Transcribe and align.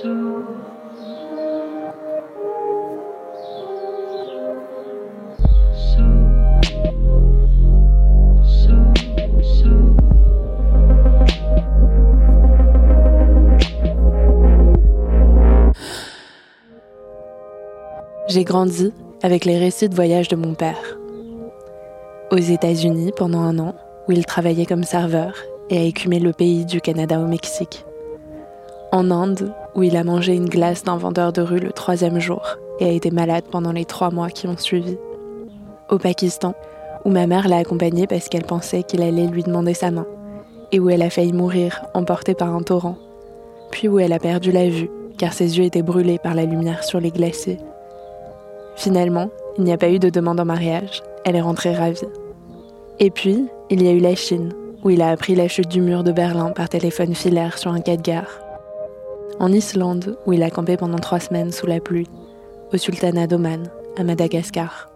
J'ai 0.00 0.04
grandi 18.44 18.92
avec 19.24 19.44
les 19.44 19.58
récits 19.58 19.88
de 19.88 19.94
voyage 19.96 20.28
de 20.28 20.36
mon 20.36 20.54
père. 20.54 20.76
Aux 22.30 22.36
États-Unis 22.36 23.10
pendant 23.16 23.40
un 23.40 23.58
an, 23.58 23.74
où 24.06 24.12
il 24.12 24.24
travaillait 24.24 24.66
comme 24.66 24.84
serveur 24.84 25.34
et 25.70 25.78
a 25.78 25.82
écumé 25.82 26.20
le 26.20 26.32
pays 26.32 26.64
du 26.64 26.80
Canada 26.80 27.18
au 27.18 27.26
Mexique. 27.26 27.84
En 28.90 29.10
Inde, 29.10 29.52
où 29.74 29.82
il 29.82 29.96
a 29.96 30.04
mangé 30.04 30.34
une 30.34 30.48
glace 30.48 30.84
d'un 30.84 30.96
vendeur 30.96 31.32
de 31.32 31.42
rue 31.42 31.60
le 31.60 31.72
troisième 31.72 32.20
jour 32.20 32.56
et 32.80 32.86
a 32.86 32.92
été 32.92 33.10
malade 33.10 33.44
pendant 33.50 33.72
les 33.72 33.84
trois 33.84 34.10
mois 34.10 34.30
qui 34.30 34.46
ont 34.46 34.56
suivi. 34.56 34.96
Au 35.90 35.98
Pakistan, 35.98 36.54
où 37.04 37.10
ma 37.10 37.26
mère 37.26 37.48
l'a 37.48 37.58
accompagné 37.58 38.06
parce 38.06 38.28
qu'elle 38.28 38.44
pensait 38.44 38.82
qu'il 38.82 39.02
allait 39.02 39.26
lui 39.26 39.42
demander 39.42 39.74
sa 39.74 39.90
main, 39.90 40.06
et 40.72 40.80
où 40.80 40.88
elle 40.90 41.02
a 41.02 41.10
failli 41.10 41.32
mourir 41.32 41.84
emportée 41.94 42.34
par 42.34 42.54
un 42.54 42.62
torrent, 42.62 42.96
puis 43.70 43.88
où 43.88 43.98
elle 43.98 44.12
a 44.12 44.18
perdu 44.18 44.52
la 44.52 44.68
vue 44.68 44.90
car 45.18 45.32
ses 45.32 45.58
yeux 45.58 45.64
étaient 45.64 45.82
brûlés 45.82 46.18
par 46.18 46.34
la 46.34 46.44
lumière 46.44 46.84
sur 46.84 47.00
les 47.00 47.10
glaciers 47.10 47.58
Finalement, 48.76 49.28
il 49.58 49.64
n'y 49.64 49.72
a 49.72 49.76
pas 49.76 49.90
eu 49.90 49.98
de 49.98 50.08
demande 50.08 50.38
en 50.38 50.44
mariage. 50.44 51.02
Elle 51.24 51.34
est 51.34 51.40
rentrée 51.40 51.74
ravie. 51.74 52.06
Et 53.00 53.10
puis, 53.10 53.46
il 53.70 53.82
y 53.82 53.88
a 53.88 53.90
eu 53.90 53.98
la 53.98 54.14
Chine, 54.14 54.52
où 54.84 54.90
il 54.90 55.02
a 55.02 55.08
appris 55.08 55.34
la 55.34 55.48
chute 55.48 55.68
du 55.68 55.80
mur 55.80 56.04
de 56.04 56.12
Berlin 56.12 56.50
par 56.50 56.68
téléphone 56.68 57.12
filaire 57.12 57.58
sur 57.58 57.72
un 57.72 57.80
quai 57.80 57.96
de 57.96 58.02
gare. 58.02 58.38
En 59.40 59.52
Islande, 59.52 60.18
où 60.26 60.32
il 60.32 60.42
a 60.42 60.50
campé 60.50 60.76
pendant 60.76 60.98
trois 60.98 61.20
semaines 61.20 61.52
sous 61.52 61.66
la 61.66 61.80
pluie. 61.80 62.08
Au 62.72 62.76
sultanat 62.76 63.26
d'Oman, 63.26 63.70
à 63.96 64.04
Madagascar. 64.04 64.90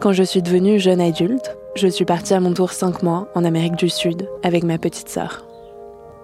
Quand 0.00 0.12
je 0.12 0.22
suis 0.22 0.40
devenue 0.40 0.80
jeune 0.80 1.00
adulte, 1.00 1.56
je 1.76 1.86
suis 1.86 2.04
partie 2.04 2.34
à 2.34 2.40
mon 2.40 2.54
tour 2.54 2.72
cinq 2.72 3.02
mois 3.02 3.28
en 3.34 3.44
Amérique 3.44 3.76
du 3.76 3.88
Sud 3.88 4.28
avec 4.42 4.64
ma 4.64 4.78
petite 4.78 5.08
sœur. 5.08 5.44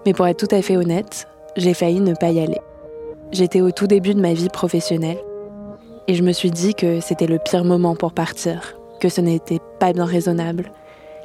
Mais 0.05 0.13
pour 0.13 0.27
être 0.27 0.45
tout 0.45 0.55
à 0.55 0.61
fait 0.61 0.77
honnête, 0.77 1.27
j'ai 1.55 1.73
failli 1.73 1.99
ne 1.99 2.13
pas 2.15 2.31
y 2.31 2.39
aller. 2.39 2.59
J'étais 3.31 3.61
au 3.61 3.71
tout 3.71 3.87
début 3.87 4.13
de 4.13 4.21
ma 4.21 4.33
vie 4.33 4.49
professionnelle 4.49 5.19
et 6.07 6.15
je 6.15 6.23
me 6.23 6.31
suis 6.31 6.51
dit 6.51 6.73
que 6.73 7.01
c'était 7.01 7.27
le 7.27 7.39
pire 7.39 7.65
moment 7.65 7.95
pour 7.95 8.13
partir, 8.13 8.77
que 8.99 9.09
ce 9.09 9.21
n'était 9.21 9.59
pas 9.79 9.93
bien 9.93 10.05
raisonnable, 10.05 10.71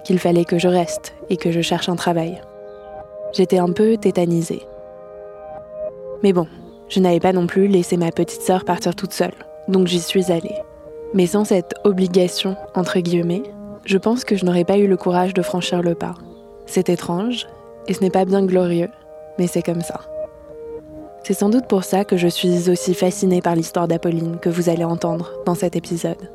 qu'il 0.04 0.18
fallait 0.18 0.44
que 0.44 0.58
je 0.58 0.68
reste 0.68 1.14
et 1.30 1.36
que 1.36 1.52
je 1.52 1.60
cherche 1.60 1.88
un 1.88 1.96
travail. 1.96 2.40
J'étais 3.32 3.58
un 3.58 3.70
peu 3.70 3.96
tétanisée. 3.96 4.62
Mais 6.22 6.32
bon, 6.32 6.46
je 6.88 7.00
n'avais 7.00 7.20
pas 7.20 7.32
non 7.32 7.46
plus 7.46 7.66
laissé 7.66 7.96
ma 7.96 8.12
petite 8.12 8.42
sœur 8.42 8.64
partir 8.64 8.94
toute 8.94 9.12
seule, 9.12 9.34
donc 9.68 9.86
j'y 9.86 10.00
suis 10.00 10.30
allée. 10.30 10.54
Mais 11.14 11.26
sans 11.26 11.44
cette 11.44 11.74
obligation, 11.84 12.56
entre 12.74 13.00
guillemets, 13.00 13.42
je 13.84 13.98
pense 13.98 14.24
que 14.24 14.36
je 14.36 14.44
n'aurais 14.44 14.64
pas 14.64 14.78
eu 14.78 14.86
le 14.86 14.96
courage 14.96 15.34
de 15.34 15.42
franchir 15.42 15.82
le 15.82 15.94
pas. 15.94 16.14
C'est 16.66 16.88
étrange, 16.88 17.46
et 17.88 17.94
ce 17.94 18.00
n'est 18.00 18.10
pas 18.10 18.24
bien 18.24 18.44
glorieux, 18.44 18.88
mais 19.38 19.46
c'est 19.46 19.62
comme 19.62 19.82
ça. 19.82 20.00
C'est 21.24 21.34
sans 21.34 21.50
doute 21.50 21.66
pour 21.66 21.84
ça 21.84 22.04
que 22.04 22.16
je 22.16 22.28
suis 22.28 22.68
aussi 22.68 22.94
fascinée 22.94 23.40
par 23.40 23.54
l'histoire 23.54 23.88
d'Apolline 23.88 24.38
que 24.38 24.48
vous 24.48 24.68
allez 24.68 24.84
entendre 24.84 25.32
dans 25.46 25.54
cet 25.54 25.76
épisode. 25.76 26.30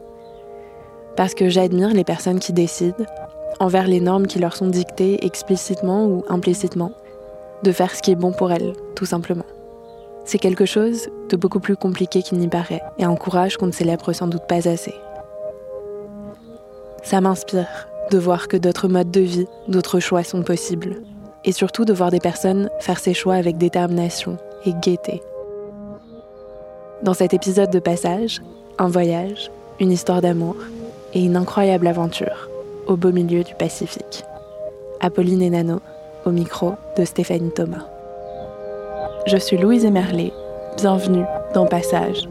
Parce 1.16 1.34
que 1.34 1.50
j'admire 1.50 1.94
les 1.94 2.04
personnes 2.04 2.40
qui 2.40 2.54
décident, 2.54 3.06
envers 3.60 3.88
les 3.88 4.00
normes 4.00 4.28
qui 4.28 4.40
leur 4.40 4.56
sont 4.56 4.68
dictées 4.68 5.26
explicitement 5.26 6.06
ou 6.06 6.24
implicitement, 6.30 6.92
de 7.64 7.72
faire 7.72 7.94
ce 7.96 8.02
qui 8.02 8.12
est 8.12 8.16
bon 8.16 8.32
pour 8.32 8.52
elles, 8.52 8.74
tout 8.96 9.06
simplement. 9.06 9.46
C'est 10.28 10.40
quelque 10.40 10.66
chose 10.66 11.08
de 11.30 11.38
beaucoup 11.38 11.62
plus 11.62 11.78
compliqué 11.78 12.22
qu'il 12.22 12.38
n'y 12.38 12.50
paraît, 12.50 12.84
et 12.98 13.06
un 13.06 13.16
courage 13.16 13.56
qu'on 13.56 13.68
ne 13.68 13.72
célèbre 13.72 14.12
sans 14.12 14.28
doute 14.28 14.46
pas 14.46 14.68
assez. 14.68 14.94
Ça 17.02 17.22
m'inspire 17.22 17.88
de 18.12 18.18
voir 18.18 18.50
que 18.50 18.58
d'autres 18.58 18.90
modes 18.90 19.10
de 19.10 19.22
vie, 19.22 19.48
d'autres 19.70 20.02
choix 20.02 20.26
sont 20.26 20.44
possibles, 20.44 21.02
et 21.46 21.54
surtout 21.54 21.86
de 21.86 21.94
voir 21.94 22.12
des 22.12 22.20
personnes 22.20 22.70
faire 22.82 23.00
ces 23.00 23.14
choix 23.14 23.36
avec 23.36 23.58
détermination, 23.58 24.38
et 24.66 24.74
gaieté. 24.74 25.22
Dans 27.04 27.14
cet 27.14 27.34
épisode 27.34 27.72
de 27.72 27.80
passage, 27.80 28.42
un 28.80 28.90
voyage, 28.90 29.50
une 29.80 29.94
histoire 29.94 30.22
d'amour 30.22 30.58
et 31.14 31.24
une 31.24 31.38
incroyable 31.38 31.88
aventure 31.88 32.50
au 32.86 32.98
beau 32.98 33.14
milieu 33.14 33.46
du 33.46 33.56
Pacifique. 33.56 34.26
Apolline 35.00 35.42
et 35.42 35.50
Nano, 35.50 35.80
au 36.26 36.32
micro 36.32 36.74
de 36.98 37.06
Stéphanie 37.06 37.52
Thomas. 37.52 37.97
Je 39.28 39.36
suis 39.36 39.58
Louise 39.58 39.84
Emerlé, 39.84 40.32
bienvenue 40.78 41.26
dans 41.54 41.66
Passage. 41.66 42.30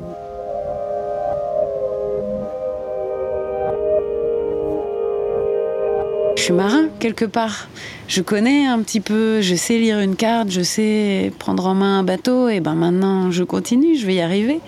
suis 6.46 6.54
marin 6.54 6.86
quelque 7.00 7.24
part. 7.24 7.68
Je 8.06 8.22
connais 8.22 8.66
un 8.66 8.80
petit 8.80 9.00
peu, 9.00 9.40
je 9.40 9.56
sais 9.56 9.78
lire 9.78 9.98
une 9.98 10.14
carte, 10.14 10.48
je 10.48 10.62
sais 10.62 11.32
prendre 11.38 11.66
en 11.66 11.74
main 11.74 11.98
un 11.98 12.02
bateau, 12.04 12.48
et 12.48 12.60
ben 12.60 12.74
maintenant 12.74 13.30
je 13.32 13.42
continue, 13.42 13.96
je 13.96 14.06
vais 14.06 14.14
y 14.14 14.20
arriver. 14.20 14.60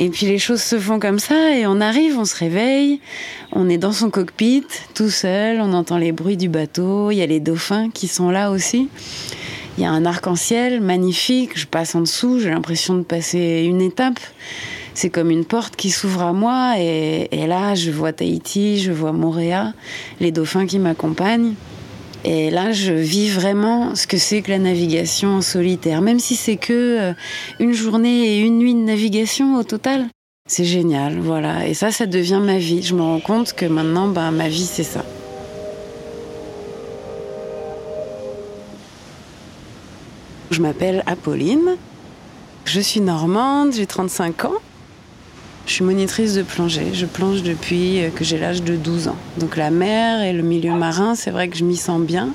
Et 0.00 0.10
puis 0.10 0.26
les 0.26 0.38
choses 0.38 0.60
se 0.60 0.78
font 0.78 0.98
comme 0.98 1.20
ça 1.20 1.56
et 1.56 1.66
on 1.66 1.80
arrive, 1.80 2.18
on 2.18 2.24
se 2.24 2.36
réveille, 2.36 3.00
on 3.52 3.68
est 3.68 3.78
dans 3.78 3.92
son 3.92 4.10
cockpit, 4.10 4.64
tout 4.94 5.10
seul, 5.10 5.60
on 5.60 5.72
entend 5.72 5.96
les 5.96 6.12
bruits 6.12 6.36
du 6.36 6.48
bateau, 6.48 7.10
il 7.12 7.16
y 7.16 7.22
a 7.22 7.26
les 7.26 7.40
dauphins 7.40 7.88
qui 7.88 8.08
sont 8.08 8.30
là 8.30 8.50
aussi. 8.50 8.88
Il 9.80 9.84
y 9.84 9.86
a 9.86 9.92
un 9.92 10.04
arc-en-ciel 10.04 10.82
magnifique, 10.82 11.58
je 11.58 11.66
passe 11.66 11.94
en 11.94 12.02
dessous, 12.02 12.38
j'ai 12.38 12.50
l'impression 12.50 12.96
de 12.96 13.02
passer 13.02 13.64
une 13.66 13.80
étape 13.80 14.20
c'est 14.92 15.08
comme 15.08 15.30
une 15.30 15.46
porte 15.46 15.74
qui 15.76 15.88
s'ouvre 15.88 16.20
à 16.20 16.34
moi 16.34 16.74
et, 16.78 17.46
là 17.46 17.74
je 17.74 17.90
vois 17.90 18.12
Tahiti, 18.12 18.78
je 18.78 18.92
vois 18.92 19.12
Moréa, 19.12 19.72
les 20.20 20.32
dauphins 20.32 20.66
qui 20.66 20.78
m'accompagnent. 20.78 21.54
Et 22.22 22.50
là, 22.50 22.72
je 22.72 22.92
vis 22.92 23.30
vraiment 23.30 23.94
ce 23.94 24.06
que 24.06 24.18
c'est 24.18 24.42
que 24.42 24.50
la 24.50 24.58
navigation 24.58 25.36
en 25.36 25.40
solitaire, 25.40 26.02
même 26.02 26.18
si 26.18 26.36
c'est 26.36 26.58
que 26.58 26.98
euh, 27.00 27.12
une 27.60 27.72
journée 27.72 28.26
et 28.26 28.40
une 28.40 28.58
nuit 28.58 28.74
de 28.74 28.80
navigation 28.80 29.56
au 29.56 29.62
total. 29.62 30.04
C'est 30.46 30.66
génial, 30.66 31.18
voilà. 31.18 31.66
Et 31.66 31.72
ça, 31.72 31.90
ça 31.90 32.04
devient 32.04 32.42
ma 32.42 32.58
vie. 32.58 32.82
Je 32.82 32.94
me 32.94 33.00
rends 33.00 33.20
compte 33.20 33.54
que 33.54 33.64
maintenant, 33.64 34.08
ben, 34.08 34.32
ma 34.32 34.48
vie, 34.50 34.66
c'est 34.66 34.82
ça. 34.82 35.02
Je 40.50 40.60
m'appelle 40.62 41.04
Apolline, 41.06 41.76
Je 42.64 42.80
suis 42.80 43.00
normande, 43.00 43.72
j'ai 43.72 43.86
35 43.86 44.46
ans. 44.46 44.54
Je 45.66 45.74
suis 45.74 45.84
monitrice 45.84 46.34
de 46.34 46.42
plongée. 46.42 46.88
Je 46.92 47.06
plonge 47.06 47.44
depuis 47.44 48.00
que 48.16 48.24
j'ai 48.24 48.36
l'âge 48.36 48.62
de 48.62 48.74
12 48.74 49.08
ans. 49.08 49.16
Donc 49.38 49.56
la 49.56 49.70
mer 49.70 50.22
et 50.22 50.32
le 50.32 50.42
milieu 50.42 50.72
marin, 50.74 51.14
c'est 51.14 51.30
vrai 51.30 51.48
que 51.48 51.56
je 51.56 51.64
m'y 51.64 51.76
sens 51.76 52.00
bien. 52.00 52.30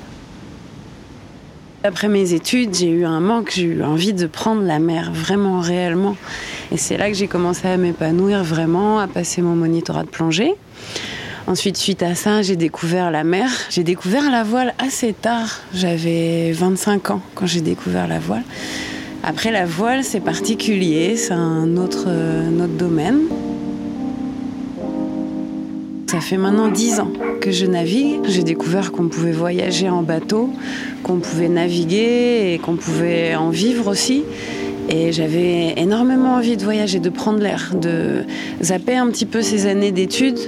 Après 1.84 2.08
mes 2.08 2.32
études, 2.32 2.74
j'ai 2.74 2.88
eu 2.88 3.04
un 3.04 3.20
manque, 3.20 3.52
j'ai 3.54 3.64
eu 3.64 3.82
envie 3.82 4.14
de 4.14 4.26
prendre 4.26 4.62
la 4.62 4.78
mer 4.78 5.12
vraiment 5.12 5.60
réellement. 5.60 6.16
Et 6.72 6.78
c'est 6.78 6.96
là 6.96 7.08
que 7.10 7.14
j'ai 7.14 7.28
commencé 7.28 7.68
à 7.68 7.76
m'épanouir 7.76 8.42
vraiment, 8.42 8.98
à 8.98 9.08
passer 9.08 9.42
mon 9.42 9.54
monitorat 9.54 10.04
de 10.04 10.08
plongée. 10.08 10.54
Ensuite, 11.48 11.76
suite 11.76 12.02
à 12.02 12.16
ça, 12.16 12.42
j'ai 12.42 12.56
découvert 12.56 13.12
la 13.12 13.22
mer. 13.22 13.48
J'ai 13.70 13.84
découvert 13.84 14.32
la 14.32 14.42
voile 14.42 14.74
assez 14.78 15.12
tard. 15.12 15.60
J'avais 15.72 16.50
25 16.50 17.10
ans 17.12 17.20
quand 17.36 17.46
j'ai 17.46 17.60
découvert 17.60 18.08
la 18.08 18.18
voile. 18.18 18.42
Après, 19.22 19.52
la 19.52 19.64
voile, 19.64 20.02
c'est 20.02 20.18
particulier, 20.18 21.14
c'est 21.16 21.34
un 21.34 21.76
autre, 21.76 22.08
autre 22.08 22.76
domaine. 22.76 23.20
Ça 26.08 26.20
fait 26.20 26.36
maintenant 26.36 26.66
10 26.66 26.98
ans 26.98 27.12
que 27.40 27.52
je 27.52 27.66
navigue. 27.66 28.22
J'ai 28.24 28.42
découvert 28.42 28.90
qu'on 28.90 29.06
pouvait 29.06 29.30
voyager 29.30 29.88
en 29.88 30.02
bateau, 30.02 30.50
qu'on 31.04 31.18
pouvait 31.18 31.48
naviguer 31.48 32.54
et 32.54 32.58
qu'on 32.58 32.74
pouvait 32.74 33.36
en 33.36 33.50
vivre 33.50 33.86
aussi. 33.86 34.24
Et 34.88 35.12
j'avais 35.12 35.74
énormément 35.76 36.34
envie 36.34 36.56
de 36.56 36.64
voyager, 36.64 36.98
de 36.98 37.10
prendre 37.10 37.38
l'air, 37.38 37.72
de 37.80 38.24
zapper 38.62 38.96
un 38.96 39.08
petit 39.08 39.26
peu 39.26 39.42
ces 39.42 39.66
années 39.66 39.92
d'études 39.92 40.38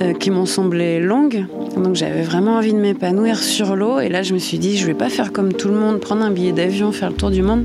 euh, 0.00 0.12
qui 0.12 0.30
m'ont 0.30 0.46
semblé 0.46 1.00
longues. 1.00 1.46
Donc 1.76 1.96
j'avais 1.96 2.22
vraiment 2.22 2.56
envie 2.56 2.72
de 2.72 2.78
m'épanouir 2.78 3.38
sur 3.42 3.74
l'eau. 3.74 4.00
Et 4.00 4.08
là, 4.08 4.22
je 4.22 4.32
me 4.32 4.38
suis 4.38 4.58
dit, 4.58 4.76
je 4.76 4.86
vais 4.86 4.94
pas 4.94 5.08
faire 5.08 5.32
comme 5.32 5.52
tout 5.52 5.68
le 5.68 5.74
monde, 5.74 5.98
prendre 5.98 6.22
un 6.22 6.30
billet 6.30 6.52
d'avion, 6.52 6.92
faire 6.92 7.10
le 7.10 7.16
tour 7.16 7.30
du 7.30 7.42
monde. 7.42 7.64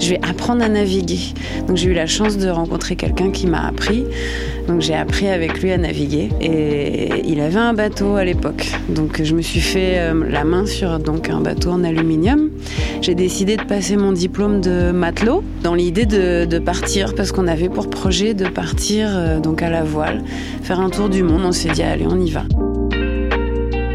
Je 0.00 0.10
vais 0.10 0.20
apprendre 0.22 0.62
à 0.62 0.68
naviguer. 0.68 1.20
Donc 1.66 1.76
j'ai 1.76 1.90
eu 1.90 1.94
la 1.94 2.06
chance 2.06 2.36
de 2.38 2.48
rencontrer 2.48 2.96
quelqu'un 2.96 3.30
qui 3.30 3.46
m'a 3.46 3.66
appris. 3.66 4.04
Donc 4.68 4.80
j'ai 4.80 4.94
appris 4.94 5.28
avec 5.28 5.60
lui 5.62 5.72
à 5.72 5.78
naviguer. 5.78 6.30
Et 6.40 7.22
il 7.24 7.40
avait 7.40 7.58
un 7.58 7.74
bateau 7.74 8.16
à 8.16 8.24
l'époque. 8.24 8.70
Donc 8.88 9.22
je 9.22 9.34
me 9.34 9.42
suis 9.42 9.60
fait 9.60 9.98
euh, 9.98 10.24
la 10.28 10.44
main 10.44 10.66
sur 10.66 10.98
donc 10.98 11.28
un 11.28 11.40
bateau 11.40 11.70
en 11.70 11.84
aluminium. 11.84 12.50
J'ai 13.00 13.14
décidé 13.14 13.56
de 13.56 13.64
passer 13.64 13.96
mon 13.96 14.12
diplôme 14.12 14.60
de 14.60 14.92
matelot 14.92 15.42
dans 15.62 15.74
l'idée 15.74 16.06
de, 16.06 16.58
partir 16.58 17.14
parce 17.14 17.32
qu'on 17.32 17.48
avait 17.48 17.68
pour 17.68 17.90
projet 17.90 18.34
de 18.34 18.46
partir 18.46 19.08
euh, 19.10 19.40
donc 19.40 19.62
à 19.62 19.70
la 19.70 19.82
voile, 19.82 20.22
faire 20.62 20.80
un 20.80 20.90
tour 20.90 21.08
du 21.08 21.22
monde. 21.22 21.42
On 21.44 21.52
s'est 21.52 21.70
dit 21.70 21.82
allez 21.82 22.06
on 22.08 22.20
y 22.20 22.30
va. 22.30 22.44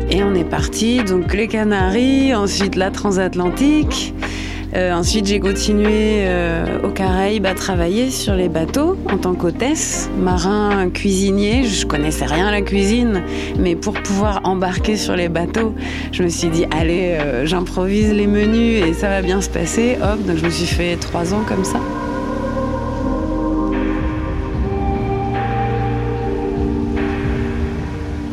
Et 0.09 0.23
on 0.23 0.33
est 0.33 0.45
parti, 0.45 1.03
donc 1.03 1.33
les 1.33 1.47
Canaries, 1.47 2.33
ensuite 2.33 2.75
la 2.75 2.91
transatlantique. 2.91 4.13
Euh, 4.75 4.93
ensuite, 4.93 5.27
j'ai 5.27 5.39
continué 5.39 6.25
euh, 6.27 6.81
aux 6.83 6.89
Caraïbes 6.89 7.45
à 7.45 7.53
travailler 7.53 8.11
sur 8.11 8.35
les 8.35 8.49
bateaux 8.49 8.97
en 9.11 9.17
tant 9.17 9.33
qu'hôtesse, 9.33 10.09
marin, 10.19 10.89
cuisinier. 10.89 11.63
Je 11.63 11.85
connaissais 11.85 12.25
rien 12.25 12.47
à 12.47 12.51
la 12.51 12.61
cuisine, 12.61 13.23
mais 13.57 13.75
pour 13.75 13.93
pouvoir 13.93 14.41
embarquer 14.43 14.97
sur 14.97 15.15
les 15.15 15.29
bateaux, 15.29 15.73
je 16.11 16.23
me 16.23 16.27
suis 16.27 16.49
dit 16.49 16.65
allez, 16.71 17.17
euh, 17.19 17.45
j'improvise 17.45 18.11
les 18.13 18.27
menus 18.27 18.83
et 18.83 18.93
ça 18.93 19.07
va 19.07 19.21
bien 19.21 19.41
se 19.41 19.49
passer. 19.49 19.97
Hop, 20.01 20.25
donc 20.25 20.37
je 20.37 20.45
me 20.45 20.49
suis 20.49 20.67
fait 20.67 20.97
trois 20.97 21.33
ans 21.33 21.43
comme 21.47 21.63
ça. 21.63 21.79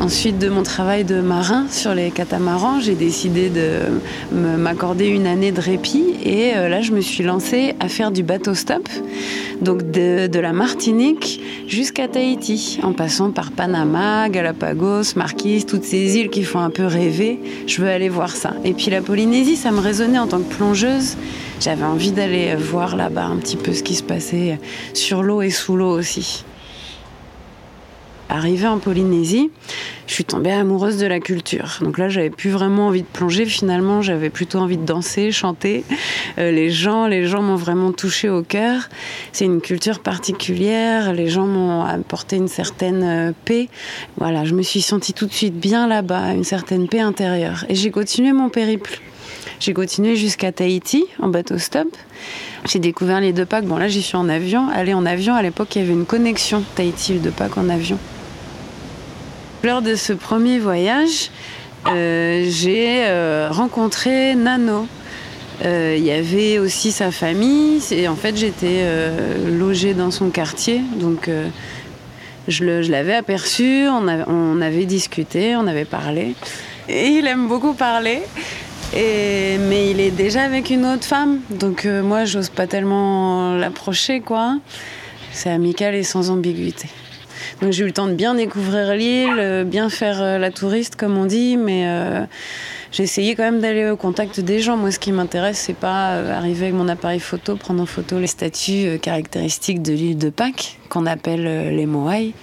Ensuite 0.04 0.38
de 0.38 0.50
mon 0.50 0.62
travail 0.62 1.04
de 1.04 1.22
marin 1.22 1.66
sur 1.70 1.94
les 1.94 2.10
catamarans, 2.10 2.78
j'ai 2.78 2.94
décidé 2.94 3.48
de 3.48 3.78
m'accorder 4.36 5.06
une 5.06 5.26
année 5.26 5.50
de 5.50 5.62
répit 5.62 6.04
et 6.22 6.54
euh, 6.54 6.68
là 6.68 6.82
je 6.82 6.92
me 6.92 7.00
suis 7.00 7.24
lancée 7.24 7.74
à 7.80 7.88
faire 7.88 8.10
du 8.10 8.22
bateau 8.22 8.52
stop, 8.52 8.86
donc 9.62 9.90
de, 9.90 10.38
la 10.38 10.52
Martinique 10.52 11.40
jusqu'à 11.68 12.06
Tahiti, 12.06 12.80
en 12.82 12.92
passant 12.92 13.30
par 13.30 13.50
Panama, 13.50 14.28
Galapagos, 14.28 15.16
Marquise, 15.16 15.64
toutes 15.64 15.84
ces 15.84 16.18
îles 16.18 16.28
qui 16.28 16.44
font 16.44 16.60
un 16.60 16.68
peu 16.68 16.84
rêver. 16.84 17.40
Je 17.66 17.80
veux 17.80 17.88
aller 17.88 18.10
voir 18.10 18.36
ça. 18.36 18.52
Et 18.62 18.74
puis 18.74 18.90
la 18.90 19.00
Polynésie, 19.00 19.56
ça 19.56 19.70
me 19.70 19.80
résonnait 19.80 20.18
en 20.18 20.26
tant 20.26 20.40
que 20.40 20.54
plongeuse. 20.54 21.16
J'avais 21.60 21.84
envie 21.84 22.12
d'aller 22.12 22.54
voir 22.56 22.94
là-bas 22.94 23.24
un 23.24 23.36
petit 23.36 23.56
peu 23.56 23.72
ce 23.72 23.82
qui 23.82 23.94
se 23.94 24.02
passait 24.02 24.58
sur 24.92 25.22
l'eau 25.22 25.40
et 25.40 25.48
sous 25.48 25.76
l'eau 25.76 25.98
aussi. 25.98 26.44
Arrivée 28.30 28.66
en 28.66 28.78
Polynésie, 28.78 29.50
je 30.06 30.14
suis 30.14 30.24
tombée 30.24 30.50
amoureuse 30.50 30.96
de 30.96 31.06
la 31.06 31.20
culture. 31.20 31.78
Donc 31.82 31.98
là, 31.98 32.08
j'avais 32.08 32.30
plus 32.30 32.50
vraiment 32.50 32.88
envie 32.88 33.02
de 33.02 33.06
plonger. 33.06 33.44
Finalement, 33.44 34.00
j'avais 34.00 34.30
plutôt 34.30 34.58
envie 34.58 34.78
de 34.78 34.84
danser, 34.84 35.30
chanter. 35.30 35.84
Euh, 36.38 36.50
les 36.50 36.70
gens, 36.70 37.06
les 37.06 37.26
gens 37.26 37.42
m'ont 37.42 37.56
vraiment 37.56 37.92
touché 37.92 38.30
au 38.30 38.42
cœur. 38.42 38.88
C'est 39.32 39.44
une 39.44 39.60
culture 39.60 40.00
particulière. 40.00 41.12
Les 41.12 41.28
gens 41.28 41.46
m'ont 41.46 41.82
apporté 41.82 42.36
une 42.36 42.48
certaine 42.48 43.02
euh, 43.02 43.32
paix. 43.44 43.68
Voilà, 44.16 44.44
je 44.44 44.54
me 44.54 44.62
suis 44.62 44.80
sentie 44.80 45.12
tout 45.12 45.26
de 45.26 45.32
suite 45.32 45.58
bien 45.58 45.86
là-bas, 45.86 46.32
une 46.32 46.44
certaine 46.44 46.88
paix 46.88 47.00
intérieure. 47.00 47.64
Et 47.68 47.74
j'ai 47.74 47.90
continué 47.90 48.32
mon 48.32 48.48
périple. 48.48 49.00
J'ai 49.60 49.74
continué 49.74 50.16
jusqu'à 50.16 50.50
Tahiti 50.50 51.04
en 51.20 51.28
bateau 51.28 51.58
stop. 51.58 51.88
J'ai 52.66 52.78
découvert 52.78 53.20
les 53.20 53.32
deux 53.32 53.46
packs. 53.46 53.64
Bon, 53.64 53.76
là, 53.76 53.88
j'y 53.88 54.02
suis 54.02 54.16
en 54.16 54.28
avion. 54.28 54.68
Aller 54.68 54.94
en 54.94 55.06
avion, 55.06 55.34
à 55.34 55.42
l'époque, 55.42 55.76
il 55.76 55.82
y 55.82 55.84
avait 55.84 55.92
une 55.92 56.06
connexion 56.06 56.62
Tahiti, 56.74 57.14
deux 57.14 57.30
packs 57.30 57.56
en 57.58 57.68
avion. 57.68 57.98
Lors 59.64 59.80
de 59.80 59.94
ce 59.94 60.12
premier 60.12 60.58
voyage, 60.58 61.30
euh, 61.86 62.44
j'ai 62.50 63.06
euh, 63.06 63.48
rencontré 63.50 64.34
Nano. 64.34 64.86
Euh, 65.64 65.94
il 65.96 66.04
y 66.04 66.10
avait 66.10 66.58
aussi 66.58 66.92
sa 66.92 67.10
famille. 67.10 67.80
Et 67.90 68.06
en 68.06 68.14
fait, 68.14 68.36
j'étais 68.36 68.84
logée 69.46 69.94
dans 69.94 70.10
son 70.10 70.28
quartier. 70.28 70.82
Donc, 70.96 71.30
je 72.46 72.90
l'avais 72.90 73.14
aperçu, 73.14 73.86
on, 73.88 74.06
avait, 74.60 74.84
discuté, 74.84 75.56
on 75.56 75.66
avait 75.66 75.86
parlé. 75.86 76.34
Il 76.90 77.26
aime 77.26 77.48
beaucoup 77.48 77.72
parler. 77.72 78.20
Mais 78.92 79.90
il 79.92 79.98
est 79.98 80.10
déjà 80.10 80.42
avec 80.42 80.68
une 80.68 80.84
autre 80.84 81.04
femme. 81.04 81.40
Donc, 81.48 81.86
moi, 81.86 82.26
j'ose 82.26 82.50
pas 82.50 82.66
tellement 82.66 83.54
l'approcher. 83.54 84.22
C'est 85.32 85.48
amical 85.50 85.94
et 85.94 86.02
sans 86.02 86.28
ambiguïté. 86.28 86.90
Donc 87.60 87.72
j'ai 87.72 87.82
eu 87.82 87.86
le 87.86 87.92
temps 87.92 88.06
de 88.06 88.14
bien 88.14 88.34
découvrir 88.34 88.94
l'île, 88.94 89.64
bien 89.66 89.88
faire 89.88 90.38
la 90.38 90.50
touriste 90.50 90.96
comme 90.96 91.16
on 91.16 91.26
dit, 91.26 91.56
mais 91.56 91.86
euh, 91.86 92.24
j'ai 92.94 93.02
essayé 93.02 93.34
quand 93.34 93.42
même 93.42 93.60
d'aller 93.60 93.90
au 93.90 93.96
contact 93.96 94.38
des 94.38 94.60
gens. 94.60 94.76
Moi, 94.76 94.92
ce 94.92 95.00
qui 95.00 95.10
m'intéresse, 95.10 95.58
c'est 95.58 95.74
pas 95.74 96.12
euh, 96.12 96.32
arriver 96.32 96.66
avec 96.66 96.76
mon 96.76 96.88
appareil 96.88 97.18
photo, 97.18 97.56
prendre 97.56 97.82
en 97.82 97.86
photo 97.86 98.20
les 98.20 98.28
statues 98.28 98.86
euh, 98.86 98.98
caractéristiques 98.98 99.82
de 99.82 99.92
l'île 99.92 100.16
de 100.16 100.30
Pâques, 100.30 100.78
qu'on 100.88 101.04
appelle 101.04 101.44
euh, 101.44 101.70
les 101.70 101.86
Moai. 101.86 102.34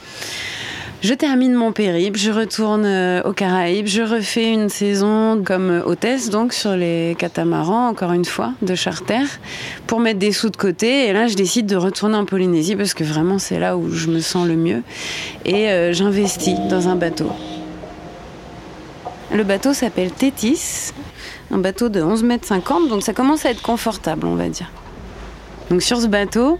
Je 1.01 1.15
termine 1.15 1.55
mon 1.55 1.71
périple, 1.71 2.19
je 2.19 2.29
retourne 2.29 2.85
euh, 2.85 3.23
aux 3.23 3.33
Caraïbes, 3.33 3.87
je 3.87 4.03
refais 4.03 4.53
une 4.53 4.69
saison 4.69 5.41
comme 5.43 5.81
hôtesse, 5.83 6.29
donc 6.29 6.53
sur 6.53 6.75
les 6.75 7.15
catamarans, 7.17 7.87
encore 7.87 8.11
une 8.11 8.23
fois, 8.23 8.53
de 8.61 8.75
charter, 8.75 9.23
pour 9.87 9.99
mettre 9.99 10.19
des 10.19 10.31
sous 10.31 10.51
de 10.51 10.57
côté. 10.57 11.07
Et 11.07 11.13
là, 11.13 11.25
je 11.25 11.33
décide 11.33 11.65
de 11.65 11.75
retourner 11.75 12.17
en 12.17 12.25
Polynésie 12.25 12.75
parce 12.75 12.93
que 12.93 13.03
vraiment, 13.03 13.39
c'est 13.39 13.57
là 13.57 13.77
où 13.77 13.89
je 13.89 14.09
me 14.09 14.19
sens 14.19 14.47
le 14.47 14.55
mieux. 14.55 14.83
Et 15.43 15.69
euh, 15.69 15.91
j'investis 15.91 16.59
dans 16.69 16.87
un 16.87 16.95
bateau. 16.95 17.31
Le 19.33 19.43
bateau 19.43 19.73
s'appelle 19.73 20.11
Tétis, 20.11 20.91
un 21.49 21.57
bateau 21.57 21.89
de 21.89 21.99
11 21.99 22.21
mètres 22.21 22.45
50, 22.45 22.89
donc 22.89 23.01
ça 23.01 23.13
commence 23.13 23.43
à 23.47 23.49
être 23.49 23.63
confortable, 23.63 24.27
on 24.27 24.35
va 24.35 24.49
dire. 24.49 24.69
Donc 25.71 25.81
sur 25.81 25.99
ce 25.99 26.07
bateau, 26.07 26.59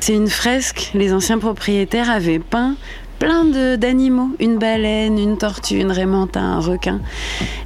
c'est 0.00 0.14
une 0.14 0.28
fresque. 0.28 0.90
Les 0.94 1.12
anciens 1.12 1.38
propriétaires 1.38 2.10
avaient 2.10 2.40
peint 2.40 2.74
plein 3.22 3.44
d'animaux, 3.76 4.30
une 4.40 4.58
baleine, 4.58 5.16
une 5.16 5.38
tortue, 5.38 5.78
une 5.78 5.92
raimentin, 5.92 6.40
un 6.40 6.58
requin. 6.58 7.00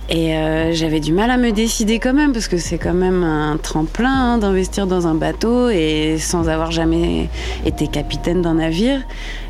Et 0.08 0.36
euh, 0.36 0.72
j'avais 0.72 1.00
du 1.00 1.12
mal 1.12 1.32
à 1.32 1.36
me 1.36 1.50
décider 1.50 1.98
quand 1.98 2.14
même, 2.14 2.32
parce 2.32 2.46
que 2.46 2.58
c'est 2.58 2.78
quand 2.78 2.94
même 2.94 3.24
un 3.24 3.56
tremplin 3.56 4.34
hein, 4.34 4.38
d'investir 4.38 4.86
dans 4.86 5.08
un 5.08 5.14
bateau 5.14 5.68
et 5.68 6.16
sans 6.18 6.48
avoir 6.48 6.70
jamais 6.70 7.28
été 7.64 7.88
capitaine 7.88 8.40
d'un 8.40 8.54
navire. 8.54 9.00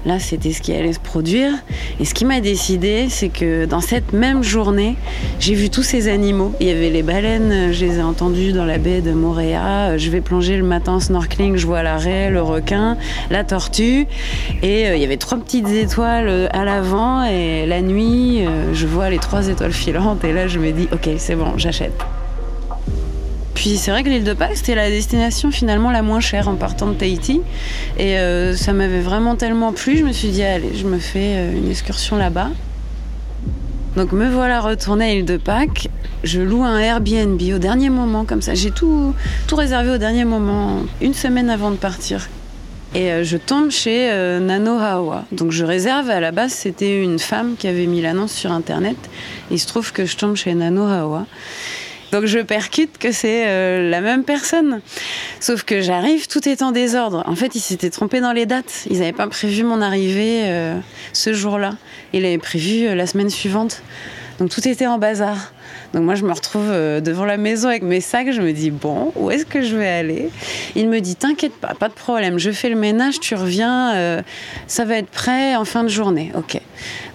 Là, 0.06 0.20
c'était 0.20 0.52
ce 0.52 0.62
qui 0.62 0.72
allait 0.72 0.92
se 0.92 1.00
produire. 1.00 1.50
Et 1.98 2.04
ce 2.04 2.14
qui 2.14 2.25
m'a 2.25 2.40
décidé, 2.40 3.06
c'est 3.10 3.28
que 3.28 3.66
dans 3.66 3.80
cette 3.80 4.12
même 4.12 4.42
journée, 4.42 4.94
j'ai 5.40 5.54
vu 5.54 5.68
tous 5.68 5.82
ces 5.82 6.08
animaux. 6.08 6.52
Il 6.60 6.68
y 6.68 6.70
avait 6.70 6.90
les 6.90 7.02
baleines, 7.02 7.72
je 7.72 7.84
les 7.84 7.98
ai 7.98 8.02
entendues 8.02 8.52
dans 8.52 8.64
la 8.64 8.78
baie 8.78 9.00
de 9.00 9.10
Moréa. 9.10 9.98
Je 9.98 10.08
vais 10.10 10.20
plonger 10.20 10.56
le 10.56 10.62
matin 10.62 10.92
en 10.92 11.00
snorkeling, 11.00 11.56
je 11.56 11.66
vois 11.66 11.82
la 11.82 11.96
raie, 11.96 12.30
le 12.30 12.40
requin, 12.40 12.96
la 13.30 13.42
tortue. 13.42 14.06
Et 14.62 14.86
euh, 14.86 14.96
il 14.96 15.02
y 15.02 15.04
avait 15.04 15.16
trois 15.16 15.38
petites 15.38 15.68
étoiles 15.68 16.48
à 16.52 16.64
l'avant. 16.64 17.25
Et 17.25 17.66
la 17.66 17.82
nuit, 17.82 18.46
euh, 18.46 18.72
je 18.72 18.86
vois 18.86 19.10
les 19.10 19.18
trois 19.18 19.48
étoiles 19.48 19.72
filantes. 19.72 20.25
Et 20.25 20.32
là, 20.32 20.46
je 20.49 20.59
me 20.59 20.73
dis, 20.73 20.88
ok, 20.93 21.09
c'est 21.19 21.37
bon, 21.37 21.57
j'achète. 21.57 21.93
Puis 23.55 23.79
c'est 23.79 23.91
vrai 23.91 24.03
que 24.03 24.09
l'île 24.09 24.25
de 24.25 24.35
Pâques, 24.35 24.57
c'était 24.57 24.75
la 24.75 24.91
destination 24.91 25.50
finalement 25.50 25.91
la 25.91 26.03
moins 26.03 26.21
chère 26.21 26.49
en 26.49 26.57
partant 26.57 26.87
de 26.88 26.95
Tahiti. 26.95 27.41
Et 27.99 28.19
euh, 28.19 28.55
ça 28.55 28.73
m'avait 28.73 29.00
vraiment 29.00 29.35
tellement 29.35 29.73
plu, 29.73 29.97
je 29.97 30.05
me 30.05 30.12
suis 30.12 30.29
dit, 30.29 30.43
allez, 30.43 30.75
je 30.75 30.87
me 30.87 30.99
fais 30.99 31.37
euh, 31.37 31.57
une 31.57 31.71
excursion 31.71 32.17
là-bas. 32.17 32.50
Donc 33.97 34.12
me 34.12 34.29
voilà 34.29 34.61
retournée 34.61 35.11
à 35.11 35.15
l'île 35.15 35.25
de 35.25 35.38
Pâques. 35.38 35.88
Je 36.23 36.41
loue 36.41 36.65
un 36.65 36.79
Airbnb 36.79 37.41
au 37.55 37.59
dernier 37.59 37.88
moment, 37.88 38.25
comme 38.25 38.43
ça. 38.43 38.55
J'ai 38.55 38.71
tout, 38.71 39.15
tout 39.47 39.57
réservé 39.57 39.91
au 39.91 39.99
dernier 39.99 40.26
moment, 40.26 40.83
une 41.00 41.15
semaine 41.15 41.49
avant 41.49 41.71
de 41.71 41.76
partir. 41.76 42.29
Et 42.95 43.11
euh, 43.11 43.25
je 43.25 43.37
tombe 43.37 43.71
chez 43.71 44.11
euh, 44.11 44.40
Nano 44.40 44.78
Hawa. 44.78 45.25
Donc 45.33 45.50
je 45.50 45.64
réserve, 45.64 46.09
à 46.09 46.21
la 46.21 46.33
base 46.33 46.52
c'était 46.52 47.02
une 47.02 47.19
femme 47.19 47.57
qui 47.59 47.69
avait 47.69 47.87
mis 47.87 48.00
l'annonce 48.00 48.33
sur 48.33 48.52
internet. 48.52 48.97
Il 49.50 49.59
se 49.59 49.66
trouve 49.66 49.93
que 49.93 50.07
je 50.07 50.16
tombe 50.16 50.37
chez 50.37 50.55
Nano 50.55 50.85
Hawa. 50.85 51.26
Donc 52.12 52.26
je 52.26 52.38
percute 52.38 52.99
que 52.99 53.12
c'est 53.12 53.47
euh, 53.47 53.90
la 53.90 54.00
même 54.00 54.25
personne. 54.25 54.81
Sauf 55.40 55.64
que 55.64 55.81
j'arrive, 55.81 56.28
tout 56.28 56.49
est 56.49 56.62
en 56.62 56.71
désordre. 56.71 57.25
En 57.26 57.35
fait, 57.35 57.55
ils 57.55 57.61
s'étaient 57.61 57.90
trompés 57.90 58.21
dans 58.21 58.33
les 58.33 58.47
dates. 58.47 58.87
Ils 58.88 59.00
n'avaient 59.00 59.12
pas 59.12 59.26
prévu 59.26 59.64
mon 59.64 59.83
arrivée 59.83 60.43
euh, 60.45 60.78
ce 61.12 61.33
jour-là. 61.33 61.75
Ils 62.12 62.23
l'avaient 62.23 62.38
prévu 62.38 62.95
la 62.95 63.07
semaine 63.07 63.31
suivante. 63.31 63.83
Donc 64.38 64.50
tout 64.50 64.66
était 64.66 64.87
en 64.87 64.99
bazar. 64.99 65.52
Donc 65.95 66.05
moi, 66.05 66.14
je 66.14 66.25
me 66.25 66.33
retrouve 66.33 66.66
euh, 66.69 67.00
devant 67.00 67.25
la 67.25 67.37
maison 67.37 67.69
avec 67.69 67.83
mes 67.83 68.00
sacs. 68.00 68.31
Je 68.33 68.40
me 68.43 68.52
dis, 68.52 68.71
bon, 68.71 69.12
où 69.16 69.31
est-ce 69.31 69.47
que 69.47 69.62
je 69.62 69.76
vais 69.76 69.88
aller? 69.88 70.31
Il 70.75 70.88
me 70.88 71.00
dit, 71.00 71.16
t'inquiète 71.16 71.55
pas, 71.55 71.75
pas 71.75 71.88
de 71.88 71.95
problème. 71.95 72.38
Je 72.38 72.50
fais 72.50 72.69
le 72.69 72.76
ménage, 72.76 73.21
tu 73.21 73.35
reviens. 73.35 73.95
euh, 73.95 74.23
ça 74.66 74.85
va 74.85 74.97
être 74.97 75.11
prêt 75.11 75.57
en 75.57 75.64
fin 75.64 75.83
de 75.85 75.88
journée. 75.88 76.33
Ok. 76.35 76.61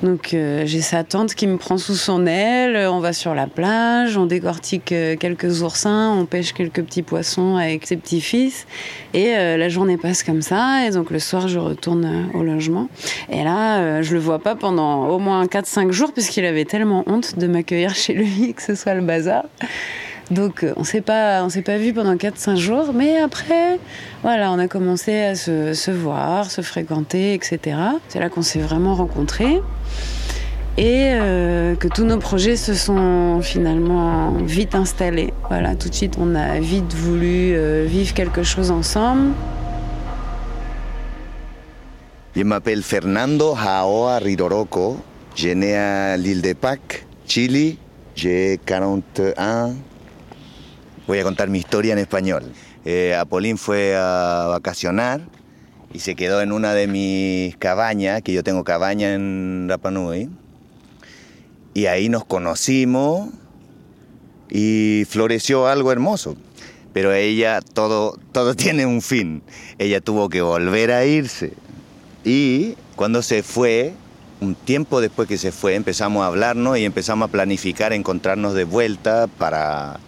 Donc 0.03 0.33
euh, 0.33 0.63
j'ai 0.65 0.81
sa 0.81 1.03
tante 1.03 1.35
qui 1.35 1.45
me 1.47 1.57
prend 1.57 1.77
sous 1.77 1.95
son 1.95 2.25
aile. 2.25 2.87
On 2.89 2.99
va 2.99 3.13
sur 3.13 3.35
la 3.35 3.47
plage, 3.47 4.17
on 4.17 4.25
décortique 4.25 4.91
euh, 4.91 5.15
quelques 5.15 5.61
oursins, 5.61 6.13
on 6.17 6.25
pêche 6.25 6.53
quelques 6.53 6.83
petits 6.83 7.03
poissons 7.03 7.55
avec 7.55 7.85
ses 7.85 7.97
petits-fils. 7.97 8.65
Et 9.13 9.35
euh, 9.35 9.57
la 9.57 9.69
journée 9.69 9.97
passe 9.97 10.23
comme 10.23 10.41
ça. 10.41 10.87
Et 10.87 10.91
donc 10.91 11.11
le 11.11 11.19
soir, 11.19 11.47
je 11.47 11.59
retourne 11.59 12.05
euh, 12.05 12.37
au 12.37 12.43
logement. 12.43 12.89
Et 13.29 13.43
là, 13.43 13.79
euh, 13.79 14.01
je 14.01 14.13
le 14.13 14.19
vois 14.19 14.39
pas 14.39 14.55
pendant 14.55 15.07
au 15.09 15.19
moins 15.19 15.45
4-5 15.45 15.91
jours, 15.91 16.13
puisqu'il 16.13 16.45
avait 16.45 16.65
tellement 16.65 17.03
honte 17.07 17.37
de 17.37 17.47
m'accueillir 17.47 17.93
chez 17.93 18.13
lui 18.13 18.53
que 18.55 18.61
ce 18.61 18.75
soit 18.75 18.93
le 18.93 19.01
bazar. 19.01 19.45
Donc 20.31 20.63
euh, 20.63 20.73
on 20.77 20.85
s'est 20.85 21.01
pas, 21.01 21.47
s'est 21.49 21.61
pas 21.61 21.77
vu 21.77 21.93
pendant 21.93 22.15
4-5 22.15 22.55
jours, 22.55 22.93
mais 22.93 23.17
après, 23.17 23.79
voilà, 24.23 24.51
on 24.51 24.59
a 24.59 24.67
commencé 24.69 25.19
à 25.19 25.35
se, 25.35 25.91
voir, 25.91 26.49
se 26.49 26.61
fréquenter, 26.61 27.33
etc. 27.33 27.77
C'est 28.07 28.19
là 28.19 28.29
qu'on 28.29 28.41
s'est 28.41 28.59
vraiment 28.59 28.95
rencontrés 28.95 29.61
et 30.77 31.09
euh, 31.11 31.75
que 31.75 31.89
tous 31.89 32.05
nos 32.05 32.17
projets 32.17 32.55
se 32.55 32.73
sont 32.73 33.41
finalement 33.41 34.31
vite 34.45 34.73
installés. 34.73 35.33
Voilà, 35.49 35.75
tout 35.75 35.89
de 35.89 35.93
suite, 35.93 36.15
on 36.17 36.33
a 36.33 36.61
vite 36.61 36.93
voulu 36.93 37.53
euh, 37.53 37.85
vivre 37.85 38.13
quelque 38.13 38.43
chose 38.43 38.71
ensemble. 38.71 39.33
Je 42.37 42.43
m'appelle 42.43 42.83
Fernando 42.83 43.53
Jaoa 43.53 44.19
Ridoroko. 44.19 44.97
Je 45.35 45.49
né 45.49 45.75
à 45.75 46.15
l'île 46.15 46.41
de 46.41 46.53
Pâques, 46.53 47.05
Chile. 47.27 47.75
J'ai 48.15 48.59
41. 48.65 49.73
Voy 51.11 51.19
a 51.19 51.23
contar 51.23 51.49
mi 51.49 51.59
historia 51.59 51.91
en 51.91 51.99
español. 51.99 52.53
Eh, 52.85 53.13
Apolín 53.19 53.57
fue 53.57 53.97
a 53.97 54.45
vacacionar 54.47 55.19
y 55.91 55.99
se 55.99 56.15
quedó 56.15 56.39
en 56.39 56.53
una 56.53 56.73
de 56.73 56.87
mis 56.87 57.57
cabañas, 57.57 58.21
que 58.21 58.31
yo 58.31 58.45
tengo 58.45 58.63
cabaña 58.63 59.13
en 59.13 59.65
Rapa 59.67 59.91
Nui. 59.91 60.29
Y 61.73 61.87
ahí 61.87 62.07
nos 62.07 62.23
conocimos 62.23 63.27
y 64.49 65.03
floreció 65.09 65.67
algo 65.67 65.91
hermoso. 65.91 66.37
Pero 66.93 67.11
ella, 67.11 67.59
todo, 67.59 68.17
todo 68.31 68.55
tiene 68.55 68.85
un 68.85 69.01
fin. 69.01 69.43
Ella 69.79 69.99
tuvo 69.99 70.29
que 70.29 70.41
volver 70.41 70.93
a 70.93 71.03
irse. 71.03 71.51
Y 72.23 72.77
cuando 72.95 73.21
se 73.21 73.43
fue, 73.43 73.91
un 74.39 74.55
tiempo 74.55 75.01
después 75.01 75.27
que 75.27 75.37
se 75.37 75.51
fue, 75.51 75.75
empezamos 75.75 76.23
a 76.23 76.27
hablarnos 76.27 76.77
y 76.77 76.85
empezamos 76.85 77.27
a 77.27 77.31
planificar 77.33 77.91
encontrarnos 77.91 78.53
de 78.53 78.63
vuelta 78.63 79.27
para, 79.27 79.99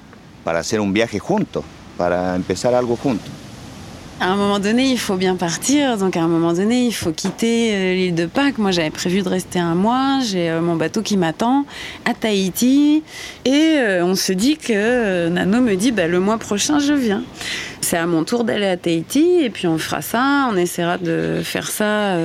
para 0.44 0.60
hacer 0.60 0.80
un 0.80 0.92
viaje 0.92 1.20
juntos, 1.20 1.64
para 1.98 2.36
empezar 2.36 2.74
algo 2.74 2.96
juntos. 2.96 3.32
À 4.20 4.28
un 4.28 4.36
moment 4.38 4.60
donné, 4.60 4.90
il 4.90 5.00
faut 5.00 5.16
bien 5.16 5.36
partir. 5.36 5.98
Donc, 5.98 6.16
à 6.16 6.22
un 6.22 6.28
moment 6.28 6.54
donné, 6.54 6.86
il 6.86 6.94
faut 6.94 7.12
quitter 7.12 7.74
euh, 7.74 7.94
l'île 7.94 8.16
de 8.16 8.26
Pâques. 8.26 8.58
Moi, 8.58 8.72
j'avais 8.72 8.92
prévu 8.92 9.22
de 9.22 9.28
rester 9.28 9.60
un 9.60 9.76
mois. 9.76 10.20
J'ai 10.24 10.50
euh, 10.50 10.62
mon 10.62 10.76
bateau 10.76 11.02
qui 11.02 11.18
m'attend 11.18 11.66
à 12.06 12.14
Tahiti. 12.14 13.04
Et 13.44 13.52
euh, 13.52 14.06
on 14.06 14.16
se 14.16 14.32
dit 14.32 14.56
que 14.56 15.28
Nano 15.28 15.60
me 15.60 15.76
dit 15.76 15.92
bah, 15.92 16.08
le 16.08 16.22
mois 16.22 16.38
prochain, 16.38 16.80
je 16.80 16.94
viens. 16.94 17.24
C'est 17.82 17.98
à 17.98 18.06
mon 18.06 18.24
tour 18.24 18.46
d'aller 18.46 18.68
à 18.68 18.78
Tahiti. 18.78 19.42
Et 19.42 19.50
puis, 19.50 19.68
on 19.68 19.78
fera 19.78 20.02
ça. 20.02 20.48
On 20.50 20.56
essaiera 20.56 20.98
de 20.98 21.42
faire 21.44 21.70
ça 21.70 22.16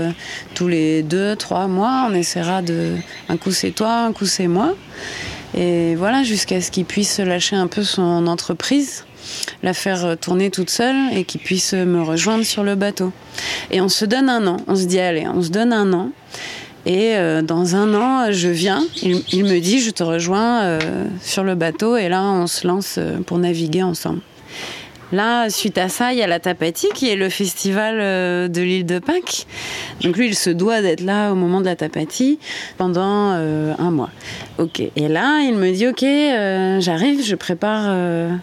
tous 0.55 0.69
les 0.69 1.03
deux, 1.03 1.35
trois 1.35 1.67
mois. 1.67 2.07
On 2.09 2.15
essaiera 2.15 2.63
de. 2.63 2.93
Un 3.29 3.37
coup, 3.39 3.51
c'est 3.51 3.73
toi, 3.73 4.05
un 4.05 4.13
coup, 4.13 4.27
c'est 4.27 4.47
moi. 4.47 4.75
Et 5.57 5.95
voilà, 5.95 6.23
jusqu'à 6.23 6.61
ce 6.61 6.71
qu'il 6.71 6.85
puisse 6.85 7.19
lâcher 7.19 7.57
un 7.57 7.67
peu 7.67 7.83
son 7.83 8.27
entreprise 8.27 9.05
la 9.63 9.75
faire 9.75 10.17
tourner 10.19 10.51
toute 10.51 10.71
seule 10.71 10.97
et 11.13 11.25
qu'il 11.25 11.41
puisse 11.41 11.75
me 11.75 12.03
rejoindre 12.03 12.45
sur 12.45 12.63
le 12.63 12.77
bateau. 12.77 13.13
Et 13.71 13.81
on 13.81 13.89
se 13.89 14.05
donne 14.05 14.29
un 14.29 14.47
an, 14.47 14.57
on 14.67 14.77
se 14.77 14.85
dit 14.85 14.99
allez, 14.99 15.27
on 15.29 15.43
se 15.43 15.51
donne 15.51 15.73
un 15.73 15.93
an. 15.93 16.11
Et 16.87 17.17
euh, 17.17 17.43
dans 17.43 17.77
un 17.77 17.93
an, 17.95 18.33
je 18.33 18.49
viens, 18.49 18.83
il, 19.03 19.45
me 19.45 19.59
dit 19.59 19.81
je 19.81 19.91
te 19.91 20.03
rejoins 20.03 20.63
euh, 20.63 21.05
sur 21.21 21.45
le 21.45 21.55
bateau 21.55 21.97
et 21.97 22.09
là 22.09 22.23
on 22.23 22.47
se 22.47 22.67
lance 22.67 22.95
euh, 22.99 23.19
pour 23.21 23.39
naviguer 23.39 23.83
ensemble. 23.83 24.21
Là, 25.11 25.49
suite 25.49 25.79
à 25.79 25.89
ça, 25.89 26.13
il 26.13 26.19
y 26.19 26.23
a 26.23 26.27
la 26.27 26.39
Tapati 26.39 26.89
qui 26.95 27.09
est 27.09 27.17
le 27.17 27.31
festival 27.31 27.99
euh, 27.99 28.49
de 28.49 28.61
l'île 28.61 28.85
de 28.85 28.99
Pâques. 28.99 29.47
Donc 30.03 30.19
lui, 30.19 30.27
il 30.27 30.35
se 30.35 30.51
doit 30.51 30.83
d'être 30.83 31.01
là 31.01 31.33
au 31.33 31.35
moment 31.35 31.61
de 31.61 31.65
la 31.65 31.77
Tapati 31.77 32.39
pendant 32.77 33.33
euh, 33.33 33.73
un 33.79 33.91
mois. 33.91 34.11
Ok. 34.59 34.81
Et 34.81 35.09
là, 35.09 35.41
il 35.41 35.55
me 35.55 35.73
dit 35.73 35.87
ok, 35.87 36.03
euh, 36.03 36.81
j'arrive, 36.81 37.25
je 37.25 37.35
prépare, 37.37 37.85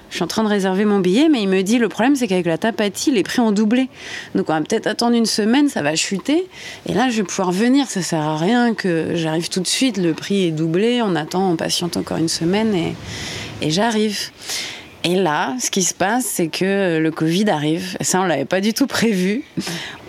je 0.10 0.15
suis 0.15 0.24
en 0.24 0.27
train 0.27 0.43
de 0.43 0.48
réserver 0.48 0.86
mon 0.86 1.00
billet, 1.00 1.29
mais 1.29 1.43
il 1.43 1.50
me 1.50 1.62
dit 1.62 1.77
le 1.77 1.88
problème 1.88 2.15
c'est 2.15 2.27
qu'avec 2.27 2.48
la 2.48 2.57
Tapati, 2.57 3.12
les 3.12 3.22
prix 3.22 3.41
ont 3.41 3.51
doublé. 3.51 3.88
Donc 4.34 4.50
on 4.50 4.53
va 4.53 4.62
peut-être 4.62 4.88
attendre 4.88 5.15
une 5.15 5.27
semaine, 5.27 5.69
ça 5.69 5.84
va 5.84 5.95
chuter. 5.95 6.48
Et 6.88 6.93
là, 6.93 7.10
je 7.10 7.17
vais 7.17 7.24
pouvoir 7.24 7.51
venir. 7.51 7.86
Ça 7.88 8.01
sert 8.01 8.22
à 8.22 8.38
rien 8.38 8.74
que 8.74 9.12
j'arrive 9.13 9.50
tout 9.50 9.60
de 9.60 9.67
suite. 9.67 9.98
Le 9.98 10.13
prix 10.13 10.48
est 10.48 10.51
doublé. 10.51 11.03
On 11.03 11.15
attend, 11.15 11.51
on 11.51 11.55
patiente 11.57 11.95
encore 11.95 12.17
une 12.17 12.29
semaine 12.29 12.74
et 13.62 13.69
j'arrive. 13.69 14.31
Et 15.08 15.16
là, 15.16 15.56
ce 15.60 15.70
qui 15.70 15.84
se 15.84 15.94
passe, 15.94 16.26
c'est 16.26 16.48
que 16.48 16.98
le 17.00 17.12
Covid 17.12 17.48
arrive. 17.52 17.96
Ça, 18.02 18.22
on 18.22 18.26
l'avait 18.26 18.46
pas 18.46 18.60
du 18.60 18.74
tout 18.74 18.88
prévu. 18.88 19.44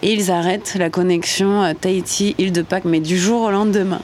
Et 0.03 0.15
ils 0.15 0.31
arrêtent 0.31 0.75
la 0.79 0.88
connexion 0.88 1.62
euh, 1.62 1.75
Tahiti-Île 1.79 2.50
de 2.50 2.62
Pâques, 2.62 2.87
mais 2.87 3.00
du 3.00 3.19
jour 3.19 3.43
au 3.43 3.50
lendemain. 3.50 4.00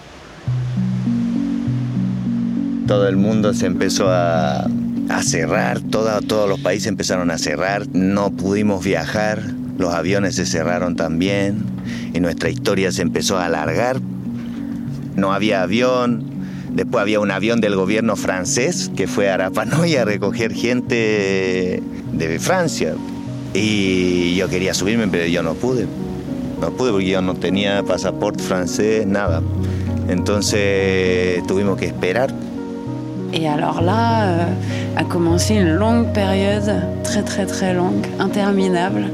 Todo 2.86 3.08
el 3.08 3.16
mundo 3.16 3.54
se 3.54 3.64
empezó 3.66 4.06
a, 4.10 4.66
cerrar, 5.22 5.80
toda- 5.80 6.20
todos 6.20 6.46
los 6.48 6.60
países 6.60 6.88
empezaron 6.88 7.30
a 7.30 7.38
cerrar, 7.38 7.84
no 7.94 8.30
pudimos 8.30 8.84
viajar, 8.84 9.38
los 9.78 9.94
aviones 9.94 10.34
se 10.36 10.44
cerraron 10.44 10.94
también 10.96 11.64
y 12.12 12.20
nuestra 12.20 12.50
historia 12.50 12.92
se 12.92 13.00
empezó 13.02 13.38
a 13.38 13.46
alargar. 13.46 13.98
No 15.16 15.32
había 15.32 15.62
avión, 15.62 16.24
después 16.72 17.02
había 17.02 17.20
un 17.20 17.30
avión 17.30 17.60
del 17.60 17.76
gobierno 17.76 18.16
francés 18.16 18.90
que 18.96 19.06
fue 19.06 19.30
a 19.30 19.34
Arapanui 19.34 19.96
a 19.96 20.04
recoger 20.04 20.52
gente 20.54 21.82
de 22.12 22.38
Francia. 22.38 22.94
Y 23.54 24.34
yo 24.36 24.48
quería 24.48 24.74
subirme 24.74 25.08
pero 25.08 25.26
yo 25.26 25.42
no 25.42 25.54
pude, 25.54 25.86
no 26.60 26.70
pude 26.70 26.90
porque 26.90 27.08
yo 27.08 27.22
no 27.22 27.34
tenía 27.34 27.82
pasaporte 27.82 28.42
francés, 28.42 29.06
nada. 29.06 29.42
Entonces 30.08 31.46
tuvimos 31.46 31.78
que 31.78 31.86
esperar. 31.86 32.32
Et 33.32 33.46
alors 33.48 33.80
là, 33.80 34.24
euh, 34.24 34.44
a 34.96 35.04
commencé 35.04 35.54
une 35.54 35.74
longue 35.74 36.12
période, 36.12 36.70
très 37.02 37.22
très 37.22 37.46
très 37.46 37.72
longue, 37.72 38.06
interminable, 38.20 39.06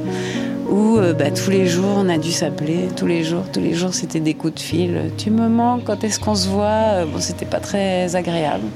où 0.69 0.99
euh, 0.99 1.13
bah, 1.13 1.31
tous 1.31 1.51
les 1.51 1.67
jours 1.67 1.95
on 1.97 2.09
a 2.09 2.19
dû 2.19 2.31
s'appeler, 2.31 2.89
tous 2.97 3.07
les 3.07 3.25
jours, 3.25 3.45
tous 3.53 3.61
les 3.61 3.75
jours 3.75 3.95
c'était 3.95 4.21
des 4.21 4.35
coups 4.35 4.55
de 4.55 4.61
fil. 4.61 5.11
Tu 5.17 5.31
me 5.31 5.49
manques, 5.49 5.85
quand 5.85 6.05
est-ce 6.05 6.21
qu'on 6.21 6.35
se 6.35 6.49
voit? 6.49 6.67
Euh, 6.67 7.07
Bon, 7.07 7.21
c'était 7.21 7.47
pas 7.47 7.61
très 7.61 8.15
agréable. 8.17 8.67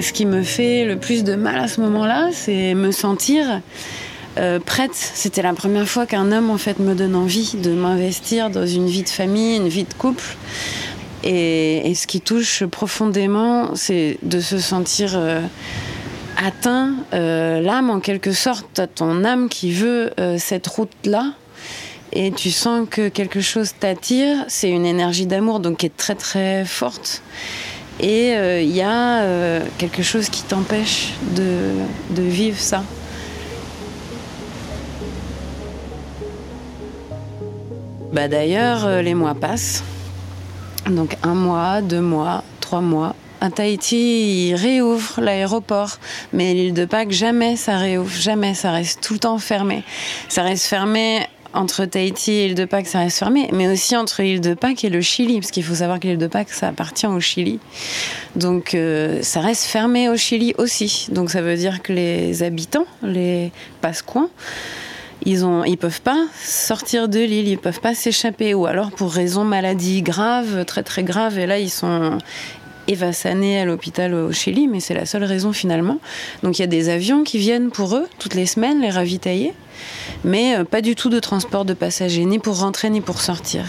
Ce 0.00 0.12
qui 0.12 0.26
me 0.26 0.42
fait 0.42 0.84
le 0.84 0.96
plus 0.96 1.24
de 1.24 1.34
mal 1.34 1.58
à 1.58 1.66
ce 1.66 1.80
moment-là, 1.80 2.28
c'est 2.32 2.74
me 2.74 2.92
sentir 2.92 3.60
euh, 4.38 4.60
prête. 4.60 4.94
C'était 4.94 5.42
la 5.42 5.54
première 5.54 5.88
fois 5.88 6.06
qu'un 6.06 6.30
homme 6.30 6.50
en 6.50 6.58
fait 6.58 6.78
me 6.78 6.94
donne 6.94 7.16
envie 7.16 7.54
de 7.60 7.72
m'investir 7.72 8.50
dans 8.50 8.66
une 8.66 8.86
vie 8.86 9.02
de 9.02 9.08
famille, 9.08 9.56
une 9.56 9.68
vie 9.68 9.84
de 9.84 9.94
couple. 9.94 10.36
Et, 11.24 11.92
ce 11.96 12.06
qui 12.06 12.20
touche 12.20 12.64
profondément, 12.64 13.74
c'est 13.74 14.18
de 14.22 14.38
se 14.38 14.58
sentir 14.58 15.18
atteint, 16.38 16.94
euh, 17.12 17.60
l'âme 17.60 17.90
en 17.90 18.00
quelque 18.00 18.32
sorte, 18.32 18.80
ton 18.94 19.24
âme 19.24 19.48
qui 19.48 19.72
veut 19.72 20.12
euh, 20.18 20.36
cette 20.38 20.66
route-là. 20.66 21.32
Et 22.12 22.32
tu 22.32 22.50
sens 22.50 22.86
que 22.90 23.08
quelque 23.08 23.40
chose 23.40 23.72
t'attire, 23.78 24.44
c'est 24.48 24.70
une 24.70 24.86
énergie 24.86 25.26
d'amour 25.26 25.60
donc 25.60 25.78
qui 25.78 25.86
est 25.86 25.96
très 25.96 26.14
très 26.14 26.64
forte. 26.64 27.22
Et 28.00 28.34
euh, 28.34 28.62
il 28.62 28.74
y 28.74 28.80
a 28.80 29.22
euh, 29.22 29.60
quelque 29.76 30.02
chose 30.02 30.28
qui 30.28 30.42
t'empêche 30.42 31.12
de, 31.34 31.72
de 32.10 32.22
vivre 32.22 32.58
ça. 32.58 32.82
Bah 38.12 38.28
d'ailleurs, 38.28 38.86
euh, 38.86 39.02
les 39.02 39.14
mois 39.14 39.34
passent. 39.34 39.82
Donc 40.88 41.16
un 41.22 41.34
mois, 41.34 41.82
deux 41.82 42.00
mois, 42.00 42.42
trois 42.60 42.80
mois. 42.80 43.14
À 43.40 43.50
Tahiti, 43.50 44.48
ils 44.48 44.54
réouvrent 44.56 45.20
l'aéroport, 45.20 45.98
mais 46.32 46.54
l'île 46.54 46.74
de 46.74 46.84
Pâques, 46.84 47.12
jamais 47.12 47.54
ça 47.54 47.76
réouvre, 47.76 48.10
jamais, 48.10 48.54
ça 48.54 48.72
reste 48.72 49.00
tout 49.00 49.12
le 49.12 49.20
temps 49.20 49.38
fermé. 49.38 49.84
Ça 50.28 50.42
reste 50.42 50.66
fermé 50.66 51.20
entre 51.54 51.84
Tahiti 51.84 52.32
et 52.32 52.46
l'île 52.48 52.56
de 52.56 52.64
Pâques, 52.64 52.88
ça 52.88 52.98
reste 52.98 53.18
fermé, 53.18 53.48
mais 53.52 53.68
aussi 53.68 53.96
entre 53.96 54.22
l'île 54.22 54.40
de 54.40 54.54
Pâques 54.54 54.84
et 54.84 54.90
le 54.90 55.00
Chili, 55.00 55.38
parce 55.38 55.52
qu'il 55.52 55.62
faut 55.62 55.76
savoir 55.76 56.00
que 56.00 56.08
l'île 56.08 56.18
de 56.18 56.26
Pâques, 56.26 56.50
ça 56.50 56.68
appartient 56.68 57.06
au 57.06 57.20
Chili. 57.20 57.60
Donc 58.34 58.74
euh, 58.74 59.22
ça 59.22 59.40
reste 59.40 59.64
fermé 59.64 60.08
au 60.08 60.16
Chili 60.16 60.54
aussi. 60.58 61.06
Donc 61.12 61.30
ça 61.30 61.40
veut 61.40 61.56
dire 61.56 61.80
que 61.80 61.92
les 61.92 62.42
habitants, 62.42 62.86
les 63.04 63.52
pascoins, 63.80 64.30
ils 65.24 65.44
ont, 65.44 65.64
ils 65.64 65.76
peuvent 65.76 66.00
pas 66.00 66.26
sortir 66.42 67.08
de 67.08 67.18
l'île, 67.18 67.48
ils 67.48 67.58
peuvent 67.58 67.80
pas 67.80 67.94
s'échapper, 67.94 68.54
ou 68.54 68.66
alors 68.66 68.90
pour 68.90 69.12
raison 69.12 69.44
maladie 69.44 70.02
grave, 70.02 70.64
très 70.64 70.82
très 70.82 71.02
grave, 71.02 71.38
et 71.38 71.46
là 71.46 71.58
ils 71.58 71.70
sont 71.70 72.18
évassanés 72.88 73.60
à 73.60 73.64
l'hôpital 73.64 74.14
au 74.14 74.32
Chili, 74.32 74.66
mais 74.66 74.80
c'est 74.80 74.94
la 74.94 75.06
seule 75.06 75.24
raison 75.24 75.52
finalement. 75.52 75.98
Donc 76.42 76.58
il 76.58 76.62
y 76.62 76.64
a 76.64 76.68
des 76.68 76.88
avions 76.88 77.22
qui 77.22 77.38
viennent 77.38 77.70
pour 77.70 77.94
eux 77.94 78.08
toutes 78.18 78.34
les 78.34 78.46
semaines 78.46 78.80
les 78.80 78.90
ravitailler, 78.90 79.52
mais 80.24 80.56
euh, 80.56 80.64
pas 80.64 80.80
du 80.80 80.94
tout 80.94 81.10
de 81.10 81.20
transport 81.20 81.64
de 81.64 81.74
passagers, 81.74 82.24
ni 82.24 82.38
pour 82.38 82.58
rentrer 82.58 82.90
ni 82.90 83.00
pour 83.00 83.20
sortir. 83.20 83.64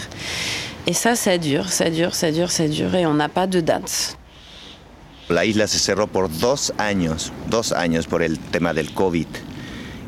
Et 0.86 0.92
ça, 0.92 1.14
ça 1.14 1.38
dure, 1.38 1.68
ça 1.68 1.90
dure, 1.90 2.14
ça 2.14 2.32
dure, 2.32 2.50
ça 2.50 2.66
dure, 2.66 2.94
et 2.94 3.06
on 3.06 3.14
n'a 3.14 3.28
pas 3.28 3.46
de 3.46 3.60
date. 3.60 4.16
La 5.28 5.44
isla 5.44 5.68
se 5.68 5.78
cerró 5.78 6.08
por 6.08 6.28
dos 6.28 6.72
años, 6.78 7.30
dos 7.48 7.72
años 7.72 8.08
por 8.08 8.22
el 8.22 8.38
tema 8.38 8.74
del 8.74 8.92
COVID. 8.92 9.28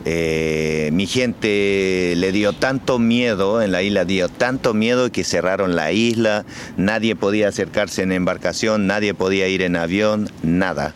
Eh, 0.05 0.91
mi 0.93 1.07
gente 1.07 2.15
le 2.17 2.33
dio 2.33 2.53
tanto 2.53 2.99
miedo, 2.99 3.63
en 3.63 3.71
la 3.71 3.83
isla 3.83 4.05
dio 4.05 4.29
tanto 4.29 4.75
miedo 4.75 5.13
que 5.13 5.23
cerraron 5.23 5.77
la 5.77 5.93
isla, 5.93 6.45
nadie 6.77 7.15
podía 7.15 7.49
acercarse 7.49 8.03
en 8.03 8.13
embarcación, 8.13 8.87
nadie 8.87 9.15
podía 9.15 9.47
ir 9.49 9.63
en 9.63 9.77
avión, 9.77 10.29
nada. 10.43 10.95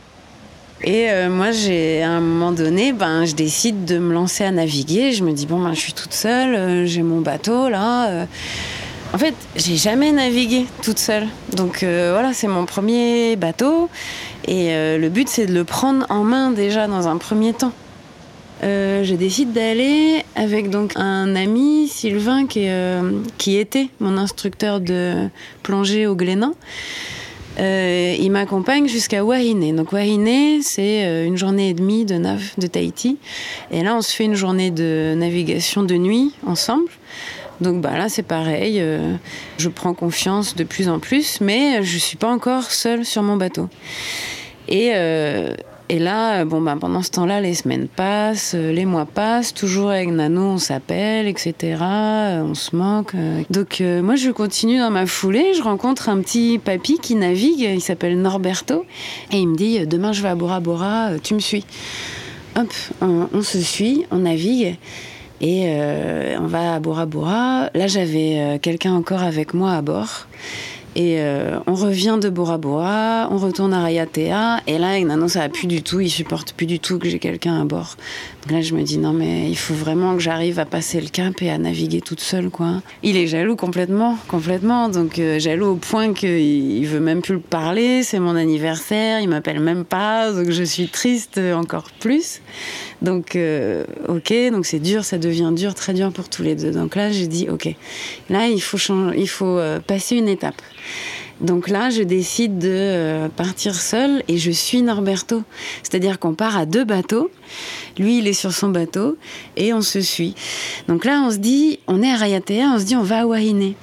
Et 0.82 1.08
euh, 1.10 1.30
moi, 1.30 1.46
à 1.46 2.08
un 2.08 2.20
moment 2.20 2.52
donné, 2.52 2.92
ben, 2.92 3.24
je 3.24 3.34
décide 3.34 3.86
de 3.86 3.98
me 3.98 4.12
lancer 4.12 4.44
à 4.44 4.50
naviguer. 4.50 5.12
Je 5.12 5.24
me 5.24 5.32
dis 5.32 5.46
bon, 5.46 5.62
ben, 5.62 5.72
je 5.72 5.80
suis 5.80 5.94
toute 5.94 6.12
seule, 6.12 6.54
euh, 6.54 6.86
j'ai 6.86 7.02
mon 7.02 7.20
bateau 7.22 7.68
là. 7.68 8.08
euh. 8.08 8.26
En 9.14 9.18
fait, 9.18 9.34
j'ai 9.54 9.76
jamais 9.76 10.12
navigué 10.12 10.66
toute 10.82 10.98
seule. 10.98 11.28
Donc 11.56 11.84
voilà, 11.84 12.32
c'est 12.34 12.48
mon 12.48 12.66
premier 12.66 13.36
bateau. 13.36 13.88
Et 14.46 14.68
le 14.98 15.08
but, 15.08 15.28
c'est 15.28 15.46
de 15.46 15.54
le 15.54 15.62
prendre 15.64 16.04
en 16.10 16.24
main 16.24 16.50
déjà 16.50 16.88
dans 16.88 17.06
un 17.06 17.16
premier 17.16 17.54
temps. 17.54 17.72
Euh, 18.62 19.04
je 19.04 19.14
décide 19.14 19.52
d'aller 19.52 20.22
avec 20.34 20.70
donc 20.70 20.92
un 20.96 21.36
ami, 21.36 21.88
Sylvain, 21.88 22.46
qui, 22.46 22.68
euh, 22.68 23.22
était 23.46 23.88
mon 24.00 24.16
instructeur 24.16 24.80
de 24.80 25.28
plongée 25.62 26.06
au 26.06 26.16
Glénan. 26.16 26.54
Euh, 27.58 28.14
il 28.18 28.30
m'accompagne 28.30 28.86
jusqu'à 28.86 29.24
Wahine. 29.24 29.76
Donc 29.76 29.92
Wahine, 29.92 30.62
c'est 30.62 31.26
une 31.26 31.36
journée 31.36 31.70
et 31.70 31.74
demie 31.74 32.04
de 32.04 32.16
nav 32.16 32.42
de 32.58 32.66
Tahiti. 32.66 33.18
Et 33.70 33.82
là, 33.82 33.94
on 33.94 34.02
se 34.02 34.14
fait 34.14 34.24
une 34.24 34.34
journée 34.34 34.70
de 34.70 35.14
navigation 35.16 35.82
de 35.82 35.94
nuit 35.94 36.32
ensemble. 36.46 36.88
Donc 37.62 37.80
bah 37.80 37.96
là, 37.96 38.10
c'est 38.10 38.22
pareil. 38.22 38.82
je 39.56 39.68
prends 39.68 39.94
confiance 39.94 40.54
de 40.54 40.64
plus 40.64 40.88
en 40.88 40.98
plus, 40.98 41.40
mais 41.40 41.82
je 41.82 41.96
suis 41.96 42.18
pas 42.18 42.28
encore 42.28 42.70
seule 42.70 43.06
sur 43.06 43.22
mon 43.22 43.36
bateau. 43.36 43.68
Et, 44.68 44.92
et 45.88 46.00
là, 46.00 46.44
bon, 46.44 46.60
bah, 46.60 46.76
pendant 46.80 47.02
ce 47.02 47.12
temps-là, 47.12 47.40
les 47.40 47.54
semaines 47.54 47.86
passent, 47.86 48.54
euh, 48.56 48.72
les 48.72 48.84
mois 48.84 49.06
passent, 49.06 49.54
toujours 49.54 49.90
avec 49.90 50.08
Nano, 50.08 50.42
on 50.42 50.58
s'appelle, 50.58 51.28
etc. 51.28 51.54
euh, 51.80 52.42
On 52.42 52.54
se 52.54 52.74
euh. 52.74 53.42
Donc, 53.50 53.80
euh, 53.80 54.02
moi, 54.02 54.16
je 54.16 54.30
continue 54.30 54.78
dans 54.78 54.90
ma 54.90 55.06
foulée. 55.06 55.54
Je 55.54 55.62
rencontre 55.62 56.08
un 56.08 56.20
petit 56.20 56.58
papy 56.58 56.98
qui 56.98 57.14
navigue, 57.14 57.60
il 57.60 57.80
s'appelle 57.80 58.20
Norberto, 58.20 58.84
et 59.30 59.38
il 59.38 59.48
me 59.48 59.56
dit 59.56 59.78
euh, 59.78 59.86
Demain, 59.86 60.12
je 60.12 60.22
vais 60.22 60.28
à 60.28 60.34
Bora 60.34 60.58
Bora, 60.58 61.10
euh, 61.10 61.18
tu 61.22 61.34
me 61.34 61.38
suis. 61.38 61.64
Hop, 62.58 62.72
on, 63.00 63.42
se 63.42 63.60
suit, 63.60 64.06
on 64.10 64.18
navigue. 64.18 64.76
Et 65.40 65.64
euh, 65.66 66.36
on 66.40 66.46
va 66.46 66.74
à 66.74 66.80
Bora 66.80 67.06
Bora. 67.06 67.70
Là, 67.74 67.86
j'avais 67.86 68.38
euh, 68.38 68.58
quelqu'un 68.58 68.94
encore 68.94 69.22
avec 69.22 69.54
moi 69.54 69.72
à 69.72 69.82
bord. 69.82 70.26
Et 70.96 71.20
euh, 71.20 71.58
on 71.66 71.74
revient 71.74 72.16
de 72.18 72.30
Bora 72.30 72.56
Bora, 72.56 73.28
on 73.30 73.36
retourne 73.36 73.74
à 73.74 73.82
Rayatea. 73.82 74.62
Et 74.66 74.78
là, 74.78 74.88
avec 74.88 75.04
Nano, 75.04 75.28
ça 75.28 75.40
va 75.40 75.50
plus 75.50 75.66
du 75.66 75.82
tout. 75.82 76.00
Il 76.00 76.08
supporte 76.08 76.54
plus 76.54 76.64
du 76.64 76.80
tout 76.80 76.98
que 76.98 77.06
j'ai 77.10 77.18
quelqu'un 77.18 77.60
à 77.60 77.64
bord. 77.66 77.96
Donc 78.42 78.52
là, 78.52 78.62
je 78.62 78.74
me 78.74 78.82
dis, 78.82 78.96
non, 78.96 79.12
mais 79.12 79.50
il 79.50 79.58
faut 79.58 79.74
vraiment 79.74 80.14
que 80.14 80.20
j'arrive 80.20 80.58
à 80.58 80.64
passer 80.64 80.98
le 81.02 81.08
cap 81.08 81.42
et 81.42 81.50
à 81.50 81.58
naviguer 81.58 82.00
toute 82.00 82.20
seule, 82.20 82.48
quoi. 82.48 82.80
Il 83.02 83.18
est 83.18 83.26
jaloux 83.26 83.56
complètement, 83.56 84.16
complètement. 84.26 84.88
Donc, 84.88 85.18
euh, 85.18 85.38
jaloux 85.38 85.72
au 85.72 85.76
point 85.76 86.14
qu'il 86.14 86.30
il 86.30 86.86
veut 86.86 87.00
même 87.00 87.20
plus 87.20 87.34
le 87.34 87.40
parler. 87.40 88.02
C'est 88.02 88.18
mon 88.18 88.34
anniversaire, 88.34 89.20
il 89.20 89.28
m'appelle 89.28 89.60
même 89.60 89.84
pas. 89.84 90.32
Donc, 90.32 90.50
je 90.50 90.62
suis 90.62 90.88
triste 90.88 91.38
encore 91.54 91.90
plus. 92.00 92.40
Donc, 93.02 93.36
euh, 93.36 93.84
ok, 94.08 94.32
donc 94.50 94.66
c'est 94.66 94.78
dur, 94.78 95.04
ça 95.04 95.18
devient 95.18 95.52
dur, 95.54 95.74
très 95.74 95.92
dur 95.92 96.12
pour 96.12 96.28
tous 96.28 96.42
les 96.42 96.54
deux. 96.54 96.70
Donc 96.70 96.96
là, 96.96 97.10
j'ai 97.10 97.26
dit, 97.26 97.48
ok, 97.50 97.68
là, 98.30 98.48
il 98.48 98.60
faut, 98.60 98.78
changer, 98.78 99.18
il 99.18 99.28
faut 99.28 99.58
euh, 99.58 99.80
passer 99.80 100.16
une 100.16 100.28
étape. 100.28 100.60
Donc 101.40 101.68
là, 101.68 101.90
je 101.90 102.02
décide 102.02 102.58
de 102.58 102.68
euh, 102.70 103.28
partir 103.28 103.74
seule 103.74 104.22
et 104.26 104.38
je 104.38 104.50
suis 104.50 104.80
Norberto. 104.80 105.42
C'est-à-dire 105.82 106.18
qu'on 106.18 106.34
part 106.34 106.56
à 106.56 106.64
deux 106.64 106.84
bateaux. 106.84 107.30
Lui, 107.98 108.18
il 108.18 108.26
est 108.26 108.32
sur 108.32 108.52
son 108.52 108.68
bateau 108.68 109.18
et 109.56 109.74
on 109.74 109.82
se 109.82 110.00
suit. 110.00 110.34
Donc 110.88 111.04
là, 111.04 111.22
on 111.26 111.30
se 111.30 111.36
dit, 111.36 111.78
on 111.88 112.02
est 112.02 112.10
à 112.10 112.16
Rayatea, 112.16 112.72
on 112.74 112.78
se 112.78 112.84
dit, 112.84 112.96
on 112.96 113.02
va 113.02 113.20
à 113.20 113.26
Wahine. 113.26 113.74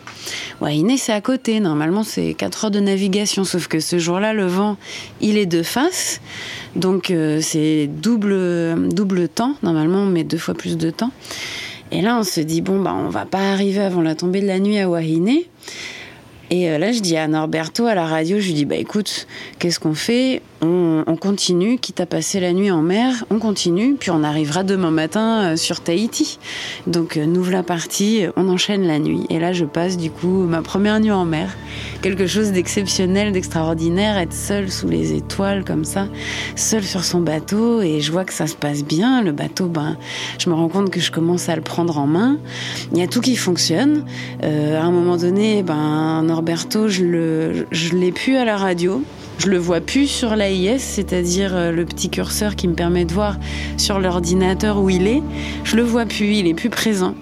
Wahine, 0.61 0.97
c'est 0.97 1.13
à 1.13 1.21
côté. 1.21 1.59
Normalement, 1.59 2.03
c'est 2.03 2.33
4 2.33 2.65
heures 2.65 2.71
de 2.71 2.79
navigation. 2.79 3.43
Sauf 3.43 3.67
que 3.67 3.79
ce 3.79 3.99
jour-là, 3.99 4.33
le 4.33 4.47
vent, 4.47 4.77
il 5.21 5.37
est 5.37 5.45
de 5.45 5.61
face. 5.61 6.21
Donc, 6.75 7.11
euh, 7.11 7.39
c'est 7.41 7.87
double, 7.87 8.89
double 8.89 9.27
temps. 9.27 9.55
Normalement, 9.61 9.99
on 9.99 10.07
met 10.07 10.23
deux 10.23 10.37
fois 10.37 10.55
plus 10.55 10.77
de 10.77 10.89
temps. 10.89 11.11
Et 11.91 12.01
là, 12.01 12.17
on 12.17 12.23
se 12.23 12.39
dit, 12.39 12.61
bon, 12.61 12.81
bah, 12.81 12.95
on 12.95 13.09
va 13.09 13.25
pas 13.25 13.51
arriver 13.51 13.81
avant 13.81 14.01
la 14.01 14.15
tombée 14.15 14.41
de 14.41 14.47
la 14.47 14.57
nuit 14.57 14.79
à 14.79 14.89
Wahine. 14.89 15.39
Et 16.49 16.69
euh, 16.69 16.77
là, 16.77 16.91
je 16.91 16.99
dis 16.99 17.17
à 17.17 17.27
Norberto 17.27 17.85
à 17.85 17.95
la 17.95 18.05
radio, 18.05 18.39
je 18.39 18.47
lui 18.47 18.53
dis, 18.53 18.65
bah 18.65 18.75
écoute, 18.75 19.27
qu'est-ce 19.59 19.79
qu'on 19.79 19.93
fait? 19.95 20.41
On, 20.63 21.03
on 21.05 21.15
continue, 21.15 21.77
quitte 21.77 21.99
à 21.99 22.05
passer 22.05 22.39
la 22.39 22.53
nuit 22.53 22.71
en 22.71 22.81
mer, 22.81 23.25
on 23.29 23.39
continue, 23.39 23.95
puis 23.99 24.11
on 24.11 24.23
arrivera 24.23 24.63
demain 24.63 24.91
matin 24.91 25.43
euh, 25.43 25.55
sur 25.55 25.81
Tahiti. 25.81 26.39
Donc, 26.87 27.17
euh, 27.17 27.25
nous 27.25 27.43
voilà 27.43 27.63
partis, 27.63 28.25
on 28.35 28.49
enchaîne 28.49 28.87
la 28.87 28.99
nuit. 28.99 29.25
Et 29.29 29.39
là, 29.39 29.53
je 29.53 29.65
passe 29.65 29.97
du 29.97 30.09
coup 30.09 30.45
ma 30.45 30.61
première 30.61 30.99
nuit 30.99 31.11
en 31.11 31.25
mer. 31.25 31.55
Quelque 32.01 32.27
chose 32.27 32.51
d'exceptionnel, 32.51 33.31
d'extraordinaire, 33.33 34.17
être 34.17 34.33
seule 34.33 34.71
sous 34.71 34.87
les 34.87 35.13
étoiles 35.13 35.63
comme 35.65 35.85
ça, 35.85 36.07
seule 36.55 36.83
sur 36.83 37.03
son 37.03 37.21
bateau, 37.21 37.81
et 37.81 38.01
je 38.01 38.11
vois 38.11 38.25
que 38.25 38.33
ça 38.33 38.47
se 38.47 38.55
passe 38.55 38.83
bien. 38.83 39.21
Le 39.21 39.31
bateau, 39.31 39.67
ben, 39.67 39.97
je 40.39 40.49
me 40.49 40.55
rends 40.55 40.69
compte 40.69 40.89
que 40.89 40.99
je 40.99 41.11
commence 41.11 41.49
à 41.49 41.55
le 41.55 41.61
prendre 41.61 41.97
en 41.97 42.07
main. 42.07 42.37
Il 42.91 42.97
y 42.97 43.01
a 43.01 43.07
tout 43.07 43.21
qui 43.21 43.35
fonctionne. 43.35 44.05
Euh, 44.43 44.79
à 44.79 44.83
un 44.83 44.91
moment 44.91 45.17
donné, 45.17 45.63
ben, 45.63 46.23
Norberto, 46.23 46.87
je 46.87 47.03
le, 47.03 47.67
je 47.71 47.95
l'ai 47.95 48.11
pu 48.11 48.37
à 48.37 48.45
la 48.45 48.57
radio. 48.57 49.03
Je 49.37 49.49
le 49.49 49.57
vois 49.57 49.81
plus 49.81 50.07
sur 50.07 50.35
l'AIS, 50.35 50.79
c'est-à-dire 50.79 51.55
euh, 51.55 51.71
le 51.71 51.85
petit 51.85 52.09
curseur 52.09 52.55
qui 52.55 52.67
me 52.67 52.75
permet 52.75 53.05
de 53.05 53.13
voir 53.13 53.37
sur 53.77 53.99
l'ordinateur 53.99 54.79
où 54.79 54.89
il 54.89 55.07
est. 55.07 55.21
Je 55.63 55.75
le 55.75 55.83
vois 55.83 56.05
plus, 56.05 56.35
il 56.35 56.47
est 56.47 56.53
plus 56.53 56.69
présent. 56.69 57.15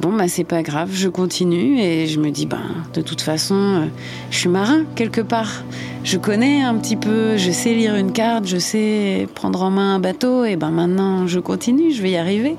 Bon, 0.00 0.12
bah 0.12 0.28
c'est 0.28 0.44
pas 0.44 0.62
grave, 0.62 0.90
je 0.92 1.08
continue 1.08 1.80
et 1.80 2.06
je 2.06 2.20
me 2.20 2.30
dis, 2.30 2.46
ben, 2.46 2.62
de 2.94 3.00
toute 3.00 3.20
façon, 3.20 3.56
euh, 3.56 3.86
je 4.30 4.38
suis 4.38 4.48
marin 4.48 4.84
quelque 4.94 5.20
part. 5.20 5.64
Je 6.04 6.18
connais 6.18 6.62
un 6.62 6.76
petit 6.76 6.94
peu, 6.94 7.36
je 7.36 7.50
sais 7.50 7.74
lire 7.74 7.96
une 7.96 8.12
carte, 8.12 8.46
je 8.46 8.58
sais 8.58 9.26
prendre 9.34 9.60
en 9.62 9.70
main 9.70 9.96
un 9.96 9.98
bateau 9.98 10.44
et 10.44 10.54
ben 10.54 10.70
maintenant 10.70 11.26
je 11.26 11.40
continue, 11.40 11.92
je 11.92 12.00
vais 12.00 12.12
y 12.12 12.16
arriver. 12.16 12.54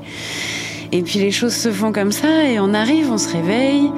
Et 0.92 1.04
puis 1.04 1.20
les 1.20 1.32
choses 1.32 1.54
se 1.54 1.72
font 1.72 1.92
comme 1.92 2.12
ça 2.12 2.50
et 2.50 2.60
on 2.60 2.74
arrive, 2.74 3.12
on 3.12 3.20
se 3.20 3.32
réveille, 3.32 3.92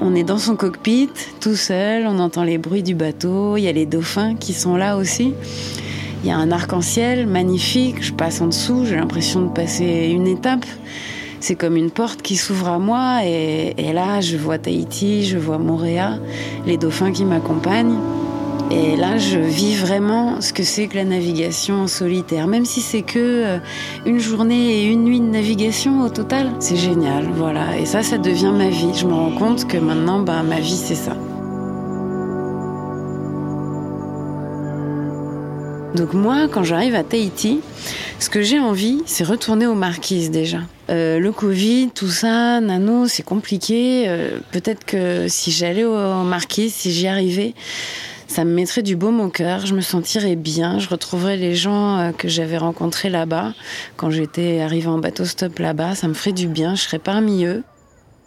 on 0.00 0.14
est 0.16 0.24
dans 0.24 0.38
son 0.38 0.56
cockpit, 0.56 1.08
tout 1.40 1.54
seul, 1.54 2.06
on 2.06 2.18
entend 2.18 2.42
les 2.42 2.58
bruits 2.58 2.82
du 2.82 2.96
bateau, 2.96 3.56
il 3.56 3.62
y 3.62 3.68
a 3.68 3.72
les 3.72 3.86
dauphins 3.86 4.34
qui 4.34 4.52
sont 4.52 4.74
là 4.74 4.96
aussi. 4.96 5.34
Il 6.24 6.28
y 6.28 6.32
a 6.32 6.36
un 6.36 6.50
arc-en-ciel 6.50 7.28
magnifique, 7.28 8.02
je 8.02 8.12
passe 8.12 8.40
en 8.40 8.48
dessous, 8.48 8.86
j'ai 8.86 8.96
l'impression 8.96 9.42
de 9.42 9.50
passer 9.50 10.10
une 10.12 10.26
étape. 10.26 10.66
C'est 11.38 11.54
comme 11.54 11.76
une 11.76 11.90
porte 11.90 12.22
qui 12.22 12.36
s'ouvre 12.36 12.68
à 12.68 12.78
moi 12.78 13.24
et, 13.24 13.92
là 13.92 14.20
je 14.20 14.36
vois 14.36 14.58
Tahiti, 14.58 15.24
je 15.24 15.38
vois 15.38 15.58
Moréa, 15.58 16.18
les 16.66 16.76
dauphins 16.76 17.12
qui 17.12 17.24
m'accompagnent. 17.24 17.98
Et 18.72 18.96
là, 18.96 19.18
je 19.18 19.38
vis 19.38 19.76
vraiment 19.76 20.40
ce 20.40 20.54
que 20.54 20.62
c'est 20.62 20.86
que 20.86 20.96
la 20.96 21.04
navigation 21.04 21.82
en 21.82 21.86
solitaire. 21.86 22.46
Même 22.46 22.64
si 22.64 22.80
c'est 22.80 23.02
que 23.02 23.18
euh, 23.18 23.58
une 24.06 24.18
journée 24.18 24.78
et 24.78 24.86
une 24.86 25.04
nuit 25.04 25.20
de 25.20 25.26
navigation 25.26 26.00
au 26.00 26.08
total, 26.08 26.50
c'est 26.58 26.76
génial, 26.76 27.28
voilà. 27.36 27.76
Et 27.76 27.84
ça, 27.84 28.02
ça 28.02 28.16
devient 28.16 28.52
ma 28.56 28.70
vie. 28.70 28.94
Je 28.94 29.06
me 29.06 29.12
rends 29.12 29.32
compte 29.32 29.68
que 29.68 29.76
maintenant, 29.76 30.20
bah, 30.20 30.42
ma 30.42 30.58
vie, 30.58 30.76
c'est 30.76 30.94
ça. 30.94 31.14
Donc 35.94 36.14
moi, 36.14 36.48
quand 36.50 36.64
j'arrive 36.64 36.94
à 36.94 37.04
Tahiti, 37.04 37.60
ce 38.20 38.30
que 38.30 38.40
j'ai 38.40 38.58
envie, 38.58 39.02
c'est 39.04 39.24
retourner 39.24 39.66
aux 39.66 39.74
marquises 39.74 40.30
déjà. 40.30 40.60
Euh, 40.88 41.18
le 41.18 41.30
Covid, 41.30 41.90
tout 41.94 42.08
ça, 42.08 42.60
nano, 42.62 43.06
c'est 43.06 43.22
compliqué. 43.22 44.04
Euh, 44.06 44.38
peut-être 44.50 44.86
que 44.86 45.26
si 45.28 45.50
j'allais 45.50 45.84
aux 45.84 46.22
marquises, 46.22 46.72
si 46.72 46.90
j'y 46.90 47.06
arrivais, 47.06 47.52
ça 48.32 48.46
me 48.46 48.54
mettrait 48.54 48.82
du 48.82 48.96
baume 48.96 49.20
au 49.20 49.28
cœur, 49.28 49.66
je 49.66 49.74
me 49.74 49.82
sentirais 49.82 50.36
bien, 50.36 50.78
je 50.78 50.88
retrouverais 50.88 51.36
les 51.36 51.54
gens 51.54 51.98
euh, 51.98 52.12
que 52.12 52.28
j'avais 52.28 52.56
rencontrés 52.56 53.10
là-bas 53.10 53.52
quand 53.96 54.10
j'étais 54.10 54.60
arrivée 54.60 54.88
en 54.88 54.96
bateau 54.96 55.26
stop 55.26 55.58
là-bas, 55.58 55.94
ça 55.94 56.08
me 56.08 56.14
ferait 56.14 56.32
du 56.32 56.48
bien, 56.48 56.74
je 56.74 56.80
serais 56.80 56.98
parmi 56.98 57.44
eux. 57.44 57.62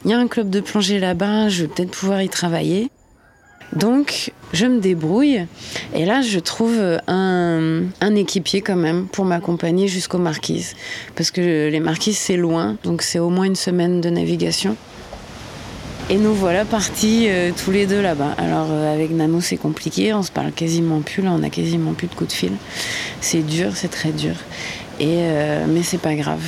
Il 0.04 0.12
y 0.12 0.14
a 0.14 0.20
un 0.20 0.28
club 0.28 0.52
de 0.52 0.60
plongée 0.60 1.00
là-bas, 1.00 1.50
je 1.50 1.64
vais 1.64 1.68
peut-être 1.70 1.90
pouvoir 1.90 2.22
y 2.22 2.30
travailler. 2.30 2.92
Donc, 3.76 4.32
je 4.54 4.68
me 4.68 4.80
débrouille. 4.80 5.48
Et 5.96 6.06
là, 6.06 6.22
je 6.22 6.38
trouve 6.38 6.80
un, 7.08 7.82
un 8.00 8.16
équipier 8.16 8.62
quand 8.62 8.76
même 8.76 9.08
pour 9.08 9.26
m'accompagner 9.26 9.88
jusqu'aux 9.88 10.20
Marquises. 10.20 10.76
Parce 11.16 11.32
que 11.32 11.42
les 11.70 11.80
Marquises, 11.80 12.20
c'est 12.20 12.38
loin, 12.38 12.78
donc 12.84 13.02
c'est 13.02 13.18
au 13.18 13.30
moins 13.30 13.46
une 13.46 13.56
semaine 13.56 14.02
de 14.02 14.12
navigation. 14.12 14.78
Et 16.08 16.18
nous 16.18 16.36
voilà 16.36 16.66
partis 16.66 17.26
euh, 17.30 17.52
tous 17.52 17.72
les 17.72 17.88
deux 17.88 18.00
là-bas. 18.00 18.36
Alors 18.38 18.68
euh, 18.70 18.94
avec 18.94 19.10
Nano 19.10 19.42
c'est 19.42 19.58
compliqué, 19.58 20.14
on 20.14 20.22
se 20.22 20.30
parle 20.30 20.52
quasiment 20.52 21.02
plus, 21.02 21.24
là 21.24 21.32
on 21.32 21.42
a 21.42 21.50
quasiment 21.50 21.94
plus 21.94 22.06
de 22.06 22.14
coups 22.14 22.30
de 22.30 22.36
fil. 22.36 22.52
C'est 23.22 23.42
dur, 23.42 23.72
c'est 23.74 23.88
très 23.88 24.12
dur. 24.12 24.36
Et 25.00 25.18
euh, 25.24 25.66
mais 25.68 25.82
c'est 25.82 25.98
pas 25.98 26.14
grave. 26.14 26.44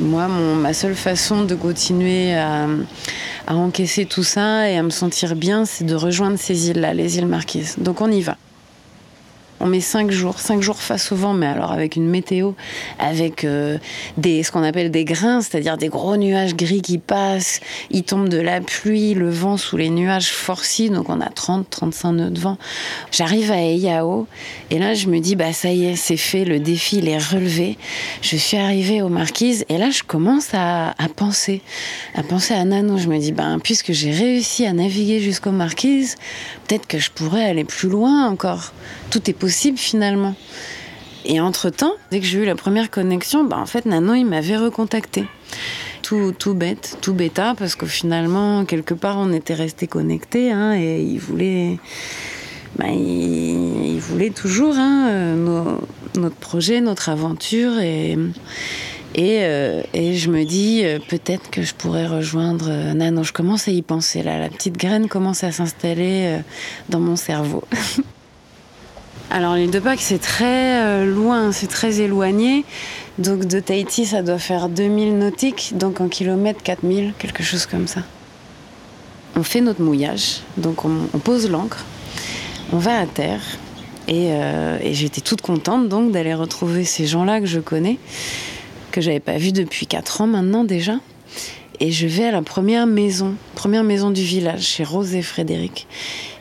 moi, 0.00 0.26
mon, 0.26 0.56
ma 0.56 0.74
seule 0.74 0.96
façon 0.96 1.44
de 1.44 1.54
continuer 1.54 2.34
à, 2.34 2.66
à 3.46 3.54
encaisser 3.54 4.06
tout 4.06 4.24
ça 4.24 4.68
et 4.68 4.76
à 4.76 4.82
me 4.82 4.90
sentir 4.90 5.36
bien, 5.36 5.66
c'est 5.66 5.84
de 5.84 5.94
rejoindre 5.94 6.36
ces 6.36 6.70
îles-là, 6.70 6.92
les 6.92 7.16
îles 7.16 7.28
Marquises. 7.28 7.76
Donc 7.78 8.00
on 8.00 8.10
y 8.10 8.22
va. 8.22 8.36
On 9.62 9.66
met 9.66 9.82
cinq 9.82 10.10
jours, 10.10 10.38
cinq 10.38 10.62
jours 10.62 10.80
face 10.80 11.12
au 11.12 11.16
vent, 11.16 11.34
mais 11.34 11.44
alors 11.44 11.70
avec 11.70 11.94
une 11.94 12.08
météo, 12.08 12.52
avec 12.98 13.44
euh, 13.44 13.76
des, 14.16 14.42
ce 14.42 14.50
qu'on 14.50 14.62
appelle 14.62 14.90
des 14.90 15.04
grains, 15.04 15.42
c'est-à-dire 15.42 15.76
des 15.76 15.88
gros 15.88 16.16
nuages 16.16 16.56
gris 16.56 16.80
qui 16.80 16.96
passent, 16.96 17.60
il 17.90 18.04
tombe 18.04 18.30
de 18.30 18.38
la 18.38 18.62
pluie, 18.62 19.12
le 19.12 19.28
vent 19.28 19.58
sous 19.58 19.76
les 19.76 19.90
nuages 19.90 20.30
forci, 20.30 20.88
donc 20.88 21.10
on 21.10 21.20
a 21.20 21.28
30, 21.28 21.68
35 21.68 22.12
nœuds 22.12 22.30
de 22.30 22.40
vent. 22.40 22.56
J'arrive 23.12 23.52
à 23.52 23.58
Eyao, 23.58 24.26
et 24.70 24.78
là 24.78 24.94
je 24.94 25.08
me 25.08 25.18
dis, 25.18 25.36
bah 25.36 25.52
ça 25.52 25.70
y 25.70 25.84
est, 25.84 25.96
c'est 25.96 26.16
fait, 26.16 26.46
le 26.46 26.58
défi 26.58 26.96
il 26.96 27.08
est 27.08 27.18
relevé. 27.18 27.76
Je 28.22 28.36
suis 28.36 28.56
arrivée 28.56 29.02
aux 29.02 29.10
marquises, 29.10 29.66
et 29.68 29.76
là 29.76 29.90
je 29.90 30.02
commence 30.02 30.54
à, 30.54 30.94
penser, 31.16 31.60
à 32.14 32.22
penser 32.22 32.54
à 32.54 32.64
Nano. 32.64 32.96
Je 32.96 33.08
me 33.08 33.18
dis, 33.18 33.32
ben 33.32 33.58
puisque 33.62 33.92
j'ai 33.92 34.10
réussi 34.10 34.64
à 34.64 34.72
naviguer 34.72 35.20
jusqu'aux 35.20 35.50
marquises, 35.50 36.16
peut-être 36.66 36.86
que 36.86 36.98
je 36.98 37.10
pourrais 37.10 37.44
aller 37.44 37.64
plus 37.64 37.90
loin 37.90 38.26
encore. 38.26 38.72
Tout 39.10 39.28
est 39.28 39.34
possible 39.34 39.49
finalement. 39.50 40.34
Et 41.24 41.40
entre-temps, 41.40 41.92
dès 42.10 42.20
que 42.20 42.26
j'ai 42.26 42.38
eu 42.38 42.44
la 42.44 42.54
première 42.54 42.90
connexion, 42.90 43.44
bah 43.44 43.58
en 43.58 43.66
fait, 43.66 43.84
Nano, 43.86 44.14
il 44.14 44.24
m'avait 44.24 44.56
recontacté. 44.56 45.24
Tout, 46.02 46.32
tout 46.36 46.54
bête, 46.54 46.98
tout 47.02 47.12
bêta, 47.12 47.54
parce 47.56 47.74
que 47.74 47.86
finalement, 47.86 48.64
quelque 48.64 48.94
part, 48.94 49.18
on 49.18 49.32
était 49.32 49.54
resté 49.54 49.86
connectés, 49.86 50.50
hein, 50.50 50.74
et 50.74 51.02
il 51.02 51.18
voulait, 51.18 51.78
bah, 52.76 52.88
il, 52.88 53.98
voulait 54.00 54.30
toujours 54.30 54.74
hein, 54.76 55.34
nos, 55.36 55.78
notre 56.16 56.36
projet, 56.36 56.80
notre 56.80 57.10
aventure, 57.10 57.78
et, 57.78 58.16
et, 59.14 59.40
euh, 59.42 59.82
et 59.92 60.14
je 60.14 60.30
me 60.30 60.44
dis, 60.44 60.82
euh, 60.84 60.98
peut-être 61.08 61.50
que 61.50 61.62
je 61.62 61.74
pourrais 61.74 62.06
rejoindre 62.06 62.66
euh, 62.68 62.94
Nano. 62.94 63.24
Je 63.24 63.32
commence 63.32 63.68
à 63.68 63.72
y 63.72 63.82
penser, 63.82 64.22
là, 64.22 64.38
la 64.38 64.48
petite 64.48 64.76
graine 64.76 65.08
commence 65.08 65.44
à 65.44 65.52
s'installer 65.52 66.38
euh, 66.38 66.38
dans 66.88 67.00
mon 67.00 67.16
cerveau. 67.16 67.64
Alors 69.32 69.54
l'île 69.54 69.70
de 69.70 69.78
Pâques, 69.78 70.00
c'est 70.00 70.18
très 70.18 70.82
euh, 70.84 71.06
loin, 71.06 71.52
c'est 71.52 71.68
très 71.68 72.00
éloigné. 72.00 72.64
Donc 73.18 73.44
de 73.44 73.60
Tahiti, 73.60 74.04
ça 74.04 74.22
doit 74.22 74.40
faire 74.40 74.68
2000 74.68 75.18
nautiques, 75.18 75.72
donc 75.76 76.00
en 76.00 76.08
kilomètres 76.08 76.62
4000, 76.64 77.14
quelque 77.16 77.44
chose 77.44 77.66
comme 77.66 77.86
ça. 77.86 78.00
On 79.36 79.44
fait 79.44 79.60
notre 79.60 79.82
mouillage, 79.82 80.40
donc 80.56 80.84
on, 80.84 81.18
pose 81.18 81.48
l'ancre, 81.48 81.84
on 82.72 82.78
va 82.78 82.98
à 82.98 83.06
terre. 83.06 83.40
Et, 84.08 84.30
euh, 84.32 84.78
et 84.82 84.94
j'étais 84.94 85.20
toute 85.20 85.42
contente 85.42 85.88
donc 85.88 86.10
d'aller 86.10 86.34
retrouver 86.34 86.84
ces 86.84 87.06
gens-là 87.06 87.38
que 87.38 87.46
je 87.46 87.60
connais, 87.60 87.98
que 88.90 89.00
j'avais 89.00 89.20
pas 89.20 89.36
vus 89.36 89.52
depuis 89.52 89.86
4 89.86 90.22
ans 90.22 90.26
maintenant 90.26 90.64
déjà. 90.64 90.94
Et 91.82 91.92
je 91.92 92.06
vais 92.06 92.24
à 92.24 92.30
la 92.30 92.42
première 92.42 92.86
maison, 92.86 93.34
première 93.54 93.84
maison 93.84 94.10
du 94.10 94.22
village, 94.22 94.62
chez 94.62 94.84
Rose 94.84 95.14
et 95.14 95.22
Frédéric. 95.22 95.86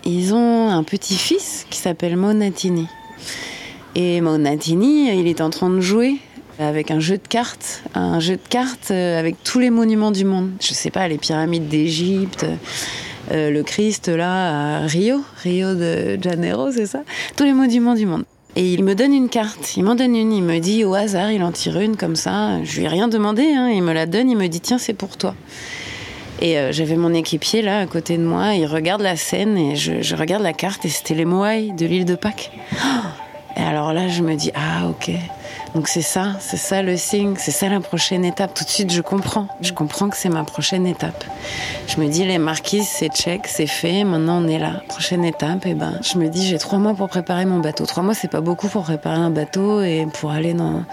Ils 0.05 0.33
ont 0.33 0.69
un 0.69 0.83
petit-fils 0.83 1.65
qui 1.69 1.79
s'appelle 1.79 2.17
Monatini. 2.17 2.87
Et 3.95 4.19
Monatini, 4.19 5.17
il 5.17 5.27
est 5.27 5.39
en 5.39 5.49
train 5.49 5.69
de 5.69 5.79
jouer 5.79 6.17
avec 6.59 6.91
un 6.91 6.99
jeu 6.99 7.17
de 7.17 7.27
cartes, 7.27 7.83
un 7.95 8.19
jeu 8.19 8.35
de 8.35 8.47
cartes 8.49 8.91
avec 8.91 9.41
tous 9.43 9.59
les 9.59 9.69
monuments 9.69 10.11
du 10.11 10.25
monde. 10.25 10.51
Je 10.59 10.73
sais 10.73 10.91
pas, 10.91 11.07
les 11.07 11.17
pyramides 11.17 11.69
d'Égypte, 11.69 12.45
euh, 13.31 13.49
le 13.49 13.63
Christ 13.63 14.09
là 14.09 14.79
à 14.79 14.87
Rio, 14.87 15.21
Rio 15.41 15.73
de 15.73 16.21
Janeiro, 16.21 16.69
c'est 16.71 16.85
ça? 16.85 17.03
Tous 17.37 17.45
les 17.45 17.53
monuments 17.53 17.95
du 17.95 18.05
monde. 18.05 18.25
Et 18.59 18.73
il 18.73 18.83
me 18.83 18.93
donne 18.93 19.13
une 19.13 19.29
carte, 19.29 19.77
il 19.77 19.85
m'en 19.85 19.95
donne 19.95 20.17
une, 20.17 20.33
il 20.33 20.43
me 20.43 20.59
dit 20.59 20.83
au 20.83 20.93
hasard, 20.93 21.31
il 21.31 21.41
en 21.43 21.53
tire 21.53 21.79
une 21.79 21.95
comme 21.95 22.17
ça. 22.17 22.61
Je 22.65 22.77
lui 22.77 22.83
ai 22.83 22.87
rien 22.89 23.07
demandé, 23.07 23.53
hein, 23.55 23.69
il 23.69 23.81
me 23.81 23.93
la 23.93 24.05
donne, 24.05 24.29
il 24.29 24.35
me 24.35 24.47
dit 24.47 24.59
tiens, 24.59 24.77
c'est 24.77 24.93
pour 24.93 25.15
toi. 25.15 25.33
Et 26.41 26.59
euh, 26.59 26.73
j'avais 26.73 26.97
mon 26.97 27.13
équipier 27.13 27.61
là 27.61 27.79
à 27.79 27.85
côté 27.85 28.17
de 28.17 28.23
moi, 28.23 28.55
il 28.55 28.65
regarde 28.65 28.99
la 28.99 29.15
scène 29.15 29.57
et 29.57 29.77
je, 29.77 30.13
regarde 30.13 30.43
la 30.43 30.51
carte 30.51 30.83
et 30.83 30.89
c'était 30.89 31.13
les 31.13 31.23
Moai 31.23 31.71
de 31.71 31.85
l'île 31.85 32.03
de 32.03 32.15
Pâques. 32.15 32.51
Et 33.55 33.61
alors 33.61 33.93
là, 33.93 34.09
je 34.09 34.21
me 34.23 34.35
dis 34.35 34.51
ah 34.53 34.89
ok. 34.89 35.09
Donc 35.75 35.87
c'est 35.87 36.01
ça, 36.01 36.33
c'est 36.39 36.57
ça 36.57 36.81
le 36.81 36.97
signe, 36.97 37.35
c'est 37.37 37.51
ça 37.51 37.69
la 37.69 37.79
prochaine 37.79 38.25
étape. 38.25 38.53
Tout 38.53 38.63
de 38.63 38.69
suite, 38.69 38.91
je 38.91 39.01
comprends. 39.01 39.47
Je 39.61 39.71
comprends 39.71 40.09
que 40.09 40.17
c'est 40.17 40.29
ma 40.29 40.43
prochaine 40.43 40.87
étape. 40.87 41.23
Je 41.87 41.99
me 42.01 42.07
dis, 42.07 42.25
les 42.25 42.39
marquises, 42.39 42.87
c'est 42.87 43.09
check, 43.09 43.47
c'est 43.47 43.67
fait. 43.67 44.03
Maintenant, 44.03 44.43
on 44.43 44.47
est 44.47 44.57
là. 44.57 44.81
Prochaine 44.87 45.23
étape, 45.23 45.67
et 45.67 45.75
ben, 45.75 45.99
je 46.01 46.17
me 46.17 46.27
dis, 46.27 46.47
j'ai 46.47 46.57
trois 46.57 46.79
mois 46.79 46.95
pour 46.95 47.07
préparer 47.07 47.45
mon 47.45 47.59
bateau. 47.59 47.85
Trois 47.85 48.01
mois, 48.03 48.15
c'est 48.15 48.31
pas 48.31 48.41
beaucoup 48.41 48.67
pour 48.67 48.83
préparer 48.83 49.19
un 49.19 49.29
bateau 49.29 49.81
et 49.81 50.07
pour 50.11 50.31
aller 50.31 50.53
dans, 50.53 50.83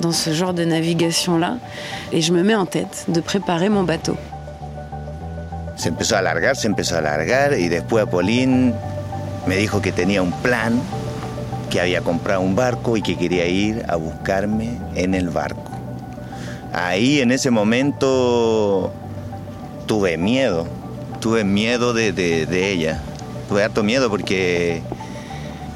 dans 0.00 0.12
ce 0.12 0.32
genre 0.32 0.54
de 0.54 0.64
navigation-là. 0.64 1.56
Et 2.12 2.22
je 2.22 2.32
me 2.32 2.42
mets 2.42 2.54
en 2.54 2.66
tête 2.66 3.04
de 3.08 3.20
préparer 3.20 3.68
mon 3.68 3.82
bateau. 3.82 4.16
Se 5.76 5.88
empezó 5.88 6.16
a 6.16 6.18
alargar, 6.18 6.54
se 6.54 6.68
empezó 6.68 6.94
a 6.94 6.98
alargar 6.98 7.54
y 7.58 7.68
después 7.68 8.02
Apolín 8.02 8.74
me 9.46 9.56
dijo 9.56 9.80
que 9.80 9.90
tenía 9.90 10.22
un 10.22 10.30
plan, 10.30 10.80
que 11.72 11.80
había 11.80 12.02
comprado 12.02 12.42
un 12.42 12.54
barco 12.54 12.98
y 12.98 13.02
que 13.02 13.16
quería 13.16 13.46
ir 13.46 13.86
a 13.88 13.96
buscarme 13.96 14.76
en 14.94 15.14
el 15.14 15.30
barco. 15.30 15.64
Ahí 16.70 17.20
en 17.20 17.32
ese 17.32 17.50
momento 17.50 18.92
tuve 19.86 20.18
miedo, 20.18 20.66
tuve 21.18 21.44
miedo 21.44 21.94
de, 21.94 22.12
de, 22.12 22.70
ella, 22.70 23.00
tuve 23.48 23.64
harto 23.64 23.82
miedo 23.82 24.10
porque 24.10 24.82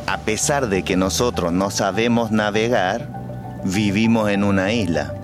a 0.06 0.18
pesar 0.18 0.68
de 0.68 0.82
que 0.82 0.96
nosotros 0.96 1.50
no 1.50 1.70
sabemos 1.70 2.30
navegar, 2.30 3.08
vivimos 3.64 4.28
en 4.28 4.44
una 4.44 4.74
isla. 4.74 5.14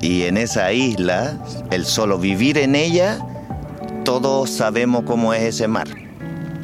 Y 0.00 0.22
en 0.22 0.38
esa 0.38 0.72
isla, 0.72 1.36
el 1.70 1.84
solo 1.84 2.18
vivir 2.18 2.56
en 2.56 2.74
ella, 2.74 3.18
todos 4.06 4.48
sabemos 4.48 5.02
cómo 5.04 5.34
es 5.34 5.42
ese 5.42 5.68
mar. 5.68 5.88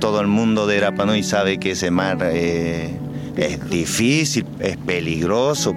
Todo 0.01 0.23
el 0.23 0.27
mundo 0.27 0.67
de 0.67 0.81
Rapanui 0.81 1.23
sabe 1.23 1.59
que 1.59 1.73
ese 1.73 1.91
mar 1.91 2.19
eh, 2.23 2.99
es 3.39 3.71
difícil, 3.71 4.45
es 4.61 4.77
peligroso. 4.77 5.75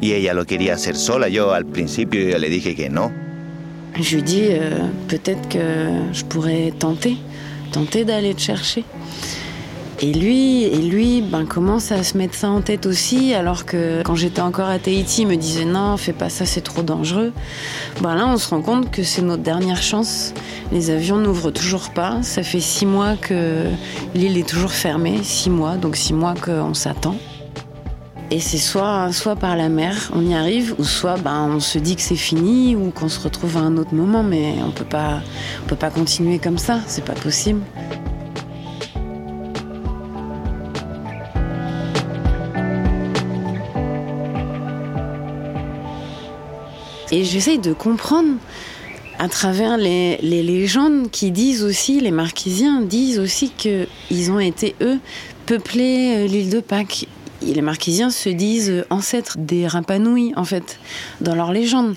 Y 0.00 0.14
ella 0.14 0.34
lo 0.34 0.44
quería 0.44 0.74
hacer 0.74 0.96
sola. 0.96 1.28
Yo 1.28 1.52
al 1.52 1.66
principio 1.66 2.28
yo 2.28 2.38
le 2.38 2.48
dije 2.48 2.74
que 2.74 2.88
no. 2.88 3.12
Je 4.00 4.16
lui 4.16 4.22
dis 4.22 4.48
euh, 4.48 4.88
peut-être 5.06 5.48
que 5.48 5.58
je 6.12 6.24
pourrais 6.24 6.72
tenter, 6.78 7.18
tenter 7.72 8.04
d'aller 8.04 8.34
te 8.34 8.40
chercher. 8.40 8.84
Et 10.04 10.12
lui, 10.12 10.64
et 10.64 10.78
lui 10.78 11.22
ben, 11.22 11.46
commence 11.46 11.92
à 11.92 12.02
se 12.02 12.18
mettre 12.18 12.34
ça 12.34 12.50
en 12.50 12.60
tête 12.60 12.86
aussi, 12.86 13.34
alors 13.34 13.64
que 13.64 14.02
quand 14.02 14.16
j'étais 14.16 14.40
encore 14.40 14.68
à 14.68 14.80
Tahiti, 14.80 15.22
il 15.22 15.28
me 15.28 15.36
disait 15.36 15.64
non, 15.64 15.96
fais 15.96 16.12
pas 16.12 16.28
ça, 16.28 16.44
c'est 16.44 16.60
trop 16.60 16.82
dangereux. 16.82 17.32
Ben 18.00 18.16
là, 18.16 18.26
on 18.26 18.36
se 18.36 18.48
rend 18.48 18.62
compte 18.62 18.90
que 18.90 19.04
c'est 19.04 19.22
notre 19.22 19.44
dernière 19.44 19.80
chance. 19.80 20.34
Les 20.72 20.90
avions 20.90 21.18
n'ouvrent 21.18 21.52
toujours 21.52 21.90
pas. 21.90 22.20
Ça 22.22 22.42
fait 22.42 22.58
six 22.58 22.84
mois 22.84 23.14
que 23.14 23.66
l'île 24.16 24.36
est 24.38 24.48
toujours 24.48 24.72
fermée, 24.72 25.20
six 25.22 25.50
mois, 25.50 25.76
donc 25.76 25.94
six 25.94 26.14
mois 26.14 26.34
qu'on 26.34 26.74
s'attend. 26.74 27.14
Et 28.32 28.40
c'est 28.40 28.58
soit, 28.58 29.12
soit 29.12 29.36
par 29.36 29.56
la 29.56 29.68
mer, 29.68 30.10
on 30.16 30.26
y 30.26 30.34
arrive, 30.34 30.74
ou 30.78 30.84
soit 30.84 31.16
ben, 31.16 31.48
on 31.48 31.60
se 31.60 31.78
dit 31.78 31.94
que 31.94 32.02
c'est 32.02 32.16
fini, 32.16 32.74
ou 32.74 32.90
qu'on 32.90 33.08
se 33.08 33.20
retrouve 33.20 33.56
à 33.56 33.60
un 33.60 33.76
autre 33.76 33.94
moment, 33.94 34.24
mais 34.24 34.56
on 34.66 34.72
peut 34.72 34.84
pas, 34.84 35.20
on 35.62 35.68
peut 35.68 35.76
pas 35.76 35.90
continuer 35.90 36.40
comme 36.40 36.58
ça, 36.58 36.80
c'est 36.88 37.04
pas 37.04 37.12
possible. 37.12 37.60
Et 47.12 47.24
j'essaye 47.24 47.58
de 47.58 47.74
comprendre 47.74 48.36
à 49.18 49.28
travers 49.28 49.76
les, 49.76 50.16
légendes 50.22 51.10
qui 51.10 51.30
disent 51.30 51.62
aussi, 51.62 52.00
les 52.00 52.10
marquisiens 52.10 52.80
disent 52.80 53.18
aussi 53.18 53.50
qu'ils 53.50 54.30
ont 54.30 54.40
été, 54.40 54.74
eux, 54.80 54.98
peuplés 55.44 56.26
l'île 56.26 56.48
de 56.48 56.60
Pâques. 56.60 57.06
les 57.42 57.60
Marquisiens 57.60 58.08
se 58.08 58.30
disent 58.30 58.84
ancêtres 58.88 59.36
des 59.38 59.66
Rapanouis, 59.66 60.32
en 60.36 60.44
fait, 60.44 60.78
dans 61.20 61.34
leur 61.34 61.52
légende. 61.52 61.94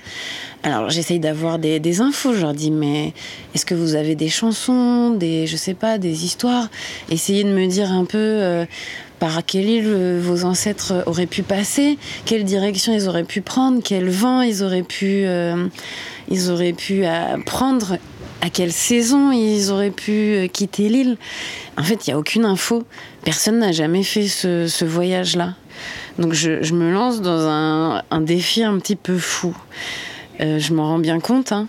Alors 0.66 0.90
j'essaye 0.90 1.20
d'avoir 1.20 1.60
des, 1.60 2.02
infos, 2.02 2.34
je 2.34 2.42
leur 2.42 2.56
dis 2.56 2.72
mais 2.72 3.14
est-ce 3.54 3.68
que 3.68 3.76
vous 3.76 3.94
avez 3.94 4.16
des 4.16 4.30
chansons, 4.30 5.12
des 5.12 5.46
je 5.46 5.58
sais 5.58 5.76
pas, 5.76 6.00
des 6.00 6.26
histoires? 6.26 6.70
Essayez 7.12 7.44
de 7.44 7.50
me 7.50 7.68
dire 7.68 7.92
un 7.92 8.04
peu 8.04 8.18
euh, 8.18 8.66
par 9.20 9.44
quelle 9.46 9.70
île 9.70 9.86
euh, 9.88 10.20
vos 10.22 10.46
ancêtres 10.46 11.04
auraient 11.06 11.26
pu 11.26 11.44
passer, 11.44 11.98
quelle 12.26 12.44
direction 12.44 12.94
ils 12.94 13.08
auraient 13.08 13.24
pu 13.24 13.42
prendre, 13.42 13.82
quel 13.84 14.10
vent 14.10 14.42
ils 14.42 14.64
auraient 14.64 14.84
pu 14.84 15.26
euh, 15.26 15.68
ils 16.30 16.50
auraient 16.50 16.74
pu 16.74 17.04
prendre, 17.46 17.98
à 18.42 18.50
quelle 18.50 18.72
saison 18.72 19.32
ils 19.32 19.72
auraient 19.72 19.92
pu 19.92 20.50
quitter 20.52 20.90
l'île. 20.90 21.18
En 21.78 21.84
fait, 21.84 22.08
il 22.08 22.10
n'y 22.10 22.14
a 22.16 22.18
aucune 22.18 22.46
info. 22.46 22.84
Personne 23.24 23.60
n'a 23.60 23.72
jamais 23.72 24.02
fait 24.02 24.28
ce, 24.28 24.86
voyage-là. 24.86 25.54
Donc 26.18 26.34
je, 26.34 26.74
me 26.74 26.92
lance 26.92 27.22
dans 27.22 27.48
un 28.10 28.22
défi 28.22 28.64
un 28.64 28.80
petit 28.80 28.96
peu 28.96 29.20
fou. 29.20 29.56
Euh, 30.42 30.60
je 30.60 30.74
m'en 30.74 30.90
rends 30.90 31.00
bien 31.00 31.20
compte, 31.20 31.52
hein. 31.52 31.68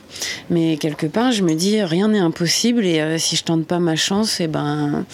mais 0.51 0.77
quelque 0.77 1.07
part, 1.07 1.31
je 1.31 1.43
me 1.43 1.55
dis 1.55 1.83
rien 1.83 2.09
n'est 2.09 2.19
impossible 2.19 2.85
et 2.85 3.01
euh, 3.01 3.17
si 3.19 3.37
je 3.37 3.45
tente 3.45 3.65
pas 3.65 3.79
ma 3.79 3.95
chance, 3.95 4.41
et 4.41 4.45
eh 4.45 4.49
ben 4.49 5.05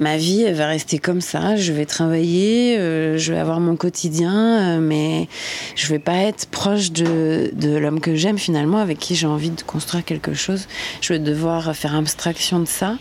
ma 0.00 0.16
vie 0.16 0.50
va 0.52 0.66
rester 0.68 0.98
comme 0.98 1.20
ça. 1.20 1.56
Je 1.56 1.72
vais 1.72 1.84
travailler, 1.84 2.78
euh, 2.78 3.18
je 3.18 3.32
vais 3.32 3.38
avoir 3.38 3.60
mon 3.60 3.76
quotidien, 3.76 4.80
mais 4.80 5.28
je 5.74 5.86
vais 5.88 5.98
pas 5.98 6.16
être 6.16 6.46
proche 6.46 6.92
de 6.92 7.76
l'homme 7.76 8.00
que 8.00 8.14
j'aime 8.14 8.38
finalement, 8.38 8.78
avec 8.78 8.98
qui 8.98 9.14
j'ai 9.14 9.26
envie 9.26 9.50
de 9.50 9.62
construire 9.62 10.04
quelque 10.04 10.32
chose. 10.32 10.66
Je 11.00 11.12
vais 11.12 11.18
devoir 11.18 11.74
faire 11.76 11.94
abstraction 11.94 12.60
de 12.60 12.68
ça 12.68 12.96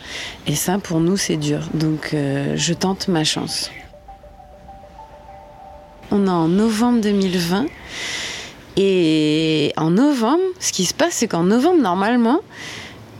et 0.47 0.55
ça 0.55 0.79
pour 0.79 0.99
nous 0.99 1.17
c'est 1.17 1.37
dur. 1.37 1.61
Donc 1.73 2.13
je 2.13 2.73
tente 2.73 3.07
ma 3.07 3.23
chance. 3.23 3.71
On 6.11 6.27
est 6.27 6.29
en 6.29 6.47
novembre 6.47 7.01
2020. 7.01 7.65
Et 8.77 9.71
en 9.77 9.91
novembre, 9.91 10.43
ce 10.59 10.71
qui 10.71 10.85
se 10.85 10.93
passe, 10.93 11.13
c'est 11.13 11.27
qu'en 11.27 11.43
novembre, 11.43 11.81
normalement, 11.81 12.41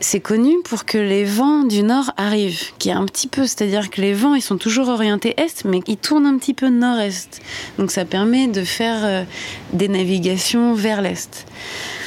c'est 0.04 0.20
connu 0.20 0.58
pour 0.64 0.86
que 0.86 0.98
les 0.98 1.24
vents 1.24 1.64
du 1.64 1.82
nord 1.82 2.12
arrivent, 2.18 2.72
qui 2.78 2.90
est 2.90 2.94
un 2.94 3.06
petit 3.06 3.28
peu, 3.28 3.44
c'est-à-dire 3.44 3.90
que 3.90 4.02
les 4.02 4.14
vents, 4.14 4.36
ils 4.36 4.42
sont 4.42 4.58
toujours 4.58 4.90
orientés 4.90 5.34
est, 5.38 5.64
mais 5.64 5.80
ils 5.88 5.98
tournent 5.98 6.26
un 6.26 6.38
petit 6.38 6.54
peu 6.54 6.70
nord-est. 6.70 7.42
Donc 7.78 7.92
ça 7.92 8.04
permet 8.04 8.48
de 8.48 8.64
faire 8.64 9.00
euh, 9.04 9.24
des 9.72 9.88
navigations 9.88 10.74
vers 10.74 11.02
l'est. 11.02 11.46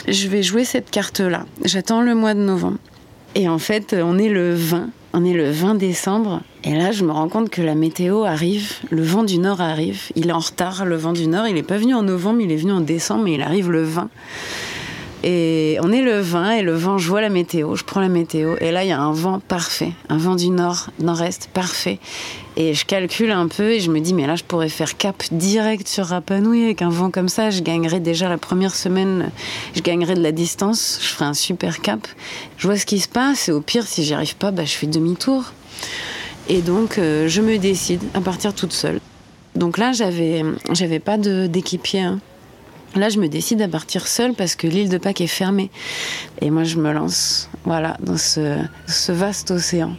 Je 0.08 0.28
vais 0.28 0.42
jouer 0.42 0.64
cette 0.64 0.90
carte-là. 0.90 1.46
J'attends 1.64 2.02
le 2.02 2.14
mois 2.14 2.34
de 2.34 2.40
novembre. 2.40 2.78
Et 3.34 3.48
en 3.48 3.58
fait, 3.58 3.94
on 3.98 4.18
est 4.18 4.28
le 4.28 4.54
20. 4.54 4.90
On 5.14 5.24
est 5.24 5.32
le 5.32 5.50
20 5.50 5.74
décembre 5.76 6.42
et 6.66 6.74
là 6.74 6.90
je 6.90 7.04
me 7.04 7.12
rends 7.12 7.28
compte 7.28 7.48
que 7.48 7.62
la 7.62 7.76
météo 7.76 8.24
arrive, 8.24 8.72
le 8.90 9.02
vent 9.02 9.22
du 9.22 9.38
nord 9.38 9.60
arrive, 9.60 10.02
il 10.16 10.28
est 10.28 10.32
en 10.32 10.40
retard 10.40 10.84
le 10.84 10.96
vent 10.96 11.12
du 11.12 11.28
nord, 11.28 11.46
il 11.46 11.54
n'est 11.54 11.62
pas 11.62 11.78
venu 11.78 11.94
en 11.94 12.02
novembre, 12.02 12.40
il 12.40 12.50
est 12.50 12.56
venu 12.56 12.72
en 12.72 12.80
décembre 12.80 13.22
mais 13.24 13.34
il 13.34 13.42
arrive 13.42 13.70
le 13.70 13.84
20. 13.84 14.10
Et 15.22 15.78
on 15.82 15.92
est 15.92 16.02
le 16.02 16.20
20 16.20 16.50
et 16.50 16.62
le 16.62 16.74
vent, 16.74 16.98
je 16.98 17.08
vois 17.08 17.20
la 17.20 17.28
météo, 17.28 17.76
je 17.76 17.84
prends 17.84 18.00
la 18.00 18.08
météo 18.08 18.56
et 18.60 18.72
là 18.72 18.82
il 18.82 18.88
y 18.88 18.92
a 18.92 19.00
un 19.00 19.12
vent 19.12 19.38
parfait, 19.38 19.92
un 20.08 20.18
vent 20.18 20.34
du 20.34 20.50
nord, 20.50 20.88
nord-est 20.98 21.48
parfait. 21.52 22.00
Et 22.56 22.74
je 22.74 22.84
calcule 22.84 23.30
un 23.30 23.46
peu 23.46 23.70
et 23.70 23.80
je 23.80 23.90
me 23.90 24.00
dis 24.00 24.12
mais 24.12 24.26
là 24.26 24.34
je 24.34 24.42
pourrais 24.42 24.68
faire 24.68 24.96
cap 24.96 25.22
direct 25.30 25.86
sur 25.86 26.06
Rapanui 26.06 26.64
avec 26.64 26.82
un 26.82 26.90
vent 26.90 27.12
comme 27.12 27.28
ça, 27.28 27.50
je 27.50 27.60
gagnerais 27.60 28.00
déjà 28.00 28.28
la 28.28 28.38
première 28.38 28.74
semaine, 28.74 29.30
je 29.76 29.82
gagnerais 29.82 30.14
de 30.14 30.22
la 30.22 30.32
distance, 30.32 30.98
je 31.00 31.08
ferai 31.08 31.26
un 31.26 31.34
super 31.34 31.80
cap. 31.80 32.08
Je 32.56 32.66
vois 32.66 32.76
ce 32.76 32.86
qui 32.86 32.98
se 32.98 33.08
passe 33.08 33.48
et 33.48 33.52
au 33.52 33.60
pire 33.60 33.86
si 33.86 34.02
j'y 34.02 34.14
arrive 34.14 34.34
pas, 34.34 34.50
bah, 34.50 34.64
je 34.64 34.72
fais 34.72 34.88
demi-tour. 34.88 35.52
Et 36.48 36.62
donc 36.62 36.98
euh, 36.98 37.28
je 37.28 37.40
me 37.42 37.58
décide 37.58 38.02
à 38.14 38.20
partir 38.20 38.54
toute 38.54 38.72
seule. 38.72 39.00
Donc 39.54 39.78
là 39.78 39.92
j'avais 39.92 40.44
j'avais 40.72 41.00
pas 41.00 41.18
d'équipier. 41.18 42.02
Hein. 42.02 42.20
Là, 42.96 43.10
je 43.10 43.18
me 43.18 43.28
décide 43.28 43.60
à 43.60 43.68
partir 43.68 44.06
seule 44.06 44.32
parce 44.32 44.56
que 44.56 44.66
l'île 44.66 44.88
de 44.88 44.96
Pâques 44.96 45.20
est 45.20 45.26
fermée. 45.26 45.70
Et 46.40 46.50
moi, 46.50 46.64
je 46.64 46.78
me 46.78 46.92
lance, 46.92 47.50
voilà, 47.64 47.98
dans 48.00 48.16
ce, 48.16 49.12
vaste 49.12 49.50
océan. 49.50 49.92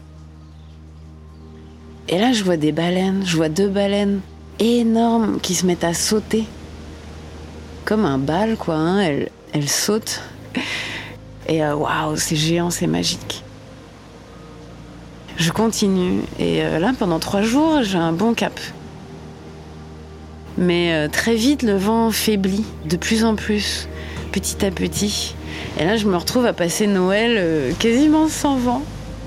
Et 2.10 2.18
là, 2.18 2.34
je 2.34 2.44
vois 2.44 2.58
des 2.58 2.72
baleines, 2.72 3.24
je 3.24 3.36
vois 3.36 3.50
deux 3.50 3.68
baleines 3.68 4.22
énormes 4.58 5.40
qui 5.42 5.54
se 5.54 5.68
mettent 5.68 5.84
à 5.84 5.94
sauter. 5.94 6.46
Comme 7.86 8.04
un 8.04 8.18
bal, 8.18 8.58
quoi. 8.58 8.76
Hein. 8.76 9.26
Elles, 9.54 9.70
sautent. 9.70 10.24
Et 11.48 11.64
euh, 11.64 11.76
waouh, 11.76 12.18
c'est 12.18 12.36
géant, 12.36 12.72
c'est 12.72 12.88
magique. 12.88 13.44
Je 15.38 15.52
continue. 15.52 16.22
Et 16.40 16.64
euh, 16.64 16.80
là, 16.80 16.94
pendant 16.98 17.20
trois 17.20 17.44
jours, 17.44 17.84
j'ai 17.84 17.98
un 17.98 18.12
bon 18.12 18.34
cap. 18.34 18.60
Mais 20.58 20.94
euh, 20.94 21.08
très 21.08 21.36
vite, 21.36 21.62
le 21.62 21.78
vent 21.78 22.10
faiblit 22.10 22.66
de 22.86 22.98
plus 22.98 23.24
en 23.24 23.36
plus, 23.36 23.88
petit 24.32 24.66
à 24.66 24.72
petit. 24.72 25.36
Et 25.80 25.86
là, 25.86 25.96
je 25.96 26.08
me 26.08 26.18
retrouve 26.18 26.48
à 26.48 26.54
passer 26.54 26.88
Noël 26.88 27.36
euh, 27.38 27.72
quasiment 27.78 28.28
sans 28.28 28.58
vent. 28.58 28.82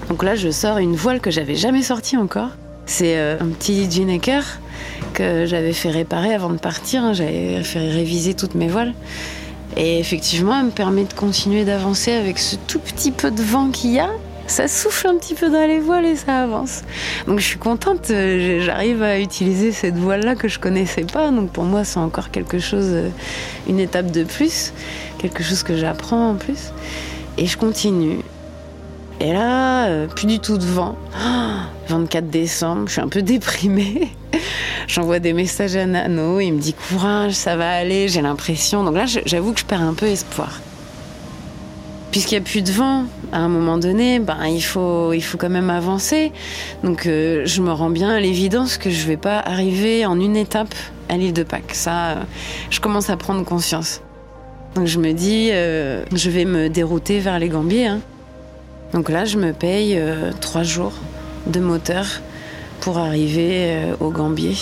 Donc 0.09 0.25
là, 0.25 0.35
je 0.35 0.51
sors 0.51 0.79
une 0.79 0.97
voile 0.97 1.21
que 1.21 1.31
j'avais 1.31 1.55
jamais 1.55 1.83
sortie 1.83 2.17
encore. 2.17 2.51
C'est 2.87 3.17
un 3.17 3.47
petit 3.47 3.89
Ginecker 3.89 4.43
que 5.15 5.47
j'avais 5.47 5.73
fait 5.73 5.91
réparer 5.91 6.35
avant 6.35 6.51
de 6.51 6.59
partir. 6.59 7.05
Hein. 7.05 7.13
J'avais 7.13 7.63
fait 7.63 7.79
réviser 7.79 8.35
toutes 8.35 8.57
mes 8.57 8.67
voiles. 8.67 8.95
Et 9.77 10.01
effectivement, 10.01 10.59
elle 10.59 10.67
me 10.67 10.71
permet 10.73 11.05
de 11.05 11.13
continuer 11.13 11.65
d'avancer 11.65 12.11
avec 12.11 12.41
ce 12.41 12.57
tout 12.57 12.81
petit 12.81 13.13
peu 13.13 13.31
de 13.31 13.43
vent 13.43 13.69
qu'il 13.69 13.93
y 13.93 14.01
a 14.01 14.11
ça 14.51 14.69
souffle 14.69 15.07
un 15.07 15.17
petit 15.17 15.35
peu 15.35 15.49
dans 15.49 15.67
les 15.67 15.79
voiles 15.79 16.05
et 16.05 16.17
ça 16.17 16.43
avance. 16.43 16.83
Donc 17.27 17.39
je 17.39 17.45
suis 17.45 17.59
contente, 17.59 18.11
euh, 18.11 18.61
j'arrive 18.61 19.03
à 19.03 19.19
utiliser 19.19 19.73
cette 19.73 19.97
voile-là 19.97 20.35
que 20.35 20.49
je 20.49 20.59
connaissais 20.59 21.05
pas. 21.05 21.31
Donc 21.31 21.51
pour 21.51 21.65
moi, 21.65 21.85
c'est 21.85 22.01
encore 22.01 22.31
quelque 22.31 22.59
chose, 22.59 22.89
euh, 22.89 23.09
une 23.69 23.79
étape 23.79 24.11
de 24.11 24.25
plus, 24.25 24.73
quelque 25.19 25.43
chose 25.43 25.63
que 25.63 25.77
j'apprends 25.77 26.31
en 26.31 26.35
plus. 26.35 26.73
Et 27.39 27.47
je 27.47 27.57
continue. 27.57 28.19
Et 29.21 29.33
là, 29.33 29.87
euh, 29.87 30.07
plus 30.09 30.27
du 30.27 30.41
tout 30.41 30.59
de 30.59 30.65
vent. 30.65 30.97
24 31.89 32.29
décembre, 32.29 32.83
je 32.87 32.93
suis 32.93 33.01
un 33.01 33.09
peu 33.09 33.23
déprimée. 33.23 34.09
J'envoie 34.89 35.21
des 35.21 35.33
messages 35.33 35.77
à 35.77 35.87
Nano, 35.87 36.41
il 36.41 36.53
me 36.53 36.61
dit 36.61 36.75
courage, 36.75 37.33
ça 37.33 37.57
va 37.57 37.71
aller, 37.71 38.09
j'ai 38.09 38.23
l'impression. 38.23 38.83
Donc 38.83 38.97
là, 38.97 39.05
j'avoue 39.07 39.53
que 39.53 39.61
je 39.61 39.65
perds 39.65 39.83
un 39.83 39.95
peu 39.95 40.07
espoir. 40.07 40.61
Puisqu'il 42.11 42.35
n'y 42.35 42.45
a 42.45 42.45
plus 42.45 42.63
de 42.63 42.73
vent, 42.73 43.05
à 43.33 43.39
un 43.39 43.49
moment 43.49 43.79
donné, 43.79 44.19
ben, 44.19 44.45
il, 44.47 44.63
faut, 44.63 45.13
il 45.13 45.21
faut 45.23 45.39
quand 45.39 45.51
même 45.51 45.71
avancer. 45.71 46.33
Donc 46.83 47.07
euh, 47.07 47.43
je 47.45 47.63
me 47.63 47.73
rends 47.73 47.91
bien 47.91 48.11
à 48.11 48.21
l'évidence 48.21 48.77
que 48.77 48.91
je 48.91 49.03
ne 49.03 49.09
vais 49.09 49.17
pas 49.17 49.39
arriver 49.39 50.07
en 50.07 50.19
une 50.19 50.37
étape 50.37 50.75
à 51.09 51.17
l'île 51.17 51.33
de 51.33 51.43
Pâques. 51.43 51.75
Ça, 51.75 52.19
je 52.71 52.81
commence 52.81 53.11
à 53.11 53.17
prendre 53.17 53.45
conscience. 53.45 54.03
Donc 54.75 54.87
je 54.87 54.99
me 54.99 55.13
dis, 55.13 55.51
euh, 55.53 56.05
je 56.13 56.31
vais 56.31 56.45
me 56.45 56.69
dérouter 56.69 57.19
vers 57.19 57.39
les 57.39 57.49
Gambiers. 57.49 57.87
Hein. 57.87 58.01
Donc 58.93 59.09
là, 59.09 59.25
je 59.25 59.37
me 59.37 59.53
paye 59.53 59.97
euh, 59.97 60.33
trois 60.41 60.63
jours 60.63 60.93
de 61.47 61.61
moteur 61.61 62.07
pour 62.81 62.99
arriver 62.99 63.93
aux 64.01 64.11
Gambiers. 64.11 64.57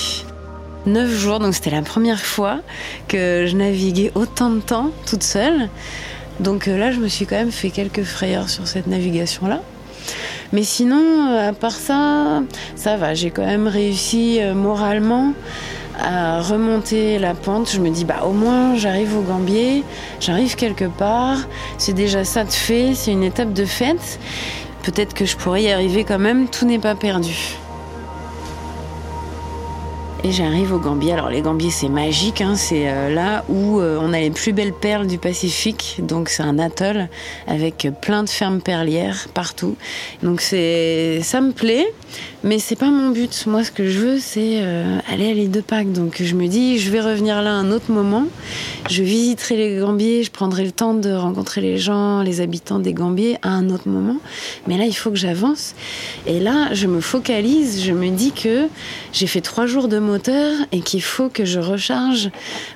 Neuf 0.86 1.10
jours, 1.10 1.38
donc 1.38 1.54
c'était 1.54 1.70
la 1.70 1.82
première 1.82 2.20
fois 2.20 2.60
que 3.06 3.46
je 3.46 3.56
naviguais 3.56 4.10
autant 4.14 4.50
de 4.50 4.60
temps 4.60 4.90
toute 5.06 5.22
seule. 5.22 5.68
Donc 6.40 6.68
euh, 6.68 6.78
là, 6.78 6.92
je 6.92 7.00
me 7.00 7.08
suis 7.08 7.26
quand 7.26 7.36
même 7.36 7.50
fait 7.50 7.70
quelques 7.70 8.04
frayeurs 8.04 8.48
sur 8.48 8.66
cette 8.68 8.86
navigation-là. 8.86 9.60
Mais 10.52 10.62
sinon, 10.62 11.28
euh, 11.28 11.50
à 11.50 11.52
part 11.52 11.72
ça, 11.72 12.42
ça 12.76 12.96
va. 12.96 13.14
J'ai 13.14 13.30
quand 13.30 13.44
même 13.44 13.66
réussi 13.66 14.38
euh, 14.40 14.54
moralement 14.54 15.32
à 15.98 16.40
remonter 16.40 17.18
la 17.18 17.34
pente. 17.34 17.70
Je 17.70 17.80
me 17.80 17.90
dis, 17.90 18.04
bah 18.04 18.24
au 18.24 18.32
moins 18.32 18.76
j'arrive 18.76 19.16
au 19.16 19.22
Gambier, 19.22 19.82
j'arrive 20.20 20.54
quelque 20.54 20.86
part. 20.86 21.38
C'est 21.76 21.92
déjà 21.92 22.24
ça 22.24 22.44
de 22.44 22.52
fait, 22.52 22.94
c'est 22.94 23.12
une 23.12 23.24
étape 23.24 23.52
de 23.52 23.64
fête. 23.64 24.18
Peut-être 24.84 25.12
que 25.12 25.26
je 25.26 25.36
pourrais 25.36 25.64
y 25.64 25.70
arriver 25.70 26.04
quand 26.04 26.20
même, 26.20 26.48
tout 26.48 26.64
n'est 26.64 26.78
pas 26.78 26.94
perdu. 26.94 27.58
J'arrive 30.30 30.74
au 30.74 30.78
Gambier. 30.78 31.14
Alors 31.14 31.30
les 31.30 31.40
Gambiers 31.40 31.70
c'est 31.70 31.88
magique, 31.88 32.42
hein. 32.42 32.54
c'est 32.54 32.88
euh, 32.88 33.08
là 33.08 33.44
où 33.48 33.80
euh, 33.80 33.98
on 34.00 34.12
a 34.12 34.20
les 34.20 34.30
plus 34.30 34.52
belles 34.52 34.74
perles 34.74 35.06
du 35.06 35.16
Pacifique. 35.16 36.00
Donc 36.02 36.28
c'est 36.28 36.42
un 36.42 36.58
atoll 36.58 37.08
avec 37.46 37.88
plein 38.02 38.24
de 38.24 38.28
fermes 38.28 38.60
perlières 38.60 39.28
partout. 39.32 39.76
Donc 40.22 40.40
c'est, 40.40 41.20
ça 41.22 41.40
me 41.40 41.52
plaît, 41.52 41.86
mais 42.44 42.58
c'est 42.58 42.76
pas 42.76 42.90
mon 42.90 43.10
but. 43.10 43.46
Moi 43.46 43.64
ce 43.64 43.70
que 43.70 43.88
je 43.88 43.98
veux 43.98 44.18
c'est 44.18 44.60
euh, 44.60 44.98
aller 45.10 45.30
à 45.30 45.32
l'île 45.32 45.50
de 45.50 45.62
Pâques. 45.62 45.92
Donc 45.92 46.22
je 46.22 46.34
me 46.34 46.46
dis 46.46 46.78
je 46.78 46.90
vais 46.90 47.00
revenir 47.00 47.40
là 47.40 47.52
un 47.52 47.70
autre 47.70 47.90
moment. 47.90 48.24
Je 48.90 49.02
visiterai 49.02 49.56
les 49.56 49.78
Gambiers, 49.78 50.24
je 50.24 50.30
prendrai 50.30 50.64
le 50.64 50.72
temps 50.72 50.94
de 50.94 51.10
rencontrer 51.10 51.62
les 51.62 51.78
gens, 51.78 52.22
les 52.22 52.40
habitants 52.40 52.80
des 52.80 52.92
Gambiers 52.92 53.38
à 53.42 53.50
un 53.50 53.70
autre 53.70 53.88
moment. 53.88 54.18
Mais 54.66 54.76
là 54.76 54.84
il 54.84 54.94
faut 54.94 55.10
que 55.10 55.16
j'avance. 55.16 55.74
Et 56.26 56.38
là 56.38 56.74
je 56.74 56.86
me 56.86 57.00
focalise, 57.00 57.82
je 57.82 57.92
me 57.92 58.10
dis 58.10 58.32
que 58.32 58.68
j'ai 59.12 59.26
fait 59.26 59.40
trois 59.40 59.66
jours 59.66 59.88
de 59.88 59.98
et 60.72 60.80
qu'il 60.80 61.02
faut 61.02 61.28
que 61.28 61.44
je 61.44 61.60
recharge 61.60 62.30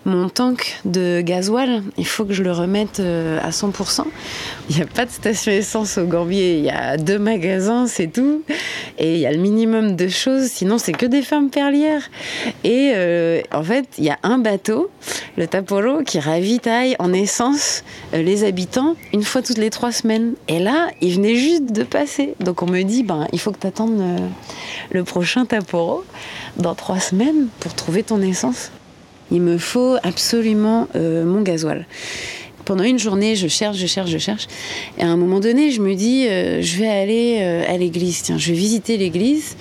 mon 0.05 0.29
tank 0.29 0.81
de 0.85 1.21
gasoil. 1.21 1.83
Il 1.99 2.07
faut 2.07 2.25
que 2.25 2.33
je 2.33 2.43
le 2.43 2.53
remette 2.53 3.01
euh, 3.01 3.39
à 3.43 3.51
100%. 3.51 4.05
Il 4.71 4.77
n'y 4.77 4.83
a 4.83 4.87
pas 4.87 5.05
de 5.05 5.11
station 5.11 5.53
essence 5.53 5.99
au 5.99 6.05
Gambier, 6.05 6.59
il 6.59 6.65
y 6.65 6.71
a 6.71 6.97
deux 6.97 7.19
magasins, 7.19 7.87
c'est 7.87 8.07
tout. 8.07 8.43
Et 8.99 9.15
il 9.15 9.21
y 9.21 9.27
a 9.27 9.33
le 9.33 9.39
minimum 9.39 9.97
de 9.97 10.09
choses, 10.09 10.47
sinon 10.47 10.79
c'est 10.79 10.93
que 10.93 11.07
des 11.07 11.23
femmes 11.23 11.51
perlières. 11.51 12.11
Et 12.65 12.93
euh, 12.95 13.41
en 13.53 13.63
fait, 13.63 13.87
il 13.99 14.05
y 14.05 14.11
a 14.11 14.19
un 14.23 14.39
bateau, 14.39 14.91
le 15.37 15.47
Taporo, 15.47 16.03
qui 16.05 16.21
ravitaille 16.21 16.97
en 16.99 17.13
essence 17.13 17.83
euh, 18.15 18.23
les 18.23 18.45
habitants 18.45 18.95
une 19.13 19.23
fois 19.25 19.43
toutes 19.43 19.59
les 19.59 19.71
trois 19.71 19.93
semaines. 19.93 20.35
Et 20.49 20.59
là, 20.59 20.89
il 21.01 21.15
venait 21.15 21.37
juste 21.37 21.73
de 21.73 21.83
passer. 21.83 22.35
Donc 22.41 22.63
on 22.63 22.67
me 22.67 22.83
dit, 22.83 23.03
ben, 23.03 23.27
il 23.33 23.41
faut 23.41 23.51
que 23.51 23.59
tu 23.59 23.67
attendes 23.67 24.03
le 24.91 25.05
prochain 25.05 25.45
Taporo 25.45 26.05
dans 26.57 26.75
trois 26.75 27.01
semaines 27.01 27.22
pour 27.61 27.75
trouver 27.75 28.03
ton 28.03 28.21
essence. 28.21 28.71
Il 29.31 29.41
me 29.41 29.59
faut 29.59 29.97
absolument 30.03 30.89
mon 30.95 31.41
gasoil 31.41 31.87
pendant 32.65 32.85
une 32.85 32.99
journée, 32.99 33.37
je 33.37 33.49
cherche, 33.49 33.77
je 33.77 33.87
cherche, 33.87 34.11
je 34.11 34.19
cherche. 34.19 34.47
Et 34.99 35.03
à 35.03 35.09
un 35.09 35.17
moment 35.17 35.41
donné, 35.41 35.71
je 35.71 35.81
me 35.81 35.95
dis, 35.95 36.27
euh, 36.29 36.63
je 36.63 36.79
vais 36.79 36.89
aller 36.89 37.39
euh, 37.41 37.65
à 37.69 37.77
l'église. 37.77 38.23
Tiens, 38.23 38.39
je 38.39 38.49
vais 38.53 38.59
visiter 38.59 38.97
l'église. 38.97 39.57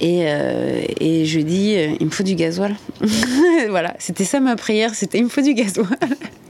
Et, 0.00 0.22
euh, 0.24 0.82
et 1.00 1.24
je 1.24 1.40
dis, 1.40 1.76
il 2.00 2.06
me 2.06 2.10
faut 2.10 2.22
du 2.22 2.34
gasoil. 2.34 2.76
voilà, 3.68 3.94
c'était 3.98 4.24
ça 4.24 4.40
ma 4.40 4.56
prière, 4.56 4.94
c'était 4.94 5.18
il 5.18 5.24
me 5.24 5.28
faut 5.28 5.42
du 5.42 5.54
gasoil. 5.54 5.86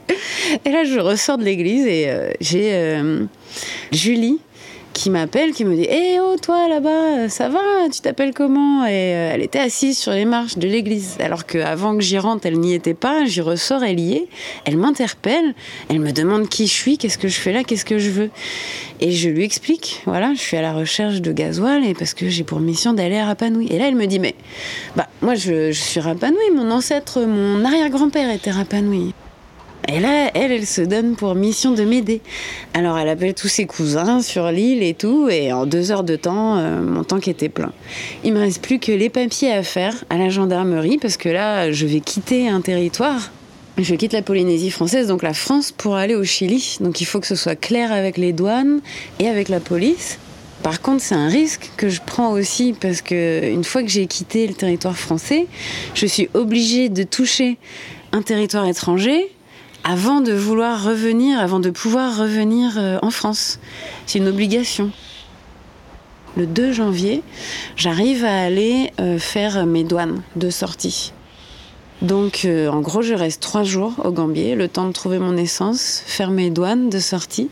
et 0.65 0.71
là, 0.71 0.83
je 0.83 0.99
ressors 0.99 1.37
de 1.37 1.43
l'église 1.43 1.85
et 1.85 2.09
j'ai 2.41 3.01
Julie 3.91 4.39
qui 4.95 5.09
m'appelle, 5.09 5.51
qui 5.51 5.65
me 5.65 5.75
dit 5.75 5.85
eh 5.89 6.19
oh, 6.21 6.37
toi 6.41 6.69
là-bas, 6.69 7.27
ça 7.27 7.49
va 7.49 7.59
Tu 7.91 7.99
t'appelles 7.99 8.33
comment? 8.33 8.85
Et 8.85 8.91
euh, 8.91 9.31
elle 9.33 9.43
était 9.43 9.59
assise 9.59 9.97
sur 9.97 10.13
les 10.13 10.23
marches 10.23 10.57
de 10.57 10.67
l'église. 10.67 11.17
Alors 11.19 11.45
qu'avant 11.45 11.95
que 11.95 12.01
j'y 12.01 12.17
rentre, 12.17 12.45
elle 12.45 12.59
n'y 12.59 12.73
était 12.73 12.93
pas. 12.93 13.25
J'y 13.25 13.41
ressors, 13.41 13.83
elle 13.83 13.99
y 13.99 14.13
est. 14.13 14.27
Elle 14.63 14.77
m'interpelle. 14.77 15.53
Elle 15.89 15.99
me 15.99 16.11
demande 16.11 16.47
qui 16.47 16.65
je 16.65 16.73
suis, 16.73 16.97
qu'est-ce 16.97 17.17
que 17.17 17.27
je 17.27 17.37
fais 17.37 17.51
là, 17.51 17.63
qu'est-ce 17.63 17.83
que 17.83 17.99
je 17.99 18.09
veux. 18.09 18.29
Et 19.01 19.11
je 19.11 19.29
lui 19.29 19.43
explique 19.43 20.01
Voilà, 20.05 20.33
je 20.33 20.39
suis 20.39 20.55
à 20.55 20.61
la 20.61 20.73
recherche 20.73 21.21
de 21.21 21.33
gasoil 21.33 21.85
et 21.85 21.93
parce 21.93 22.13
que 22.13 22.29
j'ai 22.29 22.45
pour 22.45 22.61
mission 22.61 22.93
d'aller 22.93 23.17
à 23.17 23.25
Rapanouи. 23.25 23.67
Et 23.69 23.77
là, 23.77 23.89
elle 23.89 23.95
me 23.95 24.05
dit 24.05 24.19
Mais, 24.19 24.35
bah, 24.95 25.07
moi, 25.21 25.35
je, 25.35 25.71
je 25.73 25.79
suis 25.79 25.99
Rapanoui. 25.99 26.51
Mon 26.55 26.71
ancêtre, 26.71 27.19
mon 27.21 27.65
arrière-grand-père 27.65 28.31
était 28.31 28.51
Rapanoui. 28.51 29.13
Et 29.87 29.99
là, 29.99 30.31
elle, 30.33 30.51
elle 30.51 30.65
se 30.65 30.81
donne 30.81 31.15
pour 31.15 31.35
mission 31.35 31.71
de 31.71 31.83
m'aider. 31.83 32.21
Alors, 32.73 32.97
elle 32.97 33.09
appelle 33.09 33.33
tous 33.33 33.47
ses 33.47 33.65
cousins 33.65 34.21
sur 34.21 34.51
l'île 34.51 34.81
et 34.81 34.93
tout, 34.93 35.29
et 35.29 35.53
en 35.53 35.65
deux 35.65 35.91
heures 35.91 36.03
de 36.03 36.15
temps, 36.15 36.57
euh, 36.57 36.81
mon 36.81 37.03
tank 37.03 37.27
était 37.27 37.49
plein. 37.49 37.71
Il 38.23 38.33
me 38.33 38.39
reste 38.39 38.61
plus 38.63 38.79
que 38.79 38.91
les 38.91 39.09
papiers 39.09 39.51
à 39.51 39.63
faire 39.63 40.03
à 40.09 40.17
la 40.17 40.29
gendarmerie, 40.29 40.97
parce 40.97 41.17
que 41.17 41.29
là, 41.29 41.71
je 41.71 41.85
vais 41.85 41.99
quitter 41.99 42.47
un 42.47 42.61
territoire. 42.61 43.31
Je 43.77 43.93
quitte 43.95 44.13
la 44.13 44.21
Polynésie 44.21 44.71
française, 44.71 45.07
donc 45.07 45.21
la 45.21 45.33
France, 45.33 45.71
pour 45.71 45.95
aller 45.95 46.15
au 46.15 46.23
Chili. 46.23 46.77
Donc 46.79 47.01
il 47.01 47.05
faut 47.05 47.19
que 47.19 47.27
ce 47.27 47.35
soit 47.35 47.57
clair 47.57 47.91
avec 47.91 48.17
les 48.17 48.31
douanes 48.31 48.79
et 49.19 49.27
avec 49.27 49.49
la 49.49 49.59
police. 49.59 50.17
Par 50.63 50.81
contre, 50.81 51.03
c'est 51.03 51.15
un 51.15 51.27
risque 51.27 51.69
que 51.75 51.89
je 51.89 51.99
prends 52.03 52.31
aussi 52.31 52.73
parce 52.79 53.01
que 53.01 53.51
une 53.51 53.65
fois 53.65 53.83
que 53.83 53.89
j'ai 53.89 54.07
quitté 54.07 54.47
le 54.47 54.53
territoire 54.53 54.97
français, 54.97 55.47
je 55.93 56.05
suis 56.05 56.29
obligée 56.33 56.87
de 56.87 57.03
toucher 57.03 57.57
un 58.13 58.21
territoire 58.21 58.65
étranger 58.65 59.29
avant 59.87 60.19
de 60.19 60.33
vouloir 60.33 60.83
revenir, 60.83 61.39
avant 61.39 61.59
de 61.59 61.69
pouvoir 61.69 62.17
revenir 62.17 62.73
euh, 62.77 62.97
en 63.03 63.11
France. 63.11 63.59
C'est 64.07 64.17
une 64.17 64.27
obligation. 64.27 64.89
Le 66.35 66.47
2 66.47 66.73
janvier, 66.73 67.21
j'arrive 67.77 68.25
à 68.25 68.41
aller 68.41 68.91
euh, 68.99 69.19
faire 69.19 69.65
mes 69.67 69.83
douanes 69.83 70.23
de 70.35 70.49
sortie. 70.49 71.13
Donc, 72.01 72.41
euh, 72.43 72.67
en 72.67 72.81
gros, 72.81 73.03
je 73.03 73.13
reste 73.13 73.41
trois 73.41 73.63
jours 73.63 73.93
au 74.03 74.11
Gambier, 74.11 74.55
le 74.55 74.67
temps 74.67 74.87
de 74.87 74.91
trouver 74.91 75.19
mon 75.19 75.37
essence, 75.37 76.01
faire 76.07 76.31
mes 76.31 76.49
douanes 76.49 76.89
de 76.89 76.99
sortie. 76.99 77.49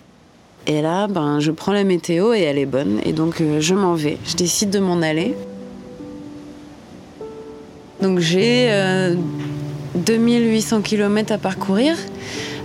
Et 0.65 0.82
là, 0.82 1.08
ben, 1.08 1.39
je 1.39 1.52
prends 1.52 1.72
la 1.72 1.84
météo 1.84 2.34
et 2.34 2.41
elle 2.41 2.58
est 2.58 2.65
bonne. 2.65 3.00
Et 3.06 3.13
donc, 3.13 3.43
je 3.60 3.76
m'en 3.76 3.93
vais. 3.93 4.17
Je 4.26 4.36
décide 4.36 4.69
de 4.72 4.80
m'en 4.80 5.02
aller. 5.02 5.36
Donc, 8.02 8.19
j'ai 8.19 8.69
2800 9.95 10.82
km 10.82 11.34
à 11.34 11.38
parcourir. 11.38 11.95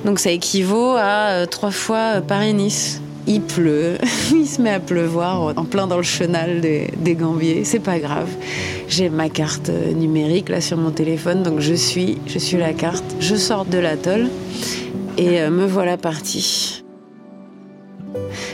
Donc 0.05 0.19
ça 0.19 0.31
équivaut 0.31 0.95
à 0.97 1.31
euh, 1.31 1.47
trois 1.47 1.71
fois 1.71 2.17
euh, 2.17 2.21
Paris-Nice. 2.21 3.01
Il 3.27 3.43
pleut, 3.43 3.99
il 4.33 4.47
se 4.47 4.63
met 4.63 4.71
à 4.71 4.81
pleuvoir 4.81 5.53
en 5.57 5.65
plein 5.65 5.87
dans 5.87 5.99
le 5.99 6.03
chenal 6.03 6.61
des, 6.61 7.15
Gambiers. 7.15 7.65
C'est 7.65 7.81
pas 7.81 7.99
grave. 7.99 8.29
J'ai 8.89 9.11
ma 9.11 9.29
carte 9.29 9.69
euh, 9.69 9.93
numérique 9.93 10.49
là 10.49 10.61
sur 10.63 10.79
mon 10.79 10.91
téléphone, 10.91 11.43
donc 11.43 11.61
je 11.61 11.75
suis, 11.75 12.19
je 12.27 12.39
suis 12.39 12.57
la 12.57 12.73
carte. 12.73 13.05
Je 13.21 13.35
sors 13.35 13.67
de 13.67 13.79
l'atoll 13.79 14.29
et 15.19 15.41
me 15.51 15.67
voilà 15.67 15.97
partie. 15.97 16.85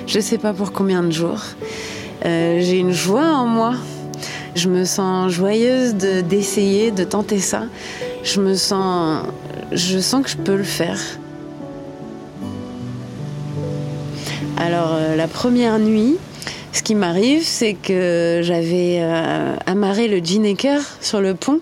Je 0.07 0.19
sais 0.19 0.39
pas 0.39 0.55
pour 0.55 0.73
combien 0.73 1.03
de 1.03 1.11
jours. 1.11 1.43
J'ai 2.25 2.79
une 2.79 2.93
joie 2.93 3.27
en 3.27 3.47
moi. 3.47 3.75
Je 4.55 4.71
me 4.71 4.85
sens 4.85 5.31
joyeuse 5.31 5.95
d'essayer, 5.95 6.91
de 6.91 7.05
tenter 7.05 7.39
ça 7.39 7.65
je 8.25 8.41
me 8.41 8.55
sens, 8.55 9.27
je 9.73 9.99
sens 9.99 10.25
que 10.25 10.31
je 10.31 10.37
peux 10.37 10.57
le 10.57 10.65
faire. 10.65 10.99
Alors 14.57 14.95
euh, 14.95 15.15
la 15.15 15.29
première 15.29 15.79
nuit, 15.79 16.17
ce 16.73 16.83
qui 16.83 16.95
m'arrive, 16.95 17.43
c'est 17.45 17.75
que 17.75 18.41
j'avais 18.43 18.99
euh, 19.01 19.57
amarré 19.67 20.09
le 20.09 20.19
Ginecker 20.19 20.81
sur 21.01 21.21
le 21.21 21.35
pont 21.35 21.61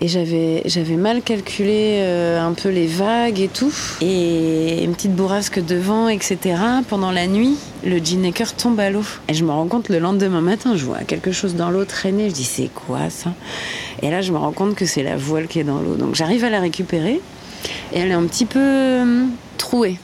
et 0.00 0.08
j'avais 0.08 0.62
j'avais 0.66 0.96
mal 0.96 1.22
calculé 1.22 1.98
euh, 1.98 2.40
un 2.40 2.52
peu 2.52 2.68
les 2.68 2.86
vagues 2.86 3.40
et 3.40 3.48
tout. 3.48 3.72
Et 4.00 4.84
une 4.84 4.94
petite 4.94 5.14
bourrasque 5.14 5.64
de 5.64 5.76
vent 5.76 6.08
etc 6.08 6.56
pendant 6.88 7.10
la 7.10 7.26
nuit 7.26 7.56
le 7.84 7.98
Ginecker 7.98 8.54
tombe 8.54 8.78
à 8.80 8.90
l'eau. 8.90 9.04
Et 9.28 9.34
je 9.34 9.44
me 9.44 9.50
rends 9.50 9.66
compte 9.66 9.88
le 9.88 9.98
lendemain 9.98 10.40
matin 10.40 10.76
je 10.76 10.84
vois 10.84 10.98
quelque 10.98 11.32
chose 11.32 11.54
dans 11.54 11.70
l'eau 11.70 11.84
traîner. 11.84 12.28
Je 12.28 12.34
dis 12.34 12.44
c'est 12.44 12.70
quoi 12.72 13.10
ça? 13.10 13.32
Et 14.02 14.10
là 14.10 14.20
je 14.20 14.32
me 14.32 14.38
rends 14.38 14.52
compte 14.52 14.74
que 14.74 14.86
c'est 14.86 15.02
la 15.02 15.16
voile 15.16 15.48
qui 15.48 15.60
est 15.60 15.64
dans 15.64 15.80
l'eau. 15.80 15.96
Donc 15.96 16.14
j'arrive 16.14 16.44
à 16.44 16.50
la 16.50 16.60
récupérer. 16.60 17.20
Et 17.92 17.98
elle 17.98 18.10
est 18.10 18.14
un 18.14 18.24
petit 18.24 18.44
peu 18.44 18.60
euh, 18.60 19.24
trouée 19.56 19.98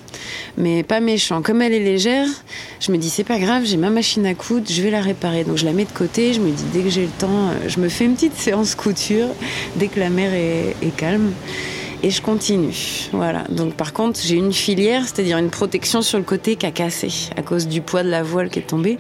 mais 0.57 0.83
pas 0.83 1.01
méchant. 1.01 1.43
Comme 1.43 1.63
elle 1.63 1.73
est 1.73 1.81
légère, 1.81 2.29
je 2.81 2.93
me 2.93 2.99
dis 2.99 3.11
c'est 3.11 3.25
pas 3.25 3.39
grave, 3.39 3.65
j'ai 3.65 3.77
ma 3.77 3.91
machine 3.91 4.27
à 4.27 4.35
coudre, 4.35 4.67
je 4.69 4.83
vais 4.83 4.91
la 4.91 5.01
réparer. 5.01 5.45
Donc 5.45 5.57
je 5.57 5.65
la 5.65 5.73
mets 5.73 5.85
de 5.85 5.93
côté, 5.93 6.33
je 6.33 6.41
me 6.41 6.51
dis 6.51 6.65
dès 6.73 6.81
que 6.81 6.91
j'ai 6.91 7.03
le 7.03 7.13
temps, 7.19 7.49
euh, 7.49 7.69
je 7.69 7.81
me 7.81 7.89
fais 7.89 8.05
une 8.05 8.15
petite 8.15 8.37
séance 8.37 8.75
couture 8.75 9.29
dès 9.77 9.89
que 9.89 10.01
la 10.01 10.11
mer 10.11 10.33
est, 10.35 10.97
calme 10.97 11.33
et 12.03 12.11
je 12.11 12.21
continue. 12.21 13.09
Voilà. 13.13 13.45
Donc 13.51 13.75
par 13.75 13.93
contre, 13.93 14.21
j'ai 14.23 14.37
une 14.37 14.53
filière, 14.53 15.03
c'est-à-dire 15.05 15.39
une 15.39 15.51
protection 15.51 16.03
sur 16.03 16.19
le 16.19 16.25
côté 16.25 16.57
qui 16.57 16.67
a 16.67 16.71
cassé 16.71 17.09
à 17.37 17.43
cause 17.43 17.67
du 17.67 17.81
poids 17.81 18.03
de 18.03 18.11
la 18.11 18.23
voile 18.23 18.51
qui 18.51 18.59
est 18.59 18.63
tombée. 18.63 18.99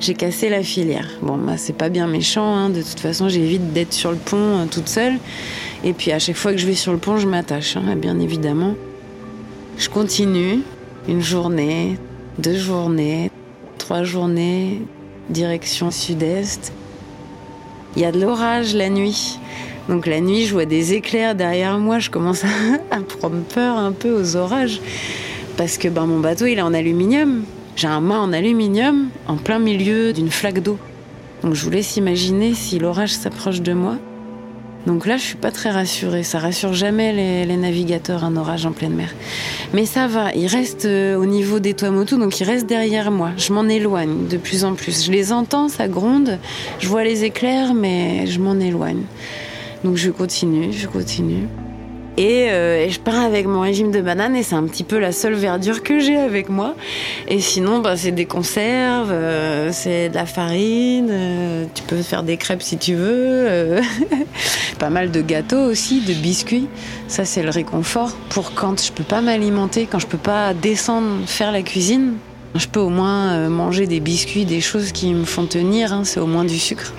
J'ai 0.00 0.14
cassé 0.14 0.48
la 0.48 0.62
filière. 0.62 1.08
Bon, 1.20 1.36
bah 1.36 1.56
c'est 1.56 1.76
pas 1.76 1.88
bien 1.88 2.06
méchant. 2.06 2.54
Hein. 2.54 2.70
De 2.70 2.82
toute 2.82 3.00
façon, 3.00 3.28
j'évite 3.28 3.72
d'être 3.72 3.92
sur 3.92 4.12
le 4.12 4.18
pont 4.18 4.36
euh, 4.36 4.66
toute 4.70 4.88
seule. 4.88 5.14
Et 5.82 5.92
puis 5.92 6.12
à 6.12 6.18
chaque 6.18 6.36
fois 6.36 6.52
que 6.52 6.58
je 6.58 6.66
vais 6.66 6.74
sur 6.74 6.92
le 6.92 6.98
pont, 6.98 7.18
je 7.18 7.26
m'attache, 7.26 7.76
hein, 7.76 7.96
bien 7.96 8.18
évidemment. 8.18 8.74
Je 9.76 9.88
continue 9.88 10.60
une 11.08 11.20
journée, 11.20 11.98
deux 12.38 12.56
journées, 12.56 13.30
trois 13.76 14.04
journées, 14.04 14.82
direction 15.30 15.90
sud-est. 15.90 16.72
Il 17.96 18.02
y 18.02 18.04
a 18.04 18.12
de 18.12 18.20
l'orage 18.20 18.74
la 18.74 18.88
nuit. 18.88 19.38
Donc 19.88 20.06
la 20.06 20.20
nuit, 20.20 20.46
je 20.46 20.52
vois 20.52 20.64
des 20.64 20.94
éclairs 20.94 21.34
derrière 21.34 21.78
moi. 21.78 21.98
Je 21.98 22.08
commence 22.08 22.44
à, 22.90 23.00
prendre 23.00 23.42
peur 23.42 23.76
un 23.76 23.92
peu 23.92 24.12
aux 24.12 24.36
orages. 24.36 24.80
Parce 25.56 25.76
que 25.76 25.88
ben, 25.88 26.06
mon 26.06 26.20
bateau, 26.20 26.46
il 26.46 26.58
est 26.58 26.62
en 26.62 26.74
aluminium. 26.74 27.42
J'ai 27.76 27.88
un 27.88 28.00
mât 28.00 28.20
en 28.20 28.32
aluminium 28.32 29.08
en 29.26 29.36
plein 29.36 29.58
milieu 29.58 30.12
d'une 30.12 30.30
flaque 30.30 30.60
d'eau. 30.60 30.78
Donc 31.42 31.54
je 31.54 31.64
vous 31.64 31.70
laisse 31.70 31.96
imaginer 31.96 32.54
si 32.54 32.78
l'orage 32.78 33.12
s'approche 33.12 33.60
de 33.60 33.72
moi. 33.72 33.96
Donc 34.86 35.06
là, 35.06 35.16
je 35.16 35.22
suis 35.22 35.36
pas 35.36 35.50
très 35.50 35.70
rassurée. 35.70 36.22
Ça 36.22 36.38
rassure 36.38 36.74
jamais 36.74 37.12
les, 37.46 37.56
navigateurs 37.56 38.24
un 38.24 38.36
orage 38.36 38.66
en 38.66 38.72
pleine 38.72 38.94
mer. 38.94 39.14
Mais 39.72 39.86
ça 39.86 40.06
va. 40.06 40.32
Il 40.34 40.46
reste 40.46 40.84
euh, 40.84 41.16
au 41.16 41.24
niveau 41.24 41.58
des 41.58 41.74
Tuamotu, 41.74 42.18
donc 42.18 42.38
il 42.40 42.44
reste 42.44 42.66
derrière 42.66 43.10
moi. 43.10 43.30
Je 43.36 43.52
m'en 43.52 43.64
éloigne 43.64 44.26
de 44.28 44.36
plus 44.36 44.64
en 44.64 44.74
plus. 44.74 45.06
Je 45.06 45.12
les 45.12 45.32
entends, 45.32 45.68
ça 45.68 45.88
gronde. 45.88 46.38
Je 46.80 46.88
vois 46.88 47.04
les 47.04 47.24
éclairs, 47.24 47.72
mais 47.72 48.26
je 48.26 48.38
m'en 48.40 48.58
éloigne. 48.58 49.02
Donc 49.84 49.96
je 49.96 50.10
continue, 50.10 50.72
je 50.72 50.86
continue. 50.86 51.46
Euh, 52.18 52.84
et, 52.84 52.90
je 52.90 53.00
pars 53.00 53.20
avec 53.20 53.46
mon 53.46 53.60
régime 53.60 53.90
de 53.90 54.00
bananes 54.00 54.36
et 54.36 54.42
c'est 54.42 54.54
un 54.54 54.64
petit 54.64 54.84
peu 54.84 54.98
la 54.98 55.12
seule 55.12 55.34
verdure 55.34 55.82
que 55.82 55.98
j'ai 55.98 56.16
avec 56.16 56.48
moi. 56.48 56.74
Et 57.28 57.40
sinon, 57.40 57.80
bah, 57.80 57.96
c'est 57.96 58.12
des 58.12 58.26
conserves, 58.26 59.10
euh, 59.10 59.70
c'est 59.72 60.08
de 60.08 60.14
la 60.14 60.26
farine, 60.26 61.08
euh, 61.10 61.64
tu 61.74 61.82
peux 61.82 62.02
faire 62.02 62.22
des 62.22 62.36
crêpes 62.36 62.62
si 62.62 62.76
tu 62.76 62.94
veux, 62.94 63.80
pas 64.78 64.90
mal 64.90 65.10
de 65.10 65.20
gâteaux 65.20 65.64
aussi, 65.64 66.00
de 66.00 66.14
biscuits. 66.14 66.68
Ça, 67.08 67.24
c'est 67.24 67.42
le 67.42 67.50
réconfort 67.50 68.12
pour 68.30 68.54
quand 68.54 68.82
je 68.82 68.92
peux 68.92 69.04
pas 69.04 69.20
m'alimenter, 69.20 69.86
quand 69.90 69.98
je 69.98 70.06
peux 70.06 70.18
pas 70.18 70.54
descendre 70.54 71.26
faire 71.26 71.52
la 71.52 71.62
cuisine. 71.62 72.14
Je 72.54 72.68
peux 72.68 72.80
au 72.80 72.88
moins 72.88 73.48
manger 73.48 73.88
des 73.88 73.98
biscuits, 73.98 74.44
des 74.44 74.60
choses 74.60 74.92
qui 74.92 75.12
me 75.12 75.24
font 75.24 75.46
tenir, 75.46 75.92
hein, 75.92 76.02
c'est 76.04 76.20
au 76.20 76.26
moins 76.28 76.44
du 76.44 76.58
sucre. 76.60 76.92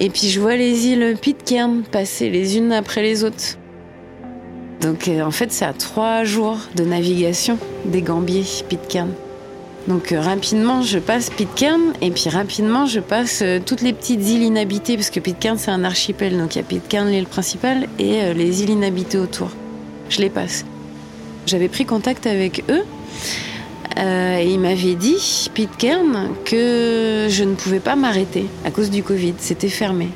Et 0.00 0.10
puis 0.10 0.28
je 0.28 0.40
vois 0.40 0.56
les 0.56 0.86
îles 0.86 1.16
Pitcairn 1.20 1.82
passer 1.82 2.30
les 2.30 2.56
unes 2.56 2.72
après 2.72 3.02
les 3.02 3.24
autres. 3.24 3.58
Donc 4.80 5.08
euh, 5.08 5.22
en 5.22 5.30
fait, 5.30 5.52
c'est 5.52 5.64
à 5.64 5.72
trois 5.72 6.24
jours 6.24 6.58
de 6.74 6.84
navigation 6.84 7.58
des 7.86 8.02
Gambiers 8.02 8.44
Pitcairn. 8.68 9.10
Donc 9.86 10.12
euh, 10.12 10.20
rapidement, 10.20 10.82
je 10.82 10.98
passe 10.98 11.30
Pitcairn 11.30 11.92
et 12.02 12.10
puis 12.10 12.28
rapidement, 12.28 12.86
je 12.86 13.00
passe 13.00 13.40
euh, 13.42 13.60
toutes 13.64 13.82
les 13.82 13.92
petites 13.92 14.28
îles 14.28 14.42
inhabitées 14.42 14.96
parce 14.96 15.10
que 15.10 15.20
Pitcairn 15.20 15.58
c'est 15.58 15.70
un 15.70 15.84
archipel. 15.84 16.36
Donc 16.36 16.56
il 16.56 16.58
y 16.58 16.60
a 16.60 16.64
Pitcairn, 16.64 17.08
l'île 17.08 17.26
principale 17.26 17.86
et 17.98 18.34
les 18.34 18.62
îles 18.62 18.70
inhabitées 18.70 19.18
autour. 19.18 19.50
Je 20.10 20.20
les 20.20 20.30
passe. 20.30 20.64
J'avais 21.46 21.68
pris 21.68 21.84
contact 21.86 22.26
avec 22.26 22.64
eux 22.68 22.82
euh, 23.98 24.38
et 24.38 24.46
ils 24.46 24.60
m'avaient 24.60 24.94
dit, 24.94 25.50
Pitcairn, 25.54 26.30
que 26.44 27.26
je 27.28 27.44
ne 27.44 27.54
pouvais 27.54 27.80
pas 27.80 27.96
m'arrêter 27.96 28.46
à 28.64 28.70
cause 28.70 28.90
du 28.90 29.02
Covid. 29.02 29.34
C'était 29.38 29.68
fermé. 29.68 30.08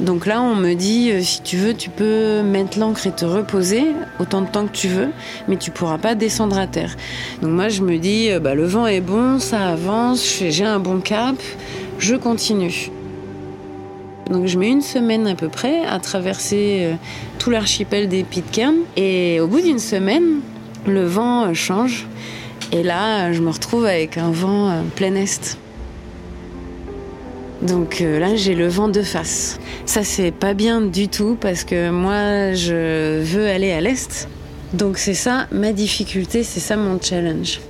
Donc 0.00 0.26
là, 0.26 0.40
on 0.40 0.54
me 0.54 0.74
dit, 0.74 1.10
euh, 1.10 1.20
si 1.22 1.42
tu 1.42 1.56
veux, 1.56 1.74
tu 1.74 1.90
peux 1.90 2.42
mettre 2.42 2.78
l'ancre 2.78 3.08
et 3.08 3.10
te 3.10 3.24
reposer 3.24 3.84
autant 4.20 4.42
de 4.42 4.46
temps 4.46 4.64
que 4.64 4.72
tu 4.72 4.86
veux, 4.86 5.08
mais 5.48 5.56
tu 5.56 5.72
pourras 5.72 5.98
pas 5.98 6.14
descendre 6.14 6.56
à 6.56 6.68
terre. 6.68 6.96
Donc 7.42 7.50
moi, 7.50 7.68
je 7.68 7.82
me 7.82 7.98
dis, 7.98 8.30
euh, 8.30 8.38
bah, 8.38 8.54
le 8.54 8.64
vent 8.64 8.86
est 8.86 9.00
bon, 9.00 9.40
ça 9.40 9.70
avance, 9.70 10.40
j'ai 10.48 10.64
un 10.64 10.78
bon 10.78 11.00
cap, 11.00 11.34
je 11.98 12.14
continue. 12.14 12.90
Donc 14.30 14.46
je 14.46 14.56
mets 14.56 14.68
une 14.68 14.82
semaine 14.82 15.26
à 15.26 15.34
peu 15.34 15.48
près 15.48 15.84
à 15.84 15.98
traverser 15.98 16.82
euh, 16.82 16.94
tout 17.40 17.50
l'archipel 17.50 18.08
des 18.08 18.22
Pitcairn. 18.22 18.76
Et 18.96 19.40
au 19.40 19.48
bout 19.48 19.60
d'une 19.60 19.80
semaine, 19.80 20.40
le 20.86 21.04
vent 21.04 21.52
change. 21.54 22.06
Et 22.72 22.82
là, 22.82 23.32
je 23.32 23.40
me 23.40 23.50
retrouve 23.50 23.86
avec 23.86 24.18
un 24.18 24.30
vent 24.30 24.70
euh, 24.70 24.82
plein 24.94 25.14
est. 25.14 25.58
Donc 27.62 28.00
euh, 28.00 28.18
là, 28.18 28.36
j'ai 28.36 28.54
le 28.54 28.68
vent 28.68 28.88
de 28.88 29.02
face. 29.02 29.58
Ça, 29.84 30.04
c'est 30.04 30.30
pas 30.30 30.54
bien 30.54 30.80
du 30.80 31.08
tout 31.08 31.36
parce 31.40 31.64
que 31.64 31.90
moi, 31.90 32.54
je 32.54 33.20
veux 33.22 33.46
aller 33.48 33.72
à 33.72 33.80
l'est. 33.80 34.28
Donc 34.74 34.98
c'est 34.98 35.14
ça 35.14 35.46
ma 35.50 35.72
difficulté, 35.72 36.42
c'est 36.42 36.60
ça 36.60 36.76
mon 36.76 37.00
challenge. 37.00 37.60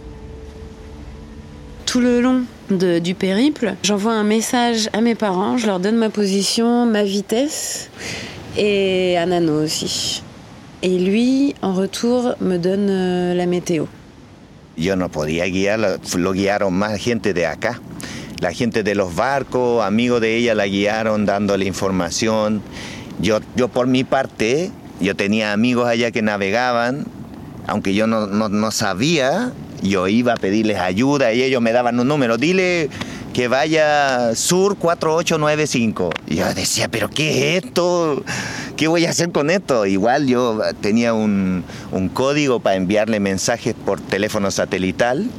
Tout 1.86 2.00
le 2.00 2.20
long 2.20 2.42
du 2.70 3.14
périple, 3.14 3.74
j'envoie 3.82 4.12
un 4.12 4.24
message 4.24 4.90
à 4.92 5.00
mes 5.00 5.14
parents, 5.14 5.56
je 5.56 5.66
leur 5.66 5.80
donne 5.80 5.96
ma 5.96 6.10
position, 6.10 6.84
ma 6.84 7.02
vitesse 7.02 7.88
et 8.58 9.16
à 9.16 9.24
Nano 9.24 9.62
aussi. 9.62 10.22
Et 10.82 10.98
lui, 10.98 11.54
en 11.62 11.72
retour, 11.72 12.34
me 12.40 12.56
donne 12.56 12.88
euh, 12.90 13.34
la 13.34 13.46
météo. 13.46 13.86
Yo 14.78 14.96
no 14.96 15.08
podía 15.08 15.44
guiar, 15.46 16.00
lo 16.16 16.32
guiaron 16.32 16.74
más 16.74 16.98
gente 16.98 17.34
de 17.34 17.46
acá. 17.46 17.80
La 18.40 18.52
gente 18.52 18.84
de 18.84 18.94
los 18.94 19.16
barcos, 19.16 19.84
amigos 19.84 20.20
de 20.20 20.36
ella, 20.36 20.54
la 20.54 20.66
guiaron 20.66 21.26
dándole 21.26 21.66
información. 21.66 22.62
Yo, 23.20 23.40
yo 23.56 23.68
por 23.68 23.88
mi 23.88 24.04
parte, 24.04 24.70
yo 25.00 25.16
tenía 25.16 25.52
amigos 25.52 25.88
allá 25.88 26.12
que 26.12 26.22
navegaban, 26.22 27.06
aunque 27.66 27.94
yo 27.94 28.06
no, 28.06 28.28
no, 28.28 28.48
no 28.48 28.70
sabía, 28.70 29.52
yo 29.82 30.06
iba 30.06 30.34
a 30.34 30.36
pedirles 30.36 30.78
ayuda 30.78 31.32
y 31.32 31.42
ellos 31.42 31.60
me 31.60 31.72
daban 31.72 31.98
un 31.98 32.06
número. 32.06 32.38
Dile 32.38 32.88
que 33.38 33.46
vaya 33.46 34.34
sur 34.34 34.76
4895. 34.78 36.10
Y 36.26 36.34
yo 36.34 36.54
decía, 36.54 36.88
pero 36.88 37.08
¿qué 37.08 37.56
es 37.56 37.64
esto? 37.64 38.24
¿Qué 38.76 38.88
voy 38.88 39.06
a 39.06 39.10
hacer 39.10 39.30
con 39.30 39.48
esto? 39.50 39.86
Igual 39.86 40.26
yo 40.26 40.60
tenía 40.80 41.14
un, 41.14 41.62
código 42.14 42.58
para 42.58 42.74
enviarle 42.74 43.20
mensajes 43.20 43.76
por 43.76 44.00
teléfono 44.00 44.50
satelital 44.50 45.30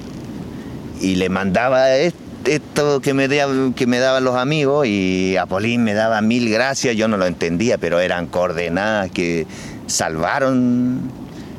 y 1.01 1.15
le 1.15 1.27
mandaba 1.27 1.93
est- 1.97 2.15
esto 2.45 3.01
que 3.01 3.13
me, 3.13 3.27
que 3.75 3.85
me 3.85 3.99
daban 3.99 4.23
los 4.23 4.37
amigos 4.37 4.87
y 4.87 5.35
Apolín 5.35 5.83
me 5.83 5.93
daba 5.93 6.21
mil 6.21 6.49
gracias, 6.49 6.95
yo 6.95 7.09
no 7.09 7.17
lo 7.17 7.25
entendía, 7.25 7.77
pero 7.77 7.99
eran 7.99 8.27
coordenadas 8.27 9.11
que 9.11 9.45
salvaron, 9.87 11.01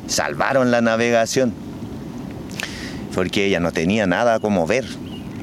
salvaron 0.07 0.71
la 0.71 0.81
navegación, 0.81 1.53
porque 3.13 3.45
ella 3.45 3.59
no 3.59 3.71
tenía 3.71 4.07
nada 4.07 4.39
como 4.39 4.65
ver. 4.65 4.85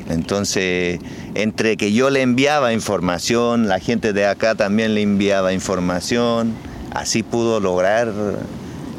Entonces, 0.09 0.99
entre 1.35 1.77
que 1.77 1.93
yo 1.93 2.11
le 2.11 2.23
enviaba 2.23 2.73
información, 2.73 3.69
la 3.69 3.79
gente 3.79 4.13
de 4.13 4.25
acá 4.25 4.55
también 4.55 4.95
le 4.95 5.03
enviaba 5.03 5.53
información, 5.53 6.55
así 6.93 7.23
pudo 7.23 7.61
lograr 7.61 8.13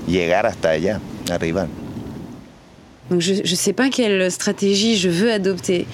llegar 0.08 0.46
hasta 0.46 0.70
allá, 0.70 1.00
arriba. 1.32 1.68
Donc 3.10 3.22
je 3.22 3.42
ne 3.42 3.56
sais 3.56 3.74
pas 3.74 3.90
quelle 3.90 4.30
stratégie 4.30 4.96
je 4.96 5.10
veux 5.10 5.32
adopter. 5.32 5.88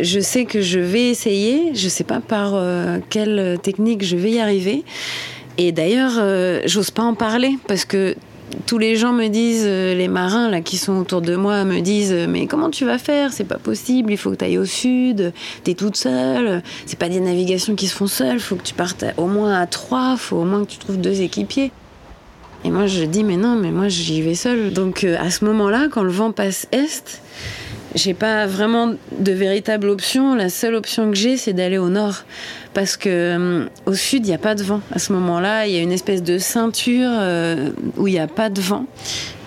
Je 0.00 0.20
sais 0.20 0.46
que 0.46 0.62
je 0.62 0.80
vais 0.80 1.10
essayer, 1.10 1.74
je 1.74 1.84
ne 1.84 1.90
sais 1.90 2.04
pas 2.04 2.20
par 2.20 2.52
euh, 2.54 2.98
quelle 3.10 3.58
technique 3.62 4.02
je 4.02 4.16
vais 4.16 4.30
y 4.30 4.40
arriver. 4.40 4.82
Et 5.58 5.72
d'ailleurs, 5.72 6.14
euh, 6.18 6.62
j'ose 6.64 6.90
pas 6.90 7.02
en 7.02 7.14
parler 7.14 7.58
parce 7.68 7.84
que 7.84 8.16
tous 8.66 8.78
les 8.78 8.96
gens 8.96 9.12
me 9.12 9.28
disent, 9.28 9.64
euh, 9.66 9.94
les 9.94 10.08
marins 10.08 10.48
là 10.48 10.60
qui 10.60 10.76
sont 10.76 10.94
autour 10.98 11.20
de 11.20 11.36
moi 11.36 11.64
me 11.64 11.80
disent, 11.80 12.12
euh, 12.12 12.26
mais 12.28 12.46
comment 12.46 12.70
tu 12.70 12.84
vas 12.84 12.98
faire? 12.98 13.32
C'est 13.32 13.44
pas 13.44 13.58
possible, 13.58 14.12
il 14.12 14.16
faut 14.16 14.30
que 14.30 14.36
tu 14.36 14.44
ailles 14.44 14.58
au 14.58 14.64
sud, 14.64 15.32
t'es 15.64 15.74
toute 15.74 15.96
seule, 15.96 16.62
c'est 16.86 16.98
pas 16.98 17.08
des 17.08 17.20
navigations 17.20 17.74
qui 17.74 17.86
se 17.86 17.94
font 17.94 18.06
seules, 18.06 18.40
faut 18.40 18.56
que 18.56 18.62
tu 18.62 18.74
partes 18.74 19.04
au 19.16 19.26
moins 19.26 19.60
à 19.60 19.66
trois, 19.66 20.16
faut 20.16 20.36
au 20.36 20.44
moins 20.44 20.64
que 20.64 20.70
tu 20.70 20.78
trouves 20.78 21.00
deux 21.00 21.20
équipiers. 21.20 21.72
Et 22.64 22.70
moi, 22.70 22.86
je 22.86 23.04
dis, 23.04 23.24
mais 23.24 23.36
non, 23.36 23.56
mais 23.56 23.70
moi, 23.70 23.88
j'y 23.88 24.22
vais 24.22 24.34
seule. 24.34 24.72
Donc, 24.72 25.02
euh, 25.02 25.16
à 25.18 25.30
ce 25.30 25.44
moment-là, 25.44 25.88
quand 25.90 26.04
le 26.04 26.12
vent 26.12 26.30
passe 26.30 26.68
est, 26.70 27.20
j'ai 27.94 28.14
pas 28.14 28.46
vraiment 28.46 28.94
de 29.18 29.32
véritable 29.32 29.88
option. 29.88 30.34
La 30.34 30.48
seule 30.48 30.74
option 30.74 31.10
que 31.10 31.16
j'ai, 31.16 31.36
c'est 31.36 31.52
d'aller 31.52 31.78
au 31.78 31.88
nord. 31.88 32.24
Parce 32.74 32.96
que 32.96 33.08
euh, 33.08 33.64
au 33.86 33.94
sud, 33.94 34.24
il 34.24 34.28
n'y 34.28 34.34
a 34.34 34.38
pas 34.38 34.54
de 34.54 34.62
vent. 34.62 34.80
À 34.92 34.98
ce 34.98 35.12
moment-là, 35.12 35.66
il 35.66 35.74
y 35.74 35.78
a 35.78 35.82
une 35.82 35.92
espèce 35.92 36.22
de 36.22 36.38
ceinture 36.38 37.10
euh, 37.10 37.70
où 37.96 38.08
il 38.08 38.12
n'y 38.12 38.20
a 38.20 38.28
pas 38.28 38.48
de 38.48 38.60
vent. 38.60 38.86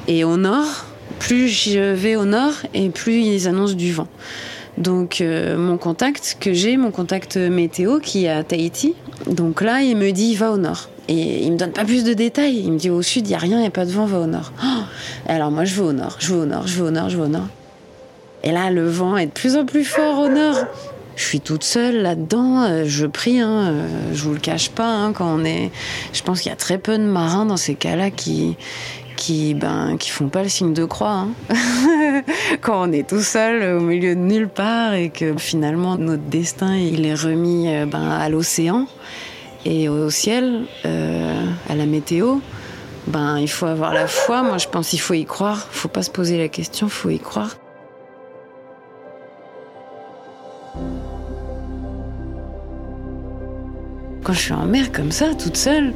Et 0.08 0.24
au 0.24 0.38
nord, 0.38 0.86
plus 1.20 1.48
je 1.48 1.94
vais 1.94 2.16
au 2.16 2.26
nord, 2.26 2.54
et 2.74 2.90
plus 2.90 3.22
ils 3.22 3.48
annoncent 3.48 3.74
du 3.74 3.92
vent. 3.92 4.08
Donc 4.78 5.22
euh, 5.22 5.58
mon 5.58 5.78
contact 5.78 6.38
que 6.40 6.54
j'ai, 6.54 6.78
mon 6.78 6.92
contact 6.92 7.38
météo 7.38 8.00
qui 8.00 8.26
est 8.26 8.30
à 8.30 8.44
Tahiti, 8.44 8.94
donc 9.26 9.62
là 9.62 9.82
il 9.82 9.96
me 9.96 10.12
dit 10.12 10.36
va 10.36 10.52
au 10.52 10.58
nord. 10.58 10.90
Et 11.08 11.44
il 11.46 11.54
me 11.54 11.58
donne 11.58 11.72
pas 11.72 11.86
plus 11.86 12.04
de 12.04 12.14
détails. 12.14 12.58
Il 12.58 12.74
me 12.74 12.78
dit 12.78 12.90
au 12.90 13.02
sud 13.02 13.28
il 13.28 13.32
y 13.32 13.36
a 13.36 13.40
rien, 13.40 13.60
il 13.60 13.64
y 13.64 13.68
a 13.68 13.72
pas 13.72 13.86
de 13.86 13.92
vent, 13.92 14.06
va 14.06 14.20
au 14.20 14.26
nord. 14.26 14.52
Oh 14.64 14.84
Alors 15.28 15.50
moi 15.50 15.64
je 15.64 15.74
vais 15.76 15.88
au 15.88 15.94
nord, 15.94 16.18
je 16.20 16.34
vais 16.34 16.42
au 16.42 16.46
nord, 16.46 16.68
je 16.68 16.76
vais 16.76 16.88
au 16.88 16.92
nord, 16.92 17.10
je 17.10 17.18
vais 17.18 17.24
au 17.24 17.28
nord. 17.28 17.48
Et 18.46 18.52
là 18.52 18.70
le 18.72 18.88
vent 18.88 19.18
est 19.18 19.26
de 19.26 19.32
plus 19.32 19.56
en 19.56 19.66
plus 19.66 19.84
fort 19.84 20.20
au 20.20 20.30
nord. 20.30 20.56
Je 21.16 21.24
suis 21.24 21.40
toute 21.40 21.64
seule 21.64 22.02
là-dedans, 22.02 22.64
euh, 22.64 22.84
je 22.86 23.06
prie, 23.06 23.40
hein, 23.40 23.68
euh, 23.68 23.88
je 24.14 24.22
vous 24.24 24.34
le 24.34 24.40
cache 24.40 24.70
pas, 24.70 24.88
hein, 24.88 25.14
quand 25.14 25.34
on 25.34 25.46
est. 25.46 25.72
Je 26.12 26.22
pense 26.24 26.42
qu'il 26.42 26.50
y 26.50 26.54
a 26.54 26.58
très 26.58 26.78
peu 26.78 26.98
de 26.98 27.04
marins 27.04 27.46
dans 27.46 27.56
ces 27.56 27.76
cas-là 27.76 28.12
qui, 28.12 28.58
qui, 29.16 29.54
ben, 29.54 29.96
qui 29.98 30.10
font 30.10 30.28
pas 30.28 30.44
le 30.44 30.50
signe 30.50 30.74
de 30.74 30.84
croix. 30.84 31.26
hein. 31.50 32.22
quand 32.62 32.90
on 32.90 32.92
est 32.92 33.08
tout 33.08 33.22
seul 33.22 33.78
au 33.78 33.80
milieu 33.80 34.14
de 34.14 34.20
nulle 34.20 34.50
part 34.50 34.94
et 34.94 35.10
que 35.10 35.38
finalement 35.38 35.98
notre 35.98 36.24
destin 36.24 36.76
il 36.76 37.06
est 37.06 37.16
remis 37.16 37.74
euh, 37.74 37.86
ben, 37.86 38.10
à 38.12 38.28
l'océan 38.28 38.86
et 39.66 39.90
au 39.90 40.10
ciel, 40.10 40.66
euh, 40.86 41.44
à 41.70 41.76
la 41.76 41.86
météo. 41.86 42.36
Ben, 43.08 43.40
il 43.40 43.48
faut 43.48 43.66
avoir 43.66 43.94
la 43.94 44.08
foi. 44.08 44.44
Moi, 44.44 44.58
je 44.58 44.68
pense 44.68 44.90
qu'il 44.90 45.00
faut 45.00 45.14
y 45.14 45.26
croire. 45.26 45.68
Faut 45.72 45.88
pas 45.88 46.04
se 46.04 46.12
poser 46.12 46.38
la 46.38 46.48
question. 46.48 46.88
Faut 46.88 47.10
y 47.10 47.20
croire. 47.20 47.56
Quand 54.26 54.34
je 54.34 54.40
suis 54.40 54.54
en 54.54 54.66
mer 54.66 54.92
comme 54.92 55.12
ça, 55.12 55.36
toute 55.36 55.56
seule, 55.56 55.94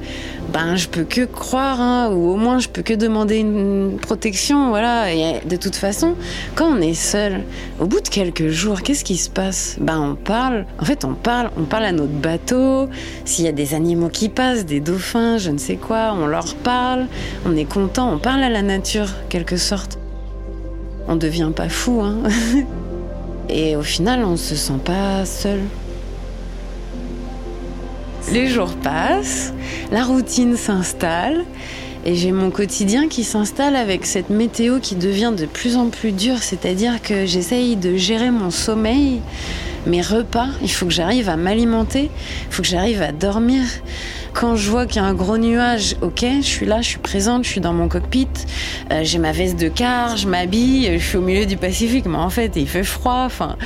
ben 0.54 0.76
je 0.76 0.88
peux 0.88 1.04
que 1.04 1.26
croire, 1.26 1.82
hein, 1.82 2.12
ou 2.12 2.30
au 2.30 2.36
moins 2.36 2.60
je 2.60 2.70
peux 2.70 2.84
que 2.84 2.94
demander 2.94 3.38
une 3.38 3.98
protection, 4.00 4.70
voilà. 4.70 5.12
Et 5.12 5.42
de 5.48 5.56
toute 5.56 5.76
façon, 5.76 6.14
quand 6.54 6.68
on 6.68 6.80
est 6.80 6.94
seul, 6.94 7.42
au 7.80 7.88
bout 7.88 8.02
de 8.02 8.08
quelques 8.08 8.50
jours, 8.50 8.84
qu'est-ce 8.84 9.04
qui 9.04 9.18
se 9.18 9.32
passe? 9.32 9.78
Ben 9.82 10.00
on 10.00 10.14
parle. 10.14 10.68
En 10.80 10.86
fait, 10.86 11.06
on 11.06 11.16
parle, 11.16 11.50
on 11.58 11.64
parle 11.64 11.86
à 11.86 11.92
notre 11.92 12.14
bateau. 12.14 12.88
S'il 13.26 13.46
y 13.46 13.48
a 13.48 13.52
des 13.52 13.74
animaux 13.74 14.10
qui 14.10 14.30
passent, 14.30 14.64
des 14.64 14.80
dauphins, 14.80 15.40
je 15.40 15.50
ne 15.50 15.58
sais 15.58 15.78
quoi, 15.78 16.14
on 16.16 16.28
leur 16.28 16.54
parle. 16.54 17.08
On 17.48 17.58
est 17.58 17.66
content, 17.66 18.14
on 18.14 18.20
parle 18.20 18.44
à 18.44 18.50
la 18.52 18.62
nature, 18.62 19.10
quelque 19.30 19.58
sorte. 19.58 19.98
On 21.08 21.16
devient 21.16 21.50
pas 21.56 21.68
fou, 21.68 22.02
hein. 22.02 22.18
Et 23.50 23.76
au 23.76 23.82
final, 23.82 24.24
on 24.24 24.38
se 24.38 24.56
sent 24.56 24.78
pas 24.86 25.26
seul. 25.26 25.62
Les 28.28 28.48
jours 28.48 28.74
passent, 28.76 29.54
la 29.92 30.04
routine 30.04 30.56
s'installe 30.56 31.46
et 32.06 32.14
j'ai 32.16 32.32
mon 32.32 32.52
quotidien 32.52 33.08
qui 33.08 33.24
s'installe 33.24 33.76
avec 33.76 34.06
cette 34.06 34.30
météo 34.30 34.80
qui 34.80 34.96
devient 34.96 35.34
de 35.36 35.46
plus 35.48 35.78
en 35.78 35.90
plus 35.90 36.12
dure, 36.12 36.38
c'est-à-dire 36.38 37.02
que 37.02 37.26
j'essaye 37.26 37.76
de 37.76 37.96
gérer 37.96 38.30
mon 38.30 38.52
sommeil, 38.52 39.22
mes 39.88 40.02
repas, 40.02 40.50
il 40.62 40.70
faut 40.70 40.86
que 40.86 40.92
j'arrive 40.92 41.28
à 41.28 41.38
m'alimenter, 41.38 42.12
il 42.50 42.54
faut 42.54 42.62
que 42.62 42.68
j'arrive 42.68 43.02
à 43.02 43.12
dormir. 43.12 43.64
Quand 44.34 44.56
je 44.56 44.70
vois 44.70 44.86
qu'il 44.86 45.02
y 45.02 45.06
a 45.06 45.08
un 45.08 45.16
gros 45.16 45.38
nuage, 45.38 45.96
ok, 46.02 46.24
je 46.42 46.46
suis 46.46 46.66
là, 46.68 46.82
je 46.82 46.90
suis 46.90 47.00
présente, 47.00 47.46
je 47.46 47.50
suis 47.50 47.62
dans 47.62 47.74
mon 47.74 47.88
cockpit, 47.88 48.28
euh, 48.92 49.02
j'ai 49.04 49.18
ma 49.18 49.32
veste 49.32 49.60
de 49.60 49.70
car, 49.70 50.18
je 50.18 50.28
m'habille, 50.28 51.00
je 51.00 51.04
suis 51.04 51.18
au 51.18 51.22
milieu 51.22 51.48
du 51.48 51.58
Pacifique, 51.58 52.06
mais 52.06 52.18
en 52.18 52.30
fait 52.30 52.52
il 52.56 52.68
fait 52.68 52.84
froid, 52.84 53.24
enfin 53.26 53.58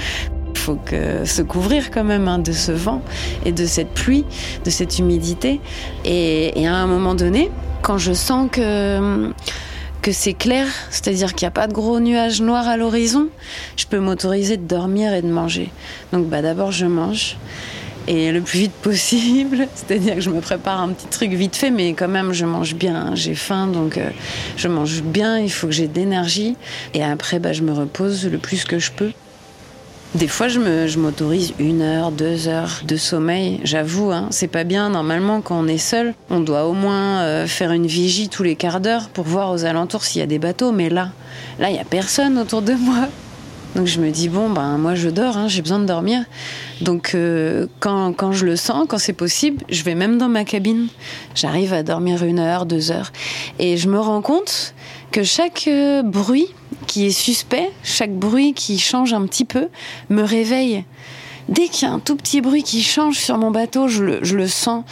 faut 0.64 0.76
que 0.76 1.26
se 1.26 1.42
couvrir 1.42 1.92
quand 1.92 2.06
même 2.06 2.30
hein, 2.30 2.40
de 2.40 2.54
ce 2.54 2.72
vent 2.72 3.02
et 3.44 3.52
de 3.52 3.66
cette 3.66 3.90
pluie, 3.90 4.24
de 4.64 4.70
cette 4.70 4.98
humidité. 4.98 5.60
Et, 6.06 6.66
à 6.66 6.76
un 6.76 6.88
moment 6.88 7.16
donné, 7.16 7.52
quand 7.82 7.98
je 7.98 8.14
sens 8.14 8.50
que 8.50 9.32
que 10.02 10.12
c'est 10.12 10.34
clair, 10.34 10.68
c'est-à-dire 10.90 11.34
qu'il 11.34 11.46
n'y 11.46 11.48
a 11.48 11.52
pas 11.52 11.68
de 11.68 11.72
gros 11.72 12.02
nuages 12.02 12.42
noirs 12.42 12.68
à 12.68 12.76
l'horizon, 12.76 13.30
je 13.78 13.86
peux 13.86 14.00
m'autoriser 14.00 14.58
de 14.58 14.68
dormir 14.68 15.14
et 15.14 15.22
de 15.22 15.32
manger. 15.32 15.72
Donc 16.12 16.28
bah, 16.28 16.42
d'abord 16.42 16.74
je 16.74 16.86
mange 16.86 17.38
et 18.08 18.34
le 18.34 18.42
plus 18.42 18.60
vite 18.60 18.74
possible, 18.74 19.66
c'est-à-dire 19.76 20.16
que 20.16 20.22
je 20.22 20.30
me 20.30 20.42
prépare 20.42 20.82
un 20.82 20.90
petit 20.90 21.08
truc 21.08 21.32
vite 21.32 21.56
fait, 21.56 21.72
mais 21.72 21.94
quand 21.94 22.10
même 22.10 22.34
je 22.34 22.46
mange 22.46 22.76
bien, 22.76 23.16
j'ai 23.16 23.34
faim, 23.36 23.68
donc 23.68 23.98
euh, 23.98 24.10
je 24.58 24.68
mange 24.68 25.02
bien, 25.04 25.40
il 25.40 25.52
faut 25.52 25.68
que 25.68 25.74
j'ai 25.74 25.88
d'énergie, 25.88 26.58
et 26.94 27.02
après 27.02 27.40
bah, 27.40 27.54
je 27.54 27.62
me 27.62 27.72
repose 27.72 28.28
le 28.28 28.38
plus 28.40 28.66
que 28.66 28.80
je 28.80 28.92
peux. 28.92 29.14
Des 30.16 30.28
fois, 30.28 30.48
je, 30.48 31.00
m'autorise 31.00 31.54
une 31.58 31.82
heure, 31.82 32.12
deux 32.12 32.48
heures 32.48 32.82
de 32.86 32.98
sommeil. 32.98 33.60
J'avoue, 33.64 34.12
hein, 34.12 34.28
c'est 34.30 34.48
pas 34.48 34.64
bien. 34.64 34.90
Normalement, 34.90 35.42
quand 35.42 35.60
on 35.60 35.68
est 35.68 35.80
seul, 35.80 36.14
on 36.30 36.40
doit 36.40 36.66
au 36.66 36.74
moins 36.74 37.22
euh, 37.22 37.48
faire 37.48 37.72
une 37.72 37.88
vigie 37.88 38.30
tous 38.30 38.44
les 38.44 38.56
quarts 38.56 38.80
d'heure 38.80 39.10
pour 39.10 39.26
voir 39.26 39.52
aux 39.52 39.66
alentours 39.66 40.04
s'il 40.04 40.20
y 40.20 40.24
a 40.24 40.28
des 40.28 40.38
bateaux. 40.38 40.72
Mais 40.72 40.92
là, 40.92 41.10
là, 41.58 41.72
il 41.72 41.76
y 41.76 41.80
a 41.80 41.84
personne 41.84 42.38
autour 42.38 42.62
de 42.62 42.74
moi. 42.74 43.08
Donc 43.76 43.88
je 43.88 44.00
me 44.00 44.12
dis 44.12 44.30
bon 44.30 44.52
ben 44.52 44.78
moi 44.78 44.94
je 44.94 45.10
dors, 45.10 45.36
hein, 45.36 45.48
j'ai 45.48 45.64
besoin 45.64 45.80
de 45.80 45.86
dormir. 45.86 46.24
Donc 46.82 47.14
euh, 47.16 47.66
quand, 47.80 48.14
quand 48.14 48.32
je 48.32 48.46
le 48.46 48.56
sens, 48.56 48.86
quand 48.88 49.00
c'est 49.00 49.14
possible, 49.14 49.64
je 49.68 49.84
vais 49.84 49.96
même 49.96 50.20
dans 50.20 50.30
ma 50.30 50.44
cabine. 50.46 50.90
J'arrive 51.34 51.74
à 51.74 51.82
dormir 51.82 52.24
une 52.24 52.38
heure, 52.38 52.68
deux 52.68 52.92
heures, 52.92 53.12
et 53.58 53.78
je 53.78 53.90
me 53.90 54.00
rends 54.00 54.22
compte 54.22 54.76
que 55.14 55.24
chaque 55.24 55.66
euh, 55.68 56.02
bruit 56.02 56.48
qui 56.88 57.06
est 57.06 57.12
suspect, 57.12 57.70
chaque 57.84 58.14
bruit 58.14 58.54
qui 58.54 58.80
change 58.80 59.14
un 59.14 59.26
petit 59.28 59.46
peu, 59.46 59.70
me 60.10 60.24
réveille. 60.24 60.84
Dès 61.50 61.68
qu'il 61.68 61.88
y 61.88 61.92
a 61.92 61.94
un 61.94 62.00
tout 62.00 62.16
petit 62.16 62.42
bruit 62.42 62.64
qui 62.64 62.82
change 62.82 63.20
sur 63.20 63.38
mon 63.38 63.52
bateau, 63.52 63.88
je 63.88 64.04
le, 64.04 64.48
sens. 64.48 64.84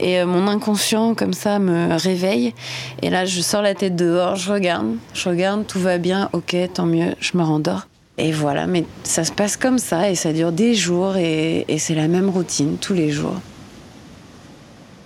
Et 0.00 0.18
euh, 0.18 0.26
mon 0.26 0.48
inconscient, 0.48 1.14
comme 1.14 1.32
ça, 1.32 1.60
me 1.60 1.94
réveille. 1.96 2.54
Et 3.02 3.10
là, 3.10 3.24
je 3.24 3.40
sors 3.40 3.62
la 3.62 3.74
tête 3.74 3.94
dehors, 3.94 4.34
je 4.34 4.52
regarde. 4.52 4.96
Je 5.14 5.28
regarde, 5.28 5.64
tout 5.66 5.80
va 5.80 5.98
bien, 5.98 6.28
ok, 6.32 6.56
tant 6.74 6.86
mieux, 6.86 7.14
je 7.20 7.38
me 7.38 7.44
rendors. 7.44 7.86
Et 8.16 8.32
voilà, 8.32 8.66
mais 8.66 8.84
ça 9.04 9.22
se 9.22 9.30
passe 9.30 9.56
comme 9.56 9.78
ça 9.78 10.10
et 10.10 10.16
ça 10.16 10.32
dure 10.32 10.50
des 10.50 10.74
jours 10.74 11.16
et, 11.16 11.64
c'est 11.78 11.94
la 11.94 12.08
même 12.08 12.28
routine 12.28 12.78
tous 12.80 12.94
les 12.94 13.12
jours. 13.12 13.36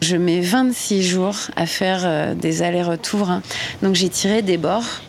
Je 0.03 0.17
mets 0.17 0.41
26 0.41 1.01
jours 1.05 1.37
à 1.55 1.65
faire 1.65 2.01
euh, 2.05 2.35
des 2.35 2.63
allers-retours. 2.63 3.31
Hein. 3.31 3.41
Donc 3.85 3.95
j'ai 3.95 4.09
tiré 4.09 4.43
des 4.43 4.59
bords 4.59 5.01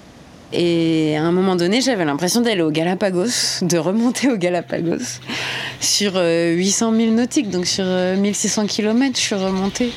et 0.51 1.17
à 1.17 1.23
un 1.23 1.31
moment 1.31 1.55
donné, 1.55 1.81
j'avais 1.81 2.05
l'impression 2.05 2.41
d'aller 2.41 2.61
au 2.61 2.69
Galapagos, 2.69 3.63
de 3.63 3.77
remonter 3.79 4.29
au 4.29 4.37
Galapagos 4.37 5.19
sur 5.79 6.13
800 6.13 6.19
euh, 6.93 6.97
000 6.97 7.11
nautiques, 7.11 7.49
donc 7.49 7.65
sur 7.65 7.85
1600 7.85 8.61
euh, 8.61 8.67
km, 8.67 9.17
je 9.17 9.21
suis 9.21 9.35
remontée 9.35 9.91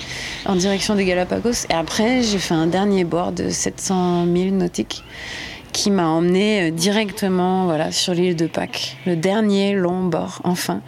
en 0.47 0.57
direction 0.57 0.95
des 0.95 1.05
Galapagos. 1.05 1.67
Et 1.69 1.75
après, 1.75 2.23
j'ai 2.23 2.39
fait 2.39 2.55
un 2.55 2.67
dernier 2.67 3.05
bord 3.05 3.33
de 3.33 3.51
700 3.51 4.25
000 4.35 4.55
nautiques 4.55 5.05
qui 5.77 5.91
m'a 5.91 6.09
emmené 6.09 6.63
euh, 6.63 6.71
directement 6.71 7.67
voilà, 7.67 7.93
sur 7.93 8.15
l'île 8.15 8.35
de 8.35 8.47
Pâques, 8.47 8.97
le 9.05 9.15
dernier 9.15 9.75
long 9.75 10.05
bord, 10.05 10.41
enfin. 10.43 10.81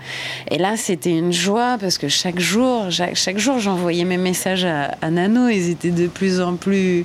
Et 0.51 0.57
là, 0.57 0.79
c'était 0.79 1.11
une 1.11 1.31
joie 1.31 1.77
parce 1.79 1.99
que 1.99 2.09
chaque 2.09 2.41
jour, 2.41 2.87
chaque, 2.91 3.39
jour, 3.39 3.59
j'envoyais 3.59 4.07
mes 4.07 4.17
messages 4.17 4.65
à, 4.65 5.11
Nano. 5.11 5.49
Ils 5.49 5.69
étaient 5.69 5.91
de 5.91 6.07
plus 6.07 6.41
en 6.41 6.57
plus. 6.57 7.05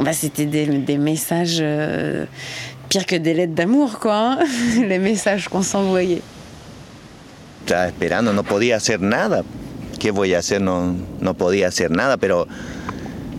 Bah, 0.00 0.12
c'était 0.12 0.46
des, 0.46 0.66
des, 0.66 0.96
messages 0.96 1.58
euh, 1.60 2.24
pire 2.88 3.04
que 3.04 3.16
des 3.16 3.34
lettres 3.34 3.54
d'amour, 3.54 3.98
quoi. 3.98 4.14
Hein, 4.14 4.38
les 4.86 5.00
messages 5.00 5.48
qu'on 5.48 5.62
s'envoyait. 5.62 6.22
Esperando, 7.66 8.32
no 8.32 8.44
podía 8.44 8.76
hacer 8.76 9.00
nada. 9.00 9.42
¿Qué 9.98 10.12
voy 10.12 10.34
a 10.34 10.38
hacer? 10.38 10.60
No, 10.60 10.94
no 11.20 11.34
podía 11.34 11.66
hacer 11.66 11.90
nada, 11.90 12.16
pero 12.16 12.46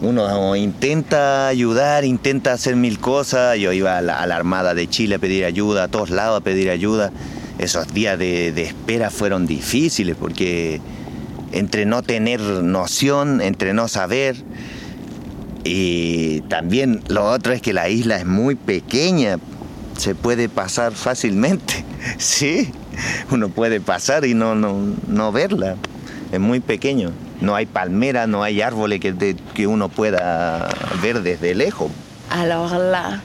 uno 0.02 0.56
intenta 0.56 1.48
ayudar, 1.48 2.06
intenta 2.06 2.54
hacer 2.54 2.76
mil 2.76 3.00
cosas. 3.00 3.58
Yo 3.58 3.74
iba 3.74 3.98
a 3.98 4.02
la, 4.02 4.36
Armada 4.36 4.74
de 4.74 4.88
Chile 4.88 5.16
a 5.16 5.20
pedir 5.20 5.44
ayuda, 5.46 5.86
a 5.86 5.88
todos 5.88 6.10
lados 6.10 6.40
a 6.40 6.44
pedir 6.44 6.70
ayuda. 6.70 7.12
Esos 7.58 7.94
días 7.94 8.18
de, 8.18 8.50
espera 8.62 9.10
fueron 9.10 9.46
difíciles 9.46 10.16
porque 10.18 10.80
entre 11.52 11.86
no 11.86 12.04
tener 12.04 12.40
noción, 12.40 13.42
entre 13.42 13.74
no 13.74 13.90
saber, 13.90 14.38
y 15.66 16.42
también 16.42 17.02
lo 17.10 17.30
otro 17.30 17.52
es 17.52 17.62
que 17.62 17.74
la 17.74 17.90
isla 17.90 18.16
es 18.18 18.26
muy 18.26 18.56
pequeña, 18.56 19.40
se 19.98 20.16
puede 20.16 20.48
pasar 20.48 20.94
fácilmente, 20.94 21.84
sí, 22.18 22.72
uno 23.30 23.50
puede 23.50 23.82
pasar 23.82 24.24
y 24.26 24.34
no, 24.36 24.56
no, 24.56 24.78
no 25.08 25.32
verla, 25.34 25.76
es 26.32 26.40
muy 26.40 26.62
pequeño. 26.62 27.12
No 27.42 27.56
hay 27.56 27.66
palmera, 27.66 28.28
no 28.28 28.44
hay 28.44 28.62
árboles 28.62 29.00
que, 29.00 29.14
de, 29.14 29.36
que 29.54 29.68
uno 29.68 29.90
pueda 29.90 30.70
ver 31.02 31.22
desde 31.22 31.56
lejos. 31.56 31.92
Alors 32.32 32.78
là, 32.78 33.20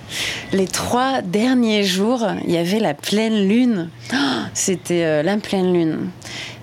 les 0.53 0.67
trois 0.67 1.21
derniers 1.21 1.85
jours, 1.85 2.27
il 2.47 2.55
y 2.55 2.57
avait 2.57 2.81
la 2.81 2.95
pleine 2.95 3.47
lune. 3.47 3.91
Oh, 4.13 4.17
c'était 4.55 5.05
euh, 5.05 5.23
la 5.23 5.37
pleine 5.37 5.75
lune. 5.75 6.11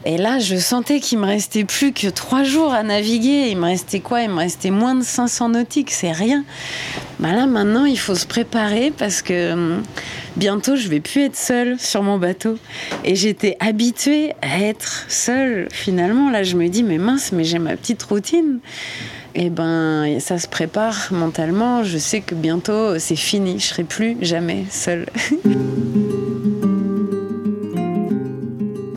Et 0.04 0.18
là, 0.18 0.40
je 0.40 0.56
sentais 0.56 1.00
qu'il 1.00 1.20
me 1.20 1.26
restait 1.26 1.64
plus 1.64 1.94
que 1.94 2.08
trois 2.08 2.44
jours 2.44 2.74
à 2.74 2.82
naviguer. 2.82 3.50
Il 3.50 3.58
me 3.58 3.66
restait 3.66 4.00
quoi? 4.00 4.22
Il 4.22 4.30
me 4.30 4.38
restait 4.38 4.72
moins 4.72 4.96
de 4.96 5.04
500 5.04 5.50
nautiques, 5.50 5.92
c'est 5.92 6.12
rien. 6.12 6.44
Bah 7.20 7.34
là, 7.34 7.46
maintenant, 7.46 7.86
il 7.86 8.00
faut 8.00 8.16
se 8.16 8.26
préparer 8.26 8.92
parce 8.98 9.22
que 9.22 9.54
hum, 9.54 9.84
bientôt, 10.38 10.76
je 10.76 10.88
vais 10.88 11.02
plus 11.02 11.22
être 11.22 11.36
seule 11.36 11.80
sur 11.80 12.02
mon 12.02 12.18
bateau. 12.18 12.58
Et 13.04 13.16
j'étais 13.16 13.58
habituée 13.60 14.34
à 14.42 14.60
être 14.62 15.06
seule. 15.08 15.68
Finalement, 15.72 16.32
là, 16.32 16.42
je 16.42 16.56
me 16.56 16.68
dis, 16.68 16.82
mais 16.82 16.98
mince, 16.98 17.32
mais 17.32 17.44
j'ai 17.44 17.60
ma 17.60 17.76
petite 17.76 18.02
routine. 18.02 18.60
Et 19.34 19.46
eh 19.46 19.50
ben, 19.50 20.20
ça 20.20 20.40
se 20.40 20.48
prépare 20.48 21.10
mentalement. 21.12 21.84
Je 21.84 21.98
sais 21.98 22.20
que 22.20 22.36
bientôt, 22.36 22.98
c'est 23.00 23.16
fini. 23.16 23.60
Je 23.60 23.66
serai 23.68 23.84
plus 23.84 24.18
jamais 24.22 24.66
seule. 24.70 25.06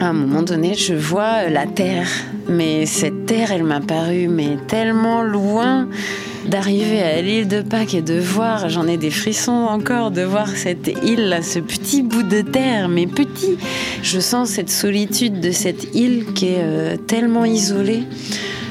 à 0.04 0.08
un 0.08 0.12
moment 0.12 0.42
donné, 0.42 0.74
je 0.74 0.92
vois 0.92 1.48
la 1.48 1.66
terre. 1.66 2.06
Mais 2.46 2.84
cette 2.84 3.24
terre, 3.24 3.52
elle 3.52 3.64
m'a 3.64 3.80
paru 3.80 4.28
mais 4.28 4.58
tellement 4.68 5.22
loin 5.22 5.88
d'arriver 6.46 7.00
à 7.00 7.22
l'île 7.22 7.48
de 7.48 7.62
Pâques 7.62 7.94
et 7.94 8.02
de 8.02 8.20
voir, 8.20 8.68
j'en 8.68 8.86
ai 8.86 8.98
des 8.98 9.10
frissons 9.10 9.52
encore, 9.52 10.10
de 10.10 10.20
voir 10.20 10.48
cette 10.48 10.88
île, 11.02 11.38
ce 11.42 11.58
petit 11.58 12.02
bout 12.02 12.22
de 12.22 12.42
terre, 12.42 12.90
mais 12.90 13.06
petit. 13.06 13.56
Je 14.02 14.20
sens 14.20 14.50
cette 14.50 14.68
solitude 14.68 15.40
de 15.40 15.52
cette 15.52 15.94
île 15.94 16.26
qui 16.34 16.48
est 16.48 16.62
euh, 16.62 16.96
tellement 16.96 17.46
isolée. 17.46 18.02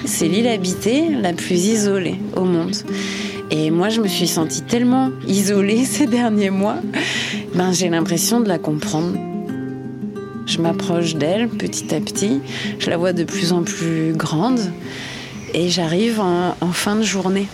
C'est 0.06 0.28
l'île 0.28 0.48
habitée 0.48 1.10
la 1.10 1.34
plus 1.34 1.66
isolée 1.66 2.20
au 2.36 2.44
monde. 2.44 2.76
Et 3.50 3.72
moi, 3.72 3.90
je 3.90 4.02
me 4.02 4.08
suis 4.08 4.28
sentie 4.28 4.62
tellement 4.62 5.10
isolée 5.28 5.84
ces 5.86 6.06
derniers 6.06 6.52
mois, 6.52 6.78
ben, 7.56 7.72
j'ai 7.72 7.90
l'impression 7.90 8.40
de 8.40 8.48
la 8.48 8.60
comprendre. 8.60 9.33
Je 10.46 10.60
m'approche 10.60 11.16
d'elle 11.16 11.48
petit 11.48 11.94
à 11.96 12.00
petit. 12.00 12.42
Je 12.80 12.90
la 12.90 12.98
vois 12.98 13.14
de 13.14 13.24
plus 13.24 13.54
en 13.54 13.64
plus 13.64 14.14
grande. 14.14 14.60
Et 15.54 15.70
j'arrive 15.70 16.20
en, 16.20 16.54
fin 16.72 16.96
de 16.96 17.04
journée. 17.04 17.48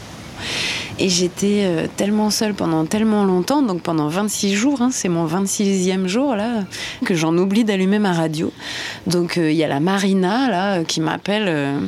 Et 0.99 1.09
j'étais 1.09 1.63
euh, 1.63 1.87
tellement 1.95 2.29
seule 2.29 2.53
pendant 2.53 2.85
tellement 2.85 3.23
longtemps, 3.23 3.61
donc 3.61 3.81
pendant 3.81 4.09
26 4.09 4.53
jours, 4.53 4.81
hein, 4.81 4.89
c'est 4.91 5.07
mon 5.07 5.25
26e 5.25 6.07
jour 6.07 6.35
là, 6.35 6.65
que 7.05 7.15
j'en 7.15 7.37
oublie 7.37 7.63
d'allumer 7.63 7.99
ma 7.99 8.11
radio. 8.11 8.51
Donc 9.07 9.37
euh, 9.37 9.49
il 9.49 9.55
y 9.55 9.63
a 9.63 9.67
la 9.69 9.79
Marina 9.79 10.49
là 10.49 10.83
qui 10.83 10.99
m'appelle. 10.99 11.45
Euh, 11.47 11.79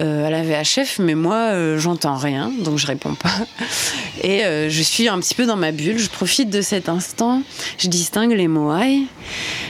à 0.00 0.30
la 0.30 0.42
VHF, 0.42 0.98
mais 0.98 1.14
moi, 1.14 1.76
j'entends 1.78 2.16
rien, 2.16 2.52
donc 2.60 2.78
je 2.78 2.86
réponds 2.86 3.14
pas. 3.14 3.46
Et 4.22 4.42
je 4.68 4.82
suis 4.82 5.08
un 5.08 5.18
petit 5.20 5.34
peu 5.34 5.46
dans 5.46 5.56
ma 5.56 5.72
bulle. 5.72 5.98
Je 5.98 6.08
profite 6.08 6.50
de 6.50 6.60
cet 6.60 6.88
instant. 6.88 7.42
Je 7.78 7.88
distingue 7.88 8.32
les 8.32 8.48
moailles. 8.48 9.06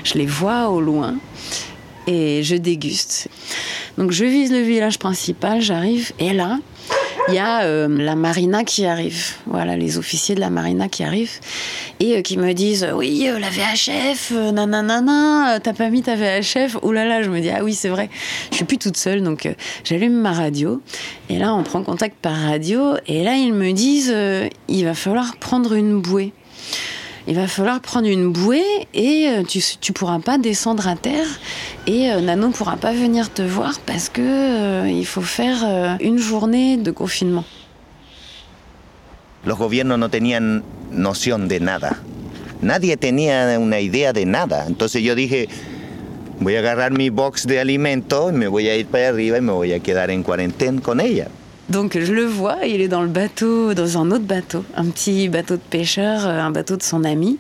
Je 0.05 0.15
les 0.15 0.27
vois 0.27 0.69
au 0.69 0.81
loin 0.81 1.17
et 2.07 2.43
je 2.43 2.57
déguste. 2.57 3.29
Donc 3.99 4.13
je 4.13 4.25
vise 4.25 4.53
le 4.53 4.61
village 4.61 4.99
principal, 4.99 5.61
j'arrive 5.61 6.13
et 6.19 6.33
là, 6.33 6.59
il 7.29 7.35
y 7.35 7.39
a 7.39 7.63
euh, 7.63 7.89
la 7.89 8.15
marina 8.15 8.65
qui 8.65 8.87
arrive. 8.87 9.35
Voilà, 9.47 9.77
les 9.77 9.99
officiers 9.99 10.35
de 10.35 10.41
la 10.41 10.51
marina 10.51 10.89
qui 10.89 11.03
arrivent 11.03 11.39
et 12.01 12.17
euh, 12.17 12.23
qui 12.23 12.37
me 12.37 12.53
disent 12.53 12.89
Oui, 12.95 13.29
euh, 13.29 13.39
la 13.39 13.49
VHF, 13.51 14.33
nanana, 14.53 15.61
t'as 15.61 15.73
pas 15.73 15.91
mis 15.91 16.03
ta 16.03 16.15
VHF 16.15 16.79
Oh 16.83 16.93
là 16.93 17.05
là, 17.05 17.23
je 17.23 17.31
me 17.31 17.41
dis 17.41 17.51
Ah 17.51 17.63
oui, 17.63 17.75
c'est 17.75 17.89
vrai, 17.89 18.11
je 18.51 18.57
suis 18.57 18.65
plus 18.65 18.79
toute 18.79 18.97
seule. 18.97 19.23
Donc 19.23 19.49
j'allume 19.85 20.15
ma 20.15 20.33
radio 20.33 20.81
et 21.29 21.39
là, 21.39 21.55
on 21.55 21.63
prend 21.63 21.83
contact 21.83 22.17
par 22.21 22.37
radio 22.37 22.95
et 23.07 23.25
là, 23.25 23.35
ils 23.35 23.53
me 23.53 23.73
disent 23.73 24.15
Il 24.69 24.85
va 24.85 24.95
falloir 24.95 25.37
prendre 25.37 25.73
une 25.75 26.01
bouée 26.01 26.33
il 27.27 27.35
va 27.35 27.49
falloir 27.49 27.81
prendre 27.81 28.09
une 28.09 28.31
bouée 28.33 28.87
et 28.95 29.29
euh, 29.29 29.43
tu 29.43 29.59
ne 29.59 29.93
pourras 29.95 30.21
pas 30.21 30.39
descendre 30.39 30.87
à 30.87 30.95
terre 30.95 31.27
et 31.87 32.11
euh, 32.11 32.21
Nano 32.21 32.49
ne 32.49 32.53
pourra 32.53 32.77
pas 32.77 32.93
venir 32.93 33.33
te 33.33 33.43
voir 33.43 33.81
parce 33.85 34.09
que 34.09 34.21
euh, 34.23 34.89
il 34.89 35.07
faut 35.07 35.23
faire 35.23 35.99
une 36.01 36.19
journée 36.19 36.77
de 36.77 36.91
confinement. 36.91 37.45
Los 39.45 39.59
gobiernos 39.59 39.99
no 39.99 40.09
tenían 40.09 40.65
noción 40.91 41.49
de 41.49 41.61
nada. 41.61 41.97
Nadie 42.63 42.97
tenía 42.97 43.59
una 43.61 43.81
idea 43.81 44.13
de 44.13 44.25
nada. 44.27 44.67
Entonces 44.67 45.03
yo 45.03 45.15
dije, 45.15 45.49
voy 46.41 46.57
a 46.57 46.61
agarrar 46.61 46.93
mi 46.93 47.11
box 47.11 47.47
de 47.47 47.61
alimentos, 47.61 48.33
me 48.33 48.49
voy 48.49 48.69
a 48.69 48.77
ir 48.77 48.87
para 48.87 49.09
arriba 49.09 49.39
y 49.39 49.41
me 49.41 49.53
voy 49.53 49.73
a 49.73 49.81
quedar 49.81 50.11
en 50.11 50.23
cuarentena 50.23 50.81
con 50.81 51.01
ella. 51.01 51.29
Donc 51.69 51.99
je 51.99 52.13
le 52.13 52.27
vois, 52.27 52.65
il 52.65 52.81
est 52.81 52.89
dans 52.89 53.03
le 53.03 53.09
bateau, 53.09 53.75
dans 53.75 53.99
un 53.99 54.13
autre 54.13 54.25
bateau, 54.25 54.65
un 54.77 54.85
petit 54.87 55.29
bateau 55.29 55.57
de 55.57 55.63
pêcheur, 55.69 56.25
euh, 56.25 56.41
un 56.41 56.53
bateau 56.53 56.77
de 56.77 56.83
son 56.83 57.03
ami. 57.03 57.39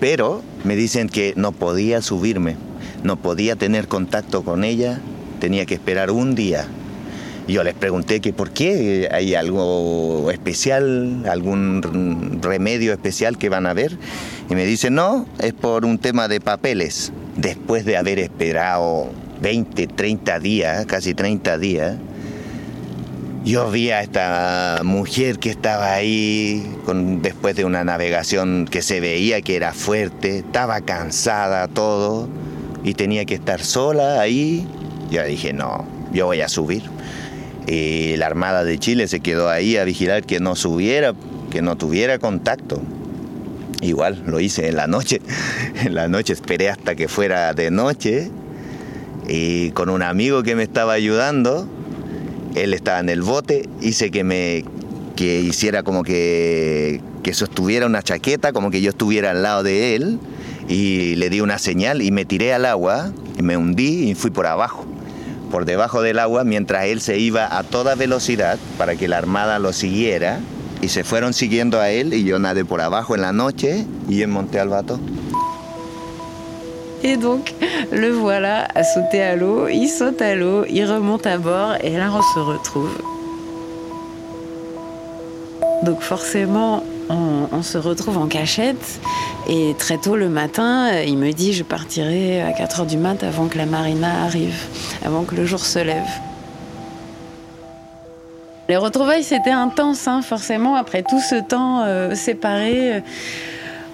Pero 0.00 0.42
me 0.64 0.74
dicen 0.74 1.08
que 1.08 1.32
no 1.36 1.52
podía 1.52 2.02
subirme, 2.02 2.56
no 3.04 3.16
podía 3.16 3.54
tener 3.54 3.86
contacto 3.86 4.42
con 4.42 4.64
ella, 4.64 5.00
tenía 5.38 5.64
que 5.64 5.74
esperar 5.74 6.10
un 6.10 6.34
día. 6.34 6.66
Yo 7.46 7.62
les 7.62 7.74
pregunté 7.74 8.20
que 8.20 8.32
por 8.32 8.50
qué, 8.50 9.08
hay 9.12 9.34
algo 9.34 10.30
especial, 10.32 11.24
algún 11.26 12.40
remedio 12.42 12.92
especial 12.92 13.38
que 13.38 13.48
van 13.48 13.66
a 13.66 13.74
ver. 13.74 13.96
Y 14.50 14.54
me 14.54 14.66
dicen, 14.66 14.96
no, 14.96 15.24
es 15.38 15.54
por 15.54 15.86
un 15.86 15.98
tema 15.98 16.28
de 16.28 16.40
papeles. 16.40 17.10
Después 17.36 17.84
de 17.86 17.96
haber 17.96 18.18
esperado 18.18 19.10
20, 19.40 19.86
30 19.86 20.40
días, 20.40 20.84
casi 20.84 21.14
30 21.14 21.58
días, 21.58 21.96
yo 23.44 23.70
vi 23.70 23.90
a 23.90 24.02
esta 24.02 24.80
mujer 24.84 25.38
que 25.38 25.50
estaba 25.50 25.92
ahí 25.94 26.66
después 27.22 27.56
de 27.56 27.64
una 27.64 27.84
navegación 27.84 28.66
que 28.70 28.82
se 28.82 29.00
veía 29.00 29.40
que 29.42 29.56
era 29.56 29.72
fuerte, 29.72 30.38
estaba 30.38 30.80
cansada, 30.80 31.68
todo, 31.68 32.28
y 32.84 32.94
tenía 32.94 33.24
que 33.24 33.34
estar 33.34 33.62
sola 33.62 34.20
ahí. 34.20 34.66
Yo 35.10 35.24
dije, 35.24 35.52
no, 35.52 35.86
yo 36.12 36.26
voy 36.26 36.40
a 36.40 36.48
subir. 36.48 36.82
Y 37.66 38.16
la 38.16 38.26
Armada 38.26 38.64
de 38.64 38.78
Chile 38.78 39.08
se 39.08 39.20
quedó 39.20 39.48
ahí 39.48 39.76
a 39.76 39.84
vigilar 39.84 40.24
que 40.24 40.40
no 40.40 40.56
subiera, 40.56 41.14
que 41.50 41.62
no 41.62 41.76
tuviera 41.76 42.18
contacto. 42.18 42.80
Igual 43.80 44.22
lo 44.26 44.40
hice 44.40 44.68
en 44.68 44.76
la 44.76 44.86
noche. 44.86 45.20
En 45.84 45.94
la 45.94 46.08
noche 46.08 46.32
esperé 46.32 46.70
hasta 46.70 46.96
que 46.96 47.06
fuera 47.06 47.54
de 47.54 47.70
noche 47.70 48.30
y 49.28 49.70
con 49.70 49.90
un 49.90 50.02
amigo 50.02 50.42
que 50.42 50.56
me 50.56 50.64
estaba 50.64 50.94
ayudando 50.94 51.68
él 52.64 52.74
estaba 52.74 53.00
en 53.00 53.08
el 53.08 53.22
bote, 53.22 53.68
hice 53.80 54.10
que 54.10 54.24
me 54.24 54.64
que 55.18 55.40
hiciera 55.40 55.82
como 55.82 56.04
que, 56.04 57.00
que 57.24 57.34
sostuviera 57.34 57.86
una 57.86 58.04
chaqueta, 58.04 58.52
como 58.52 58.70
que 58.70 58.80
yo 58.80 58.90
estuviera 58.90 59.32
al 59.32 59.42
lado 59.42 59.64
de 59.64 59.96
él, 59.96 60.20
y 60.68 61.16
le 61.16 61.28
di 61.28 61.40
una 61.40 61.58
señal 61.58 62.02
y 62.02 62.12
me 62.12 62.24
tiré 62.24 62.54
al 62.54 62.64
agua, 62.64 63.10
y 63.36 63.42
me 63.42 63.56
hundí 63.56 64.10
y 64.10 64.14
fui 64.14 64.30
por 64.30 64.46
abajo, 64.46 64.86
por 65.50 65.64
debajo 65.64 66.02
del 66.02 66.20
agua, 66.20 66.44
mientras 66.44 66.84
él 66.84 67.00
se 67.00 67.18
iba 67.18 67.58
a 67.58 67.64
toda 67.64 67.96
velocidad 67.96 68.60
para 68.78 68.94
que 68.94 69.08
la 69.08 69.18
armada 69.18 69.58
lo 69.58 69.72
siguiera, 69.72 70.38
y 70.82 70.88
se 70.88 71.02
fueron 71.02 71.34
siguiendo 71.34 71.80
a 71.80 71.90
él, 71.90 72.14
y 72.14 72.22
yo 72.22 72.38
nadé 72.38 72.64
por 72.64 72.80
abajo 72.80 73.16
en 73.16 73.22
la 73.22 73.32
noche 73.32 73.86
y 74.08 74.22
en 74.22 74.30
monté 74.30 74.60
al 74.60 74.68
bateau. 74.68 75.00
Et 77.02 77.16
donc, 77.16 77.54
le 77.92 78.10
voilà 78.10 78.66
à 78.74 78.82
sauter 78.82 79.22
à 79.22 79.36
l'eau. 79.36 79.68
Il 79.68 79.88
saute 79.88 80.20
à 80.20 80.34
l'eau, 80.34 80.64
il 80.68 80.84
remonte 80.84 81.26
à 81.26 81.38
bord 81.38 81.74
et 81.82 81.96
là, 81.96 82.10
on 82.12 82.22
se 82.22 82.38
retrouve. 82.38 82.96
Donc 85.84 86.00
forcément, 86.00 86.82
on, 87.08 87.62
se 87.62 87.78
retrouve 87.78 88.18
en 88.18 88.26
cachette. 88.26 89.00
Et 89.48 89.74
très 89.78 89.98
tôt 89.98 90.16
le 90.16 90.28
matin, 90.28 91.00
il 91.02 91.16
me 91.16 91.32
dit 91.32 91.52
je 91.52 91.62
partirai 91.62 92.42
à 92.42 92.52
4 92.52 92.80
heures 92.80 92.86
du 92.86 92.98
mat 92.98 93.22
avant 93.22 93.46
que 93.46 93.56
la 93.56 93.66
marina 93.66 94.24
arrive, 94.24 94.56
avant 95.04 95.22
que 95.22 95.34
le 95.34 95.46
jour 95.46 95.60
se 95.60 95.78
lève. 95.78 96.08
Les 98.68 98.76
retrouvailles, 98.76 99.22
c'était 99.22 99.50
intense, 99.50 100.06
hein, 100.08 100.20
forcément, 100.20 100.74
après 100.74 101.02
tout 101.02 101.20
ce 101.20 101.36
temps 101.36 101.84
euh, 101.84 102.14
séparé. 102.14 103.02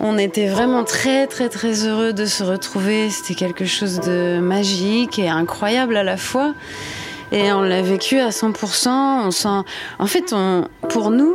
On 0.01 0.19
était 0.19 0.49
vraiment 0.49 0.85
très 0.85 1.27
très 1.27 1.49
très 1.49 1.87
heureux 1.87 2.13
de 2.13 2.27
se 2.27 2.43
retrouver. 2.43 3.11
C'était 3.11 3.35
quelque 3.35 3.65
chose 3.65 4.01
de 4.01 4.39
magique 4.41 5.19
et 5.19 5.29
incroyable 5.29 5.97
à 5.97 6.03
la 6.03 6.17
fois. 6.17 6.55
Et 7.33 7.53
on 7.53 7.63
l'a 7.63 7.83
vécu 7.83 8.21
à 8.21 8.31
100%. 8.31 8.89
On 8.89 9.31
sent, 9.31 9.49
en 9.99 10.07
fait, 10.07 10.33
on, 10.33 10.69
pour 10.89 11.11
nous, 11.11 11.35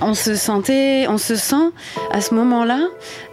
on 0.00 0.14
se 0.14 0.34
sentait, 0.34 1.06
on 1.08 1.18
se 1.18 1.36
sent 1.36 1.70
à 2.10 2.20
ce 2.20 2.34
moment-là 2.34 2.80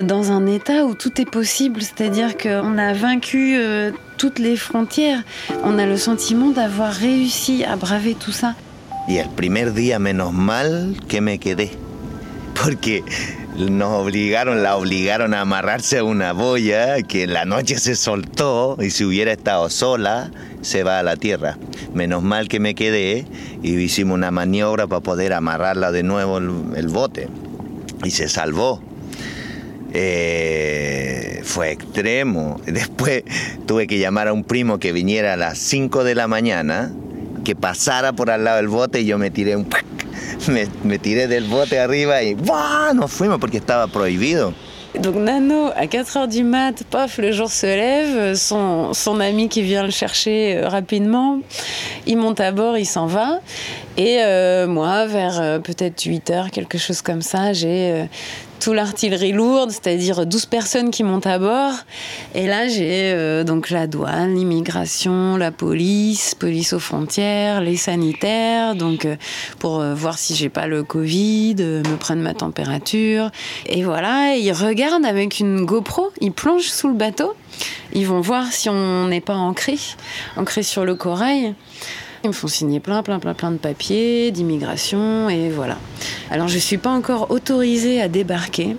dans 0.02 0.32
un 0.32 0.46
état 0.48 0.86
où 0.86 0.96
tout 0.96 1.22
est 1.22 1.30
possible. 1.30 1.82
C'est-à-dire 1.82 2.38
qu'on 2.38 2.78
a 2.78 2.94
vaincu 2.94 3.56
euh, 3.58 3.92
toutes 4.18 4.40
les 4.40 4.56
frontières. 4.56 5.22
On 5.64 5.78
a 5.80 5.86
le 5.86 5.98
sentiment 5.98 6.50
d'avoir 6.50 6.92
réussi 6.92 7.64
à 7.64 7.76
braver 7.76 8.16
tout 8.16 8.32
ça. 8.32 8.56
Et 9.08 9.22
le 9.22 9.30
premier 9.36 9.70
día, 9.72 10.00
menos 10.00 10.32
mal 10.32 10.94
que 11.10 11.20
me 11.20 11.38
quedé. 11.38 11.72
Porque 12.54 13.04
nos 13.58 13.92
obligaron, 14.02 14.64
la 14.64 14.78
obligaron 14.78 15.34
a 15.34 15.42
amarrarse 15.42 16.00
a 16.00 16.04
una 16.04 16.32
boya 16.32 17.02
que 17.04 17.24
en 17.24 17.34
la 17.34 17.46
noche 17.46 17.78
se 17.78 17.96
soltó 17.96 18.78
y 18.80 18.92
si 18.92 19.04
hubiera 19.04 19.32
estado 19.32 19.70
sola 19.70 20.32
se 20.62 20.84
va 20.84 21.00
a 21.00 21.04
la 21.04 21.18
tierra. 21.18 21.58
Menos 21.94 22.24
mal 22.24 22.48
que 22.48 22.60
me 22.60 22.76
quedé 22.76 23.26
y 23.62 23.76
hicimos 23.76 24.16
una 24.16 24.32
maniobra 24.32 24.88
para 24.88 25.02
poder 25.02 25.34
amarrarla 25.34 25.92
de 25.92 26.04
nuevo 26.04 26.38
el, 26.38 26.88
bote 26.88 27.28
y 28.04 28.12
se 28.12 28.30
salvó. 28.30 28.82
Eh, 29.94 31.42
fue 31.44 31.72
extremo. 31.72 32.62
Después 32.66 33.24
tuve 33.66 33.88
que 33.88 34.00
llamar 34.00 34.30
a 34.30 34.34
un 34.34 34.44
primo 34.46 34.80
que 34.80 34.94
viniera 34.94 35.34
a 35.34 35.38
las 35.38 35.58
5 35.58 36.06
de 36.06 36.16
la 36.16 36.28
mañana, 36.28 36.94
que 37.44 37.56
pasara 37.56 38.14
por 38.14 38.32
al 38.32 38.46
lado 38.46 38.58
del 38.58 38.70
bote 38.70 39.02
y 39.02 39.06
yo 39.06 39.18
me 39.18 39.30
tiré 39.30 39.58
un 39.58 39.66
me, 40.48 40.68
me 40.84 41.00
tiré 41.00 41.28
del 41.28 41.46
bote 41.46 41.80
arriba 41.80 42.24
y 42.24 42.34
¡buah! 42.34 42.94
nos 42.94 43.12
fuimos 43.12 43.40
porque 43.40 43.58
estaba 43.58 43.88
prohibido. 43.88 44.54
Donc 45.00 45.16
Nano, 45.16 45.72
à 45.78 45.86
4h 45.86 46.28
du 46.28 46.44
mat, 46.44 46.84
paf, 46.90 47.18
le 47.18 47.32
jour 47.32 47.50
se 47.50 47.66
lève, 47.66 48.36
son, 48.36 48.94
son 48.94 49.22
ami 49.22 49.48
qui 49.48 49.62
vient 49.62 49.84
le 49.84 49.90
chercher 49.90 50.58
euh, 50.58 50.68
rapidement, 50.68 51.40
il 52.06 52.18
monte 52.18 52.42
à 52.42 52.52
bord, 52.52 52.78
il 52.78 52.86
s'en 52.86 53.06
va. 53.06 53.40
Et 53.96 54.18
euh, 54.20 54.68
moi, 54.68 55.06
vers 55.06 55.40
euh, 55.40 55.60
peut-être 55.60 56.02
8h, 56.04 56.50
quelque 56.50 56.78
chose 56.78 57.02
comme 57.02 57.22
ça, 57.22 57.54
j'ai 57.54 58.10
tout 58.62 58.74
l'artillerie 58.74 59.32
lourde, 59.32 59.72
c'est-à-dire 59.72 60.26
12 60.26 60.46
personnes 60.46 60.92
qui 60.92 61.04
montent 61.04 61.26
à 61.26 61.40
bord. 61.40 61.74
Et 62.36 62.46
là, 62.46 62.68
j'ai 62.68 63.12
euh, 63.12 63.44
donc 63.44 63.72
la 63.72 63.88
douane, 63.88 64.36
l'immigration, 64.36 65.36
la 65.36 65.52
police, 65.52 66.36
police 66.36 66.74
aux 66.74 66.80
frontières, 66.80 67.62
les 67.62 67.76
sanitaires, 67.76 68.76
donc 68.76 69.06
euh, 69.06 69.16
pour 69.58 69.82
euh, 69.82 69.96
voir 69.96 70.20
si 70.20 70.36
j'ai 70.36 70.50
pas 70.50 70.68
le 70.68 70.84
Covid, 70.84 71.56
me 71.58 71.96
prendre 71.96 72.22
ma 72.22 72.36
température. 72.36 73.32
Et 73.66 73.84
voilà, 73.84 74.36
ils 74.36 74.54
regardent 74.54 75.06
avec 75.06 75.40
une 75.40 75.66
GoPro, 75.66 76.12
ils 76.22 76.32
plongent 76.32 76.70
sous 76.70 76.88
le 76.88 76.94
bateau, 76.94 77.34
ils 77.94 78.06
vont 78.06 78.22
voir 78.22 78.46
si 78.52 78.70
on 78.70 79.08
n'est 79.08 79.22
pas 79.22 79.36
ancré, 79.36 79.78
ancré 80.38 80.62
sur 80.62 80.86
le 80.86 80.94
corail. 80.94 81.56
Ils 82.24 82.28
me 82.28 82.34
font 82.34 82.48
signer 82.48 82.80
plein, 82.80 83.02
plein, 83.02 83.18
plein, 83.18 83.34
plein 83.34 83.52
de 83.52 83.58
papiers, 83.58 84.30
d'immigration, 84.30 85.28
et 85.28 85.50
voilà. 85.50 85.80
Alors, 86.30 86.48
je 86.48 86.56
ne 86.56 86.60
suis 86.60 86.78
pas 86.78 86.92
encore 86.92 87.32
autorisée 87.32 88.00
à 88.00 88.08
débarquer, 88.10 88.76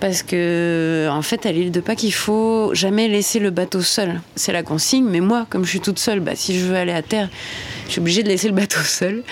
parce 0.00 0.24
que, 0.24 1.06
en 1.08 1.22
fait, 1.22 1.46
à 1.46 1.52
l'île 1.52 1.70
de 1.70 1.80
Pâques, 1.80 2.02
il 2.02 2.12
faut 2.12 2.74
jamais 2.74 3.06
laisser 3.06 3.38
le 3.38 3.50
bateau 3.50 3.82
seul. 3.82 4.20
C'est 4.34 4.52
la 4.52 4.64
consigne, 4.64 5.04
mais 5.04 5.20
moi, 5.20 5.46
comme 5.48 5.64
je 5.64 5.70
suis 5.70 5.80
toute 5.80 6.00
seule, 6.00 6.18
bah, 6.18 6.32
si 6.34 6.58
je 6.58 6.64
veux 6.64 6.74
aller 6.74 6.92
à 6.92 7.02
terre, 7.02 7.28
je 7.86 7.92
suis 7.92 8.00
obligée 8.00 8.24
de 8.24 8.28
laisser 8.28 8.48
le 8.48 8.54
bateau 8.54 8.80
seul. 8.84 9.22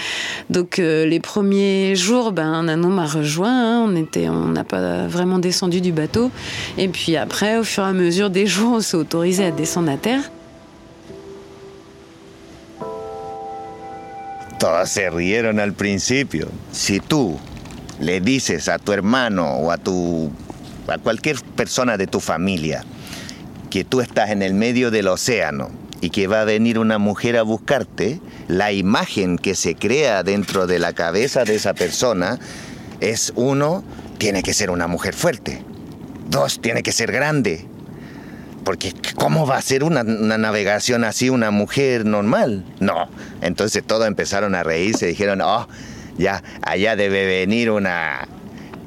Donc, 0.49 0.79
euh, 0.79 1.05
les 1.05 1.19
premiers 1.19 1.97
jours, 1.97 2.31
ben, 2.31 2.63
Nano 2.63 2.89
m'a 2.89 3.07
rejoint. 3.07 3.51
Hein. 3.51 3.85
on 3.89 3.97
était, 3.97 4.29
on 4.29 4.47
n'a 4.47 4.63
pas 4.63 5.09
vraiment 5.09 5.41
descendu 5.41 5.81
du 5.81 5.91
bateau. 5.91 6.31
Et 6.79 6.87
puis 6.87 7.17
après, 7.17 7.59
au 7.59 7.65
fur 7.65 7.83
et 7.83 7.89
à 7.89 7.93
mesure 7.93 8.31
des 8.31 8.47
jours, 8.47 8.75
on 8.75 8.81
s'est 8.81 8.97
autorisé 8.97 9.45
à 9.45 9.51
descendre 9.51 9.91
à 9.91 9.97
terre. 9.97 10.23
Todos 14.61 14.91
se 14.91 15.09
rieron 15.09 15.59
al 15.59 15.73
principio. 15.73 16.47
Si 16.71 17.01
tú 17.01 17.39
le 17.99 18.21
dices 18.21 18.69
a 18.69 18.79
tu 18.79 18.93
hermano 18.93 19.55
o 19.55 19.71
a 19.73 19.79
tu 19.79 20.31
a 20.87 20.99
cualquier 20.99 21.41
persona 21.57 21.97
de 21.97 22.07
tu 22.07 22.21
familia 22.21 22.85
que 23.71 23.85
tú 23.85 24.03
estás 24.03 24.29
en 24.29 24.43
el 24.43 24.53
medio 24.53 24.91
del 24.91 25.09
océano 25.09 25.71
y 26.03 26.11
que 26.11 26.27
va 26.27 26.43
a 26.43 26.45
venir 26.45 26.79
una 26.79 26.99
mujer 26.99 27.39
a 27.39 27.43
buscarte, 27.43 28.21
la 28.49 28.71
imagen 28.71 29.39
que 29.39 29.55
se 29.55 29.77
crea 29.77 30.23
dentro 30.25 30.67
de 30.67 30.79
la 30.79 30.93
cabeza 30.93 31.45
de 31.45 31.55
esa 31.55 31.73
persona 31.73 32.39
es 33.01 33.33
uno, 33.37 33.83
tiene 34.19 34.43
que 34.43 34.53
ser 34.53 34.69
una 34.69 34.89
mujer 34.89 35.15
fuerte. 35.15 35.65
Dos, 36.29 36.61
tiene 36.61 36.83
que 36.83 36.93
ser 36.93 37.13
grande. 37.13 37.65
Porque 38.65 38.93
¿cómo 39.15 39.47
va 39.47 39.57
a 39.57 39.63
ser 39.63 39.85
una, 39.85 40.03
navegación 40.03 41.05
así 41.05 41.31
una 41.31 41.51
mujer 41.51 42.05
normal? 42.05 42.65
No. 42.79 43.09
Entonces 43.41 43.83
todos 43.85 44.07
empezaron 44.07 44.55
a 44.55 44.63
reírse, 44.63 45.07
dijeron, 45.07 45.41
oh, 45.41 45.67
ya, 46.19 46.43
allá 46.63 46.97
debe 46.97 47.27
venir 47.27 47.71
una, 47.71 48.29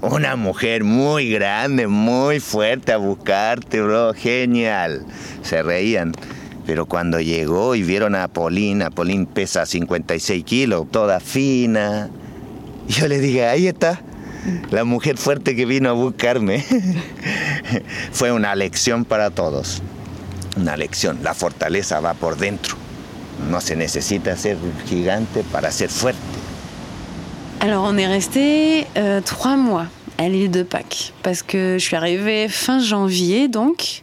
una 0.02 0.36
mujer 0.36 0.84
muy 0.84 1.30
grande, 1.30 1.88
muy 1.88 2.40
fuerte 2.40 2.92
a 2.92 2.98
buscarte, 2.98 3.82
bro, 3.82 4.14
genial. 4.14 5.06
Se 5.42 5.64
reían. 5.64 6.14
Pero 6.66 6.86
cuando 6.86 7.20
llegó 7.20 7.76
y 7.76 7.84
vieron 7.84 8.16
a 8.16 8.28
Pauline, 8.28 8.90
Pauline 8.92 9.26
pesa 9.26 9.66
56 9.66 10.44
kilos, 10.46 10.90
toda 10.92 11.20
fina, 11.20 12.10
yo 12.88 13.08
le 13.08 13.20
dije, 13.20 13.46
ahí 13.46 13.68
está, 13.68 14.02
la 14.72 14.84
mujer 14.84 15.18
fuerte 15.18 15.56
que 15.56 15.66
vino 15.66 15.90
a 15.90 15.94
buscarme. 15.94 16.64
Fue 18.12 18.32
una 18.32 18.56
lección 18.56 19.06
para 19.06 19.30
todos. 19.30 19.82
Una 20.58 20.78
lección. 20.78 21.20
La 21.24 21.34
fortaleza 21.34 22.00
va 22.00 22.14
por 22.14 22.38
dentro. 22.38 22.76
No 23.50 23.62
se 23.62 23.76
necesita 23.76 24.38
ser 24.38 24.58
gigante 24.86 25.44
para 25.52 25.72
ser 25.72 25.90
fuerte. 25.90 26.22
Alors 27.60 27.86
on 27.86 27.98
est 27.98 28.08
resté 28.08 28.88
euh, 28.98 29.22
trois 29.22 29.56
mois 29.56 29.88
à 30.24 30.30
l'île 30.30 30.52
de 30.52 30.64
Pâques. 30.64 31.14
Parce 31.22 31.44
que 31.44 31.78
je 31.78 31.84
suis 31.84 31.96
arrivée 31.96 32.48
fin 32.48 32.80
janvier 32.80 33.48
donc 33.48 34.02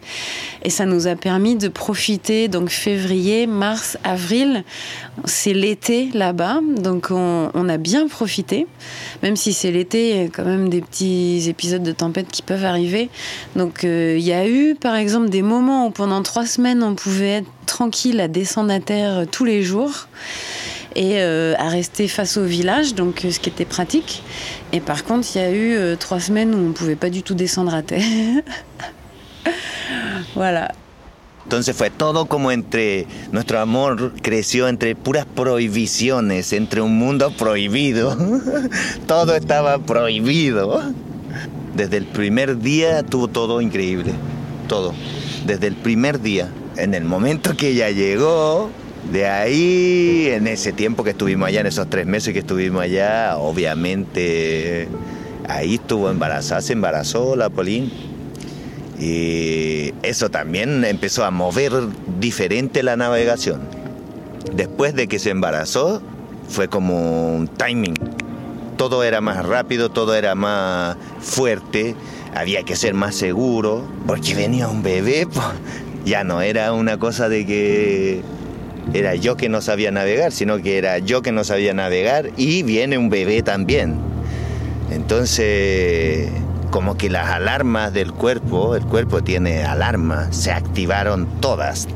et 0.63 0.71
ça 0.71 0.85
nous 0.85 1.07
a 1.07 1.17
permis 1.17 1.57
de 1.57 1.69
profiter 1.69 2.49
donc 2.49 2.69
février, 2.69 3.47
mars, 3.47 3.97
avril. 4.05 4.65
C'est 5.25 5.55
l'été 5.55 6.11
là-bas 6.13 6.61
donc 6.77 7.09
on, 7.11 7.69
a 7.69 7.77
bien 7.79 8.07
profité. 8.09 8.67
Même 9.23 9.37
si 9.37 9.53
c'est 9.53 9.71
l'été 9.71 10.31
quand 10.33 10.45
même 10.45 10.69
des 10.69 10.83
petits 10.83 11.49
épisodes 11.49 11.83
de 11.83 11.93
tempête 11.93 12.29
qui 12.31 12.43
peuvent 12.43 12.65
arriver. 12.65 13.09
Donc 13.57 13.85
euh, 13.85 14.17
il 14.19 14.25
y 14.25 14.33
a 14.33 14.47
eu 14.47 14.75
par 14.75 14.97
exemple 14.97 15.31
des 15.31 15.43
moments 15.43 15.87
où 15.87 15.91
pendant 15.91 16.23
trois 16.23 16.47
semaines 16.47 16.83
on 16.83 16.95
pouvait 16.95 17.39
être 17.39 17.51
tranquille 17.67 18.21
à 18.21 18.29
descendre 18.29 18.73
à 18.73 18.81
terre 18.81 19.25
tous 19.31 19.45
les 19.45 19.63
jours 19.63 20.09
et 20.97 21.19
euh, 21.19 21.55
à 21.59 21.69
rester 21.69 22.09
face 22.09 22.37
au 22.37 22.45
village, 22.45 22.95
donc 22.95 23.27
ce 23.31 23.39
qui 23.39 23.49
était 23.49 23.65
pratique. 23.65 24.23
Et 24.73 24.81
par 24.81 25.05
contre, 25.05 25.29
il 25.35 25.41
y 25.41 25.45
a 25.45 25.51
eu 25.51 25.75
euh, 25.75 25.97
trois 25.97 26.21
semaines 26.21 26.55
où 26.55 26.59
on 26.59 26.69
ne 26.69 26.73
pouvait 26.73 26.97
pas 26.97 27.11
du 27.11 27.23
tout 27.23 27.35
descendre 27.35 27.75
à 27.75 27.83
terre. 27.83 28.43
voilà. 30.35 30.73
Entonces 31.45 31.75
fue 31.75 31.91
todo 31.91 32.27
como 32.27 32.53
entre 32.53 33.09
nuestro 33.33 33.59
amor 33.59 34.13
creció 34.23 34.69
entre 34.69 34.95
puras 34.95 35.27
prohibiciones, 35.27 36.53
entre 36.53 36.81
un 36.81 36.97
mundo 36.97 37.33
prohibido. 37.33 38.17
todo 39.09 39.35
estaba 39.35 39.79
prohibido. 39.79 40.81
Desde 41.75 41.97
el 41.97 42.07
primer 42.07 42.59
día 42.59 43.03
tuvo 43.03 43.27
todo 43.27 43.61
increíble, 43.61 44.13
todo. 44.69 44.95
Desde 45.45 45.67
el 45.67 45.75
primer 45.75 46.21
día, 46.21 46.49
en 46.77 46.95
el 46.95 47.05
momento 47.05 47.57
que 47.57 47.71
ella 47.71 47.91
llegó, 47.91 48.71
de 49.11 49.27
ahí, 49.27 50.29
en 50.31 50.47
ese 50.47 50.73
tiempo 50.73 51.03
que 51.03 51.11
estuvimos 51.11 51.49
allá, 51.49 51.61
en 51.61 51.67
esos 51.67 51.91
tres 51.91 52.07
meses 52.07 52.33
que 52.33 52.41
estuvimos 52.41 52.83
allá, 52.83 53.37
obviamente 53.39 54.89
ahí 55.49 55.75
estuvo 55.75 56.11
embarazada, 56.11 56.61
se 56.61 56.75
embarazó 56.75 57.35
la 57.35 57.51
Polín. 57.51 57.91
Y 59.01 59.95
eso 60.03 60.31
también 60.31 60.85
empezó 60.85 61.25
a 61.25 61.31
mover 61.31 61.73
diferente 62.21 62.83
la 62.83 62.97
navegación. 62.97 63.63
Después 64.55 64.95
de 64.95 65.09
que 65.09 65.19
se 65.19 65.31
embarazó, 65.31 66.03
fue 66.49 66.69
como 66.69 67.35
un 67.35 67.49
timing. 67.49 67.95
Todo 68.77 69.03
era 69.03 69.21
más 69.21 69.45
rápido, 69.45 69.91
todo 69.91 70.15
era 70.15 70.35
más 70.35 70.97
fuerte, 71.21 71.97
había 72.35 72.63
que 72.63 72.77
ser 72.77 72.95
más 72.95 73.17
seguro, 73.17 73.89
porque 74.07 74.35
venía 74.35 74.69
un 74.69 74.83
bebé, 74.83 75.27
ya 76.05 76.23
no 76.23 76.43
era 76.43 76.73
una 76.73 76.99
cosa 76.99 77.29
de 77.29 77.45
que 77.45 78.23
era 78.93 79.15
yo 79.15 79.37
que 79.37 79.49
no 79.49 79.61
sabía 79.61 79.91
navegar, 79.91 80.33
sino 80.33 80.61
que 80.61 80.79
era 80.79 80.99
yo 80.99 81.23
que 81.23 81.33
no 81.33 81.45
sabía 81.45 81.75
navegar 81.75 82.31
y 82.37 82.63
viene 82.63 82.99
un 82.99 83.09
bebé 83.09 83.43
también. 83.43 83.97
Entonces, 84.91 86.31
como 86.71 86.97
que 86.97 87.09
las 87.09 87.29
alarmas 87.29 87.93
del 87.93 88.13
cuerpo, 88.13 88.75
el 88.75 88.85
cuerpo 88.85 89.23
tiene 89.23 89.65
alarmas, 89.65 90.37
se 90.37 90.51
activaron 90.51 91.27
todas. 91.41 91.87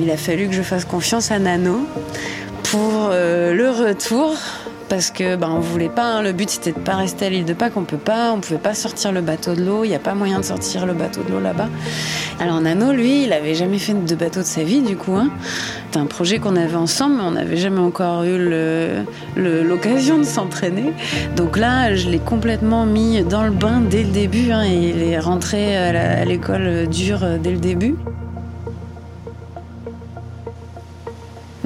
Il 0.00 0.14
a 0.14 0.16
fallu 0.16 0.48
que 0.48 0.56
je 0.56 0.62
fasse 0.62 0.86
confiance 0.86 1.30
à 1.30 1.38
Nano 1.38 1.86
pour 2.70 3.08
euh, 3.12 3.54
le 3.54 3.70
retour 3.70 4.34
parce 4.90 5.10
que 5.10 5.36
ben 5.36 5.48
on 5.50 5.60
voulait 5.60 5.88
pas 5.88 6.16
hein. 6.16 6.22
le 6.22 6.32
but 6.32 6.50
c'était 6.50 6.72
de 6.72 6.78
pas 6.78 6.96
rester 6.96 7.26
à 7.26 7.30
l'île 7.30 7.46
de 7.46 7.54
Pâques 7.54 7.76
on 7.76 7.84
peut 7.84 7.96
pas 7.96 8.32
on 8.32 8.40
pouvait 8.40 8.58
pas 8.58 8.74
sortir 8.74 9.10
le 9.10 9.22
bateau 9.22 9.54
de 9.54 9.64
l'eau 9.64 9.84
il 9.84 9.88
n'y 9.88 9.94
a 9.94 10.00
pas 10.00 10.14
moyen 10.14 10.40
de 10.40 10.44
sortir 10.44 10.84
le 10.84 10.92
bateau 10.92 11.22
de 11.22 11.32
l'eau 11.32 11.40
là-bas 11.40 11.68
alors 12.40 12.60
Nano 12.60 12.92
lui 12.92 13.24
il 13.24 13.32
avait 13.32 13.54
jamais 13.54 13.78
fait 13.78 13.94
de 13.94 14.14
bateau 14.14 14.40
de 14.40 14.44
sa 14.44 14.64
vie 14.64 14.82
du 14.82 14.96
coup 14.96 15.14
hein. 15.14 15.30
c'était 15.86 15.98
un 15.98 16.06
projet 16.06 16.38
qu'on 16.38 16.56
avait 16.56 16.76
ensemble 16.76 17.16
mais 17.16 17.22
on 17.22 17.30
n'avait 17.30 17.56
jamais 17.56 17.80
encore 17.80 18.24
eu 18.24 18.38
l'occasion 19.36 20.18
de 20.18 20.24
s'entraîner 20.24 20.92
donc 21.36 21.56
là 21.56 21.94
je 21.94 22.10
l'ai 22.10 22.18
complètement 22.18 22.84
mis 22.84 23.22
dans 23.22 23.44
le 23.44 23.50
bain 23.50 23.80
dès 23.80 24.02
le 24.02 24.10
début 24.10 24.52
hein, 24.52 24.64
et 24.64 24.90
il 24.90 25.02
est 25.02 25.18
rentré 25.18 25.76
à 25.76 26.24
l'école 26.26 26.86
dure 26.88 27.24
dès 27.42 27.52
le 27.52 27.58
début 27.58 27.94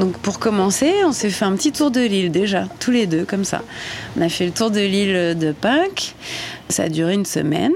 Donc 0.02 0.18
pour 0.18 0.40
commencer, 0.40 0.92
on 1.04 1.12
s'est 1.12 1.30
fait 1.30 1.44
un 1.44 1.54
petit 1.54 1.70
tour 1.70 1.92
de 1.92 2.00
l'île 2.00 2.32
déjà, 2.32 2.64
tous 2.80 2.90
les 2.90 3.06
deux 3.06 3.24
comme 3.24 3.44
ça. 3.44 3.62
On 4.18 4.20
a 4.20 4.28
fait 4.28 4.46
le 4.46 4.50
tour 4.50 4.72
de 4.72 4.80
l'île 4.80 5.38
de 5.38 5.52
Pâques, 5.52 6.16
ça 6.68 6.82
a 6.82 6.88
duré 6.88 7.14
une 7.14 7.24
semaine. 7.24 7.70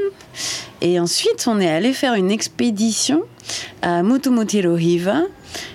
Et 0.80 0.98
ensuite, 0.98 1.46
on 1.46 1.60
est 1.60 1.70
allé 1.70 1.92
faire 1.92 2.14
une 2.14 2.32
expédition 2.32 3.22
à 3.80 4.02
Mutumutirohiva. 4.02 5.20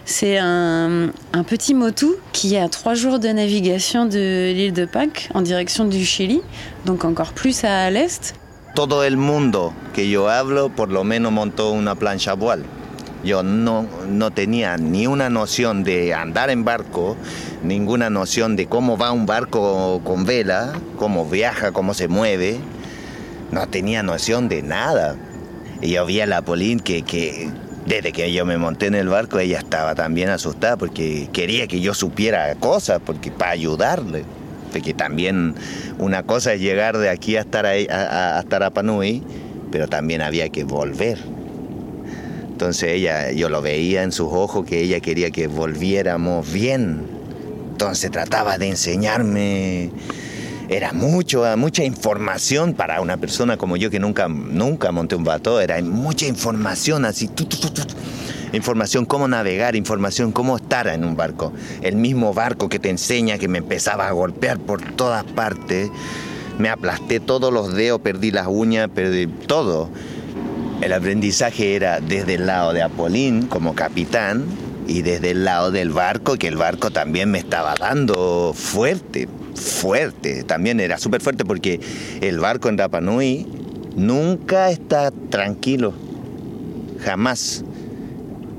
C'est 0.03 0.39
un, 0.39 1.13
petit 1.47 1.73
motu 1.73 2.07
qui 2.33 2.55
est 2.55 2.59
à 2.59 2.67
trois 2.67 2.95
jours 2.95 3.19
de 3.19 3.29
navigation 3.29 4.03
de 4.03 4.51
l'île 4.51 4.73
de 4.73 4.83
Pâques 4.83 5.29
en 5.33 5.41
direction 5.41 5.85
du 5.85 6.03
Chili, 6.03 6.41
donc 6.85 7.05
encore 7.05 7.31
plus 7.31 7.63
à 7.63 7.89
l'est. 7.91 8.35
Todo 8.75 9.05
el 9.05 9.15
mundo 9.15 9.71
que 9.93 10.09
yo 10.09 10.27
hablo 10.27 10.67
por 10.67 10.91
lo 10.91 11.05
menos 11.05 11.31
montó 11.31 11.71
una 11.71 11.95
plancha 11.95 12.33
voile. 12.33 12.80
Yo 13.23 13.43
no, 13.43 13.85
no 14.07 14.31
tenía 14.31 14.77
ni 14.77 15.05
una 15.05 15.29
noción 15.29 15.83
de 15.83 16.13
andar 16.13 16.49
en 16.49 16.65
barco, 16.65 17.15
ninguna 17.63 18.09
noción 18.09 18.55
de 18.55 18.65
cómo 18.65 18.97
va 18.97 19.11
un 19.11 19.27
barco 19.27 20.01
con 20.03 20.25
vela, 20.25 20.73
cómo 20.97 21.29
viaja, 21.29 21.71
cómo 21.71 21.93
se 21.93 22.07
mueve. 22.07 22.57
No 23.51 23.67
tenía 23.67 24.01
noción 24.01 24.49
de 24.49 24.63
nada. 24.63 25.15
Y 25.81 25.91
yo 25.91 26.05
vi 26.05 26.21
a 26.21 26.25
la 26.25 26.41
Polín 26.41 26.79
que, 26.79 27.03
que 27.03 27.49
desde 27.85 28.11
que 28.11 28.31
yo 28.31 28.45
me 28.45 28.57
monté 28.57 28.87
en 28.87 28.95
el 28.95 29.07
barco 29.07 29.37
ella 29.39 29.59
estaba 29.59 29.93
también 29.95 30.29
asustada 30.29 30.77
porque 30.77 31.29
quería 31.33 31.67
que 31.67 31.79
yo 31.79 31.93
supiera 31.93 32.55
cosas, 32.55 33.01
porque 33.05 33.31
para 33.31 33.51
ayudarle. 33.51 34.23
Porque 34.71 34.93
también 34.93 35.53
una 35.99 36.23
cosa 36.23 36.53
es 36.53 36.61
llegar 36.61 36.97
de 36.97 37.09
aquí 37.09 37.35
a 37.35 37.41
estar 37.41 37.65
a, 37.65 38.39
a, 38.39 38.43
pero 39.71 39.87
también 39.87 40.21
había 40.21 40.49
que 40.49 40.63
volver. 40.63 41.19
Entonces 42.61 42.91
ella, 42.91 43.31
yo 43.31 43.49
lo 43.49 43.59
veía 43.63 44.03
en 44.03 44.11
sus 44.11 44.27
ojos 44.31 44.67
que 44.67 44.81
ella 44.81 44.99
quería 44.99 45.31
que 45.31 45.47
volviéramos 45.47 46.53
bien. 46.53 47.01
Entonces 47.71 48.11
trataba 48.11 48.59
de 48.59 48.67
enseñarme. 48.67 49.89
Era 50.69 50.93
mucho, 50.93 51.43
mucha 51.57 51.83
información 51.83 52.75
para 52.75 53.01
una 53.01 53.17
persona 53.17 53.57
como 53.57 53.77
yo 53.77 53.89
que 53.89 53.99
nunca, 53.99 54.27
nunca 54.27 54.91
monté 54.91 55.15
un 55.15 55.23
bato. 55.23 55.59
Era 55.59 55.81
mucha 55.81 56.27
información 56.27 57.03
así. 57.03 57.31
información 58.53 59.05
cómo 59.05 59.27
navegar, 59.27 59.75
información 59.75 60.31
cómo 60.31 60.57
estar 60.57 60.85
en 60.87 61.03
un 61.03 61.15
barco. 61.15 61.53
El 61.81 61.95
mismo 61.95 62.31
barco 62.31 62.69
que 62.69 62.77
te 62.77 62.91
enseña 62.91 63.39
que 63.39 63.47
me 63.47 63.57
empezaba 63.57 64.07
a 64.07 64.11
golpear 64.11 64.59
por 64.59 64.83
todas 64.83 65.23
partes. 65.23 65.89
Me 66.59 66.69
aplasté 66.69 67.19
todos 67.19 67.51
los 67.51 67.73
dedos, 67.73 68.01
perdí 68.01 68.29
las 68.29 68.45
uñas, 68.45 68.87
perdí 68.93 69.25
todo. 69.25 69.89
El 70.81 70.93
aprendizaje 70.93 71.75
era 71.75 71.99
desde 71.99 72.33
el 72.35 72.47
lado 72.47 72.73
de 72.73 72.81
Apolín 72.81 73.45
como 73.45 73.75
capitán 73.75 74.45
y 74.87 75.03
desde 75.03 75.31
el 75.31 75.45
lado 75.45 75.69
del 75.69 75.91
barco, 75.91 76.37
que 76.37 76.47
el 76.47 76.57
barco 76.57 76.89
también 76.89 77.29
me 77.29 77.37
estaba 77.37 77.75
dando 77.79 78.51
fuerte, 78.55 79.29
fuerte. 79.53 80.43
También 80.43 80.79
era 80.79 80.97
súper 80.97 81.21
fuerte 81.21 81.45
porque 81.45 81.79
el 82.21 82.39
barco 82.39 82.67
en 82.67 82.79
Rapanui 82.79 83.45
nunca 83.95 84.71
está 84.71 85.11
tranquilo, 85.11 85.93
jamás. 87.05 87.63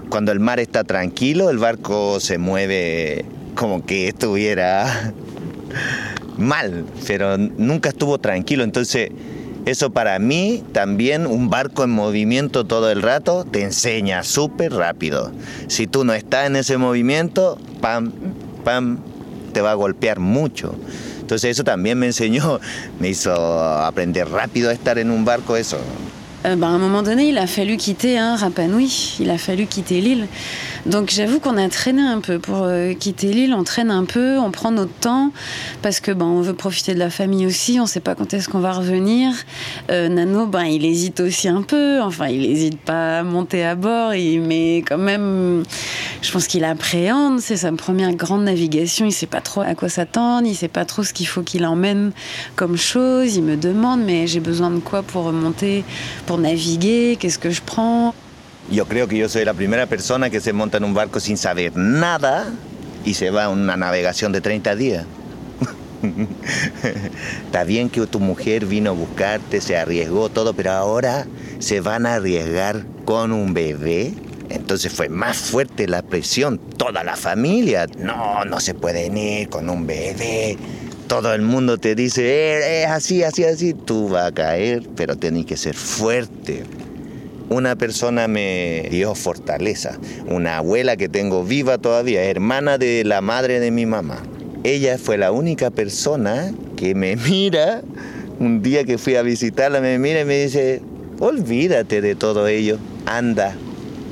Cuando 0.08 0.30
el 0.30 0.38
mar 0.38 0.60
está 0.60 0.84
tranquilo, 0.84 1.50
el 1.50 1.58
barco 1.58 2.20
se 2.20 2.38
mueve 2.38 3.24
como 3.56 3.84
que 3.84 4.06
estuviera 4.06 5.12
mal, 6.38 6.84
pero 7.04 7.36
nunca 7.36 7.88
estuvo 7.88 8.18
tranquilo. 8.18 8.62
Entonces, 8.62 9.10
eso 9.64 9.90
para 9.90 10.18
mí 10.18 10.64
también 10.72 11.26
un 11.26 11.48
barco 11.48 11.84
en 11.84 11.90
movimiento 11.90 12.64
todo 12.64 12.90
el 12.90 13.00
rato 13.00 13.44
te 13.44 13.62
enseña 13.62 14.24
súper 14.24 14.72
rápido. 14.72 15.32
Si 15.68 15.86
tú 15.86 16.04
no 16.04 16.14
estás 16.14 16.46
en 16.46 16.56
ese 16.56 16.78
movimiento, 16.78 17.58
pam, 17.80 18.12
pam, 18.64 18.98
te 19.52 19.60
va 19.60 19.72
a 19.72 19.74
golpear 19.74 20.18
mucho. 20.18 20.74
Entonces 21.20 21.52
eso 21.52 21.64
también 21.64 21.98
me 21.98 22.06
enseñó, 22.06 22.60
me 22.98 23.08
hizo 23.08 23.32
aprender 23.32 24.28
rápido 24.28 24.70
a 24.70 24.72
estar 24.72 24.98
en 24.98 25.10
un 25.10 25.24
barco 25.24 25.56
eso. 25.56 25.78
Euh, 26.44 26.56
bah, 26.56 26.66
à 26.66 26.70
un 26.70 26.78
moment 26.78 27.02
donné, 27.02 27.28
il 27.28 27.38
a 27.38 27.46
fallu 27.46 27.76
quitter 27.76 28.18
hein, 28.18 28.36
Rapa 28.36 28.66
Nui, 28.66 29.16
il 29.20 29.30
a 29.30 29.38
fallu 29.38 29.66
quitter 29.66 30.00
l'île. 30.00 30.26
Donc 30.86 31.10
j'avoue 31.10 31.38
qu'on 31.38 31.56
a 31.56 31.68
traîné 31.68 32.02
un 32.02 32.20
peu. 32.20 32.38
Pour 32.38 32.62
euh, 32.62 32.94
quitter 32.94 33.32
l'île, 33.32 33.54
on 33.54 33.62
traîne 33.62 33.90
un 33.90 34.04
peu, 34.04 34.38
on 34.38 34.50
prend 34.50 34.72
notre 34.72 34.92
temps, 34.92 35.30
parce 35.82 36.00
que 36.00 36.10
ben, 36.10 36.26
on 36.26 36.40
veut 36.40 36.54
profiter 36.54 36.94
de 36.94 36.98
la 36.98 37.10
famille 37.10 37.46
aussi, 37.46 37.78
on 37.78 37.84
ne 37.84 37.88
sait 37.88 38.00
pas 38.00 38.14
quand 38.14 38.34
est-ce 38.34 38.48
qu'on 38.48 38.58
va 38.58 38.72
revenir. 38.72 39.32
Euh, 39.90 40.08
Nano, 40.08 40.46
ben, 40.46 40.64
il 40.64 40.84
hésite 40.84 41.20
aussi 41.20 41.48
un 41.48 41.62
peu, 41.62 42.00
enfin 42.00 42.26
il 42.26 42.40
n'hésite 42.40 42.80
pas 42.80 43.20
à 43.20 43.22
monter 43.22 43.64
à 43.64 43.76
bord, 43.76 44.10
mais 44.10 44.78
quand 44.78 44.98
même, 44.98 45.62
je 46.22 46.32
pense 46.32 46.48
qu'il 46.48 46.64
appréhende, 46.64 47.38
c'est 47.40 47.58
sa 47.58 47.70
première 47.72 48.12
grande 48.14 48.42
navigation, 48.42 49.04
il 49.04 49.08
ne 49.08 49.14
sait 49.14 49.26
pas 49.26 49.40
trop 49.40 49.60
à 49.60 49.74
quoi 49.74 49.88
s'attendre, 49.88 50.46
il 50.46 50.52
ne 50.52 50.56
sait 50.56 50.68
pas 50.68 50.84
trop 50.84 51.04
ce 51.04 51.12
qu'il 51.12 51.28
faut 51.28 51.42
qu'il 51.42 51.64
emmène 51.64 52.10
comme 52.56 52.76
chose, 52.76 53.36
il 53.36 53.44
me 53.44 53.56
demande 53.56 54.00
mais 54.04 54.26
j'ai 54.26 54.40
besoin 54.40 54.70
de 54.70 54.80
quoi 54.80 55.02
pour 55.02 55.24
remonter, 55.24 55.84
pour 56.26 56.31
naviguer, 56.38 57.16
qu'est-ce 57.18 57.38
que 57.38 57.50
je 57.50 57.60
prends 57.60 58.14
Yo 58.70 58.86
creo 58.86 59.08
que 59.08 59.16
yo 59.16 59.28
soy 59.28 59.44
la 59.44 59.54
primera 59.54 59.86
persona 59.86 60.30
que 60.30 60.40
se 60.40 60.52
monta 60.52 60.78
en 60.78 60.84
un 60.84 60.94
barco 60.94 61.20
sin 61.20 61.36
saber 61.36 61.76
nada 61.76 62.52
y 63.04 63.14
se 63.14 63.30
va 63.30 63.44
a 63.44 63.48
una 63.48 63.76
navegación 63.76 64.32
de 64.32 64.40
30 64.40 64.76
días. 64.76 65.06
Está 67.46 67.64
bien 67.64 67.88
que 67.88 68.06
tu 68.06 68.20
mujer 68.20 68.66
vino 68.66 68.90
a 68.90 68.92
buscarte, 68.92 69.60
se 69.60 69.76
arriesgó 69.76 70.28
todo, 70.28 70.52
pero 70.54 70.72
ahora 70.72 71.26
se 71.58 71.80
van 71.80 72.06
a 72.06 72.14
arriesgar 72.14 72.84
con 73.04 73.32
un 73.32 73.54
bebé. 73.54 74.14
Entonces 74.48 74.92
fue 74.92 75.08
más 75.08 75.36
fuerte 75.36 75.88
la 75.88 76.02
presión. 76.02 76.58
Toda 76.58 77.04
la 77.04 77.16
familia, 77.16 77.86
no, 77.98 78.44
no 78.44 78.60
se 78.60 78.74
pueden 78.74 79.16
ir 79.16 79.48
con 79.48 79.70
un 79.70 79.86
bebé. 79.86 80.58
Todo 81.12 81.34
el 81.34 81.42
mundo 81.42 81.76
te 81.76 81.94
dice, 81.94 82.80
eh, 82.80 82.86
así, 82.86 83.22
así, 83.22 83.44
así. 83.44 83.74
Tú 83.74 84.08
vas 84.08 84.28
a 84.28 84.32
caer, 84.32 84.88
pero 84.96 85.14
tienes 85.14 85.44
que 85.44 85.58
ser 85.58 85.74
fuerte. 85.74 86.64
Una 87.50 87.76
persona 87.76 88.28
me 88.28 88.88
dio 88.90 89.14
fortaleza, 89.14 89.98
una 90.26 90.56
abuela 90.56 90.96
que 90.96 91.10
tengo 91.10 91.44
viva 91.44 91.76
todavía, 91.76 92.24
hermana 92.24 92.78
de 92.78 93.04
la 93.04 93.20
madre 93.20 93.60
de 93.60 93.70
mi 93.70 93.84
mamá. 93.84 94.22
Ella 94.64 94.96
fue 94.96 95.18
la 95.18 95.32
única 95.32 95.70
persona 95.70 96.50
que 96.76 96.94
me 96.94 97.16
mira, 97.28 97.82
un 98.40 98.62
día 98.62 98.84
que 98.84 98.96
fui 98.96 99.16
a 99.16 99.22
visitarla, 99.22 99.82
me 99.82 99.98
mira 99.98 100.22
y 100.22 100.24
me 100.24 100.44
dice, 100.44 100.80
olvídate 101.20 102.00
de 102.00 102.14
todo 102.14 102.48
ello, 102.48 102.78
anda. 103.04 103.54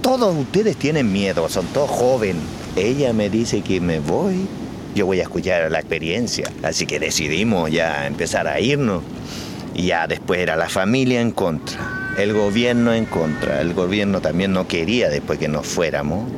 Todos 0.02 0.36
ustedes 0.36 0.76
tienen 0.76 1.10
miedo, 1.10 1.48
son 1.48 1.64
todos 1.68 1.88
jóvenes. 1.88 2.42
Ella 2.76 3.14
me 3.14 3.30
dice 3.30 3.62
que 3.62 3.80
me 3.80 4.00
voy, 4.00 4.46
yo 4.94 5.06
voy 5.06 5.20
a 5.20 5.24
escuchar 5.24 5.70
la 5.70 5.78
experiencia. 5.78 6.50
Así 6.62 6.86
que 6.86 6.98
decidimos 6.98 7.70
ya 7.70 8.06
empezar 8.06 8.46
a 8.46 8.60
irnos. 8.60 9.02
Y 9.74 9.86
ya 9.86 10.06
después 10.06 10.40
era 10.40 10.56
la 10.56 10.68
familia 10.68 11.20
en 11.20 11.30
contra 11.30 12.00
el 12.22 12.32
gobierno 12.32 12.92
en 12.92 13.06
contra. 13.06 13.60
El 13.60 13.74
gobierno 13.74 14.20
también 14.20 14.52
no 14.52 14.66
quería 14.66 15.08
después 15.08 15.38
que 15.38 15.48
nos 15.48 15.66
fuéramos, 15.66 16.28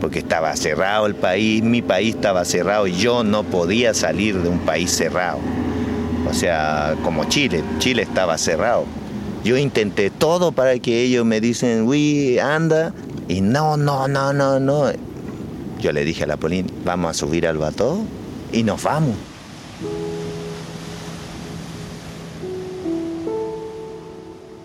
porque 0.00 0.18
estaba 0.18 0.54
cerrado 0.56 1.06
el 1.06 1.14
país, 1.14 1.62
mi 1.62 1.82
país 1.82 2.14
estaba 2.14 2.44
cerrado 2.44 2.86
y 2.86 2.96
yo 2.96 3.24
no 3.24 3.44
podía 3.44 3.94
salir 3.94 4.40
de 4.42 4.48
un 4.48 4.60
país 4.60 4.90
cerrado. 4.90 5.38
O 6.28 6.34
sea, 6.34 6.94
como 7.02 7.24
Chile, 7.24 7.62
Chile 7.78 8.02
estaba 8.02 8.36
cerrado. 8.36 8.84
Yo 9.44 9.56
intenté 9.56 10.10
todo 10.10 10.50
para 10.52 10.78
que 10.78 11.02
ellos 11.02 11.24
me 11.24 11.40
dicen, 11.40 11.86
uy, 11.86 12.38
anda, 12.38 12.92
y 13.28 13.40
no, 13.40 13.76
no, 13.76 14.08
no, 14.08 14.32
no, 14.32 14.58
no. 14.58 14.92
Yo 15.80 15.92
le 15.92 16.04
dije 16.04 16.24
a 16.24 16.26
la 16.26 16.36
Polín, 16.36 16.66
vamos 16.84 17.10
a 17.10 17.14
subir 17.14 17.46
al 17.46 17.58
bateau 17.58 18.04
y 18.52 18.62
nos 18.62 18.82
vamos. 18.82 19.16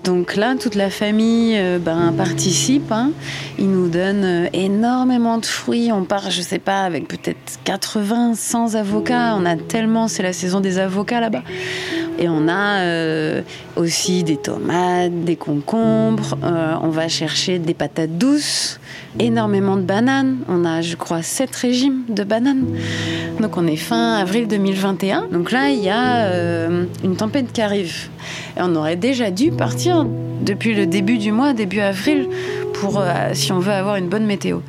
Donc 0.04 0.36
là, 0.36 0.56
toute 0.56 0.76
la 0.76 0.90
famille 0.90 1.56
euh, 1.58 1.78
ben, 1.78 2.12
participe. 2.18 2.92
Hein. 2.92 3.12
Ils 3.60 3.70
nous 3.70 3.88
donnent 3.88 4.24
euh, 4.24 4.48
énormément 4.52 5.38
de 5.38 5.46
fruits. 5.46 5.92
On 5.92 6.06
part, 6.06 6.32
je 6.32 6.42
sais 6.42 6.58
pas, 6.58 6.82
avec 6.82 7.08
peut-être 7.08 7.60
80, 7.66 8.34
100 8.36 8.76
avocats. 8.76 9.36
On 9.38 9.46
a 9.46 9.56
tellement, 9.56 10.08
c'est 10.08 10.24
la 10.24 10.34
saison 10.34 10.60
des 10.60 10.80
avocats 10.80 11.20
là-bas. 11.20 11.44
Et 12.22 12.30
on 12.30 12.48
a 12.48 12.82
euh, 12.82 13.42
aussi 13.76 14.24
des 14.24 14.38
tomates, 14.38 15.24
des 15.26 15.36
concombres. 15.36 16.38
on 16.82 16.90
va 16.90 17.08
chercher 17.10 17.60
des 17.60 17.74
patates 17.74 18.18
douces, 18.18 18.80
énormément 19.20 19.76
de 19.76 19.82
bananes. 19.82 20.38
On 20.48 20.64
a, 20.64 20.82
je 20.82 20.96
crois, 20.96 21.24
7 21.24 21.54
régimes 21.56 22.04
de 22.08 22.24
bananes. 22.24 22.66
Donc 23.40 23.58
on 23.58 23.66
est 23.66 23.76
fin 23.76 24.14
avril 24.18 24.48
2021. 24.48 25.30
Donc 25.32 25.52
là, 25.52 25.70
il 25.70 25.84
y 25.84 25.90
a 25.90 26.30
une 27.04 27.16
tempête 27.18 27.52
qui 27.52 27.62
arrive. 27.62 28.10
Et 28.56 28.62
on 28.62 28.76
aurait 28.76 28.98
déjà 28.98 29.32
dû 29.32 29.52
partir 29.52 30.06
depuis 30.42 30.74
le 30.74 30.86
début 30.86 31.18
du 31.18 31.32
mois, 31.32 31.54
début 31.54 31.80
avril, 31.80 32.28
euh, 32.90 33.32
si 33.34 33.52
on 33.52 33.60
veut 33.60 33.72
avoir 33.72 33.96
une 33.96 34.08
bonne 34.08 34.26
météo. 34.26 34.60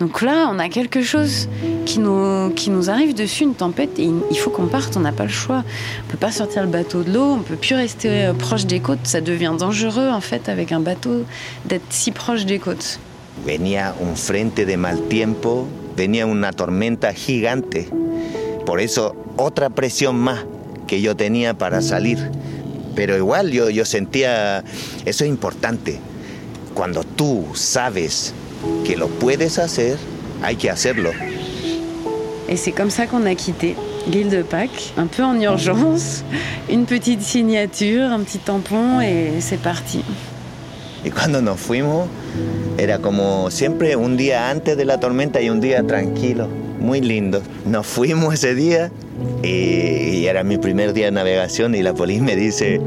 Donc 0.00 0.22
là, 0.22 0.50
on 0.52 0.58
a 0.58 0.68
quelque 0.68 1.02
chose 1.02 1.48
qui 1.86 1.98
nous, 1.98 2.90
arrive 2.90 3.14
dessus, 3.14 3.44
une 3.44 3.54
tempête, 3.54 3.98
et 3.98 4.10
il 4.30 4.38
faut 4.38 4.50
qu'on 4.50 4.66
parte, 4.66 4.96
on 4.96 5.00
n'a 5.00 5.12
pas 5.12 5.24
le 5.24 5.30
choix. 5.30 5.64
On 6.06 6.10
peut 6.10 6.18
pas 6.18 6.32
sortir 6.32 6.62
le 6.62 6.68
bateau 6.68 7.02
de 7.02 7.12
l'eau, 7.12 7.36
on 7.38 7.42
peut 7.42 7.56
plus 7.56 7.74
rester 7.74 8.26
euh, 8.26 8.32
proche 8.32 8.66
des 8.66 8.80
côtes, 8.80 9.04
ça 9.04 9.20
devient 9.20 9.54
dangereux 9.58 10.08
en 10.08 10.20
fait 10.20 10.48
avec 10.48 10.72
un 10.72 10.80
bateau 10.80 11.24
d'être 11.64 11.86
si 11.90 12.12
proche 12.12 12.44
des 12.44 12.58
côtes. 12.58 12.98
Venía 13.46 13.94
un 14.02 14.16
frente 14.16 14.66
de 14.66 14.76
mal 14.76 15.00
tiempo, 15.08 15.68
venía 15.96 16.26
una 16.26 16.52
tormenta 16.52 17.12
gigante. 17.12 17.88
Por 18.66 18.80
eso, 18.80 19.14
otra 19.36 19.70
presión 19.70 20.16
más 20.16 20.44
que 20.88 21.00
yo 21.00 21.14
tenía 21.14 21.54
para 21.54 21.80
salir. 21.80 22.18
pero 22.98 23.16
igual 23.16 23.52
yo, 23.52 23.70
yo 23.70 23.84
sentía, 23.84 24.64
eso 25.04 25.22
es 25.22 25.30
importante. 25.30 26.00
Cuando 26.78 27.02
tú 27.02 27.44
sabes 27.54 28.32
que 28.86 28.96
lo 28.96 29.08
puedes 29.08 29.58
hacer, 29.58 29.96
hay 30.44 30.54
que 30.54 30.70
hacerlo. 30.70 31.10
Et 32.48 32.56
c'est 32.56 32.70
comme 32.70 32.90
ça 32.90 33.08
qu'on 33.08 33.26
a 33.26 33.34
quitté 33.34 33.74
l'île 34.06 34.30
de 34.30 34.42
Pâques, 34.42 34.92
un 34.96 35.08
peu 35.08 35.24
en 35.24 35.40
urgence, 35.40 36.22
une 36.70 36.86
petite 36.86 37.22
signature, 37.22 38.12
un 38.12 38.20
petit 38.20 38.38
tampon 38.38 39.00
et 39.00 39.40
c'est 39.40 39.60
parti. 39.60 40.04
Y 41.04 41.10
cuando 41.10 41.42
nos 41.42 41.58
fuimos, 41.58 42.06
era 42.78 43.00
como 43.00 43.50
siempre 43.50 43.96
un 43.96 44.16
día 44.16 44.48
antes 44.48 44.76
de 44.76 44.84
la 44.84 45.00
tormenta 45.00 45.40
y 45.40 45.50
un 45.50 45.60
día 45.60 45.84
tranquilo, 45.84 46.46
muy 46.78 47.00
lindo. 47.00 47.42
Nos 47.66 47.88
fuimos 47.88 48.34
ese 48.34 48.54
día 48.54 48.92
y, 49.42 50.26
era 50.26 50.44
mi 50.44 50.58
primer 50.58 50.92
día 50.92 51.06
de 51.06 51.10
navegación 51.10 51.74
y 51.74 51.82
la 51.82 51.92
policía 51.92 52.22
me 52.22 52.36
dice, 52.36 52.80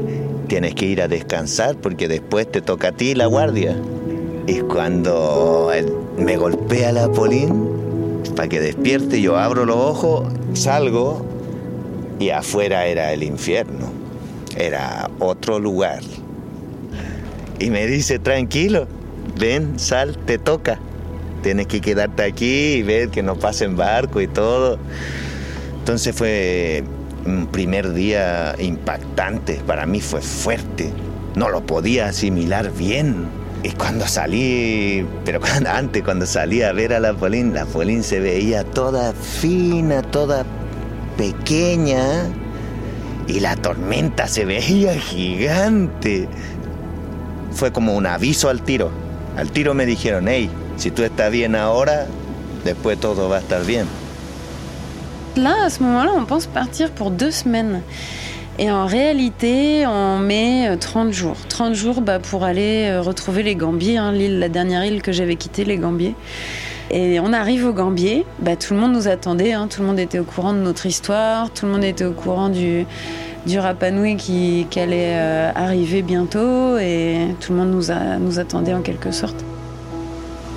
tienes 0.52 0.74
que 0.74 0.84
ir 0.84 1.00
a 1.00 1.08
descansar 1.08 1.76
porque 1.76 2.08
después 2.08 2.46
te 2.46 2.60
toca 2.60 2.88
a 2.88 2.92
ti 2.92 3.14
la 3.14 3.24
guardia. 3.24 3.74
Y 4.46 4.60
cuando 4.60 5.70
me 6.18 6.36
golpea 6.36 6.92
la 6.92 7.10
polín, 7.10 8.20
para 8.36 8.48
que 8.48 8.60
despierte, 8.60 9.22
yo 9.22 9.38
abro 9.38 9.64
los 9.64 9.76
ojos, 9.76 10.30
salgo 10.52 11.24
y 12.18 12.28
afuera 12.28 12.84
era 12.84 13.14
el 13.14 13.22
infierno, 13.22 13.90
era 14.54 15.10
otro 15.20 15.58
lugar. 15.58 16.02
Y 17.58 17.70
me 17.70 17.86
dice, 17.86 18.18
tranquilo, 18.18 18.86
ven, 19.40 19.78
sal, 19.78 20.18
te 20.26 20.36
toca. 20.36 20.78
Tienes 21.42 21.66
que 21.66 21.80
quedarte 21.80 22.24
aquí 22.24 22.74
y 22.74 22.82
ver 22.82 23.08
que 23.08 23.22
no 23.22 23.36
pasen 23.36 23.74
barco 23.74 24.20
y 24.20 24.26
todo. 24.26 24.78
Entonces 25.78 26.14
fue 26.14 26.84
un 27.24 27.46
primer 27.46 27.92
día 27.92 28.54
impactante, 28.58 29.60
para 29.66 29.86
mí 29.86 30.00
fue 30.00 30.20
fuerte, 30.20 30.92
no 31.34 31.48
lo 31.48 31.64
podía 31.64 32.06
asimilar 32.06 32.72
bien. 32.72 33.26
Y 33.62 33.70
cuando 33.70 34.06
salí, 34.08 35.06
pero 35.24 35.40
antes 35.68 36.02
cuando 36.02 36.26
salí 36.26 36.62
a 36.62 36.72
ver 36.72 36.92
a 36.92 37.00
la 37.00 37.14
Polín, 37.14 37.54
la 37.54 37.64
Polín 37.64 38.02
se 38.02 38.18
veía 38.18 38.64
toda 38.64 39.12
fina, 39.12 40.02
toda 40.02 40.44
pequeña 41.16 42.26
y 43.28 43.40
la 43.40 43.56
tormenta 43.56 44.26
se 44.26 44.44
veía 44.44 44.94
gigante. 44.94 46.28
Fue 47.52 47.70
como 47.70 47.94
un 47.94 48.06
aviso 48.06 48.48
al 48.48 48.62
tiro. 48.62 48.90
Al 49.36 49.50
tiro 49.50 49.74
me 49.74 49.86
dijeron, 49.86 50.26
hey, 50.28 50.50
si 50.76 50.90
tú 50.90 51.04
estás 51.04 51.30
bien 51.30 51.54
ahora, 51.54 52.06
después 52.64 52.98
todo 52.98 53.28
va 53.28 53.36
a 53.36 53.40
estar 53.40 53.64
bien. 53.64 53.86
Là, 55.36 55.64
à 55.64 55.70
ce 55.70 55.82
moment-là, 55.82 56.10
on 56.14 56.26
pense 56.26 56.46
partir 56.46 56.90
pour 56.90 57.10
deux 57.10 57.30
semaines. 57.30 57.80
Et 58.58 58.70
en 58.70 58.84
réalité, 58.84 59.86
on 59.86 60.18
met 60.18 60.76
30 60.76 61.08
euh, 61.08 61.12
jours. 61.12 61.36
30 61.48 61.74
jours 61.74 62.02
bah, 62.02 62.18
pour 62.18 62.44
aller 62.44 62.88
euh, 62.90 63.00
retrouver 63.00 63.42
les 63.42 63.56
Gambiers, 63.56 63.96
hein, 63.96 64.12
l'île, 64.12 64.38
la 64.38 64.50
dernière 64.50 64.84
île 64.84 65.00
que 65.00 65.10
j'avais 65.10 65.36
quittée, 65.36 65.64
les 65.64 65.78
Gambiers. 65.78 66.14
Et 66.90 67.18
on 67.20 67.32
arrive 67.32 67.64
aux 67.64 67.72
Gambiers, 67.72 68.26
bah, 68.40 68.56
tout 68.56 68.74
le 68.74 68.80
monde 68.80 68.92
nous 68.92 69.08
attendait, 69.08 69.54
hein, 69.54 69.68
tout 69.70 69.80
le 69.80 69.86
monde 69.86 69.98
était 69.98 70.18
au 70.18 70.24
courant 70.24 70.52
de 70.52 70.58
notre 70.58 70.84
histoire, 70.84 71.50
tout 71.50 71.64
le 71.64 71.72
monde 71.72 71.84
était 71.84 72.04
au 72.04 72.12
courant 72.12 72.50
du, 72.50 72.84
du 73.46 73.58
qui, 74.18 74.66
allait 74.76 75.14
euh, 75.14 75.50
arriver 75.54 76.02
bientôt 76.02 76.76
et 76.76 77.28
tout 77.40 77.52
le 77.52 77.58
monde 77.58 77.70
nous, 77.70 77.90
a, 77.90 78.18
nous 78.18 78.38
attendait 78.38 78.74
en 78.74 78.82
quelque 78.82 79.12
sorte. 79.12 79.42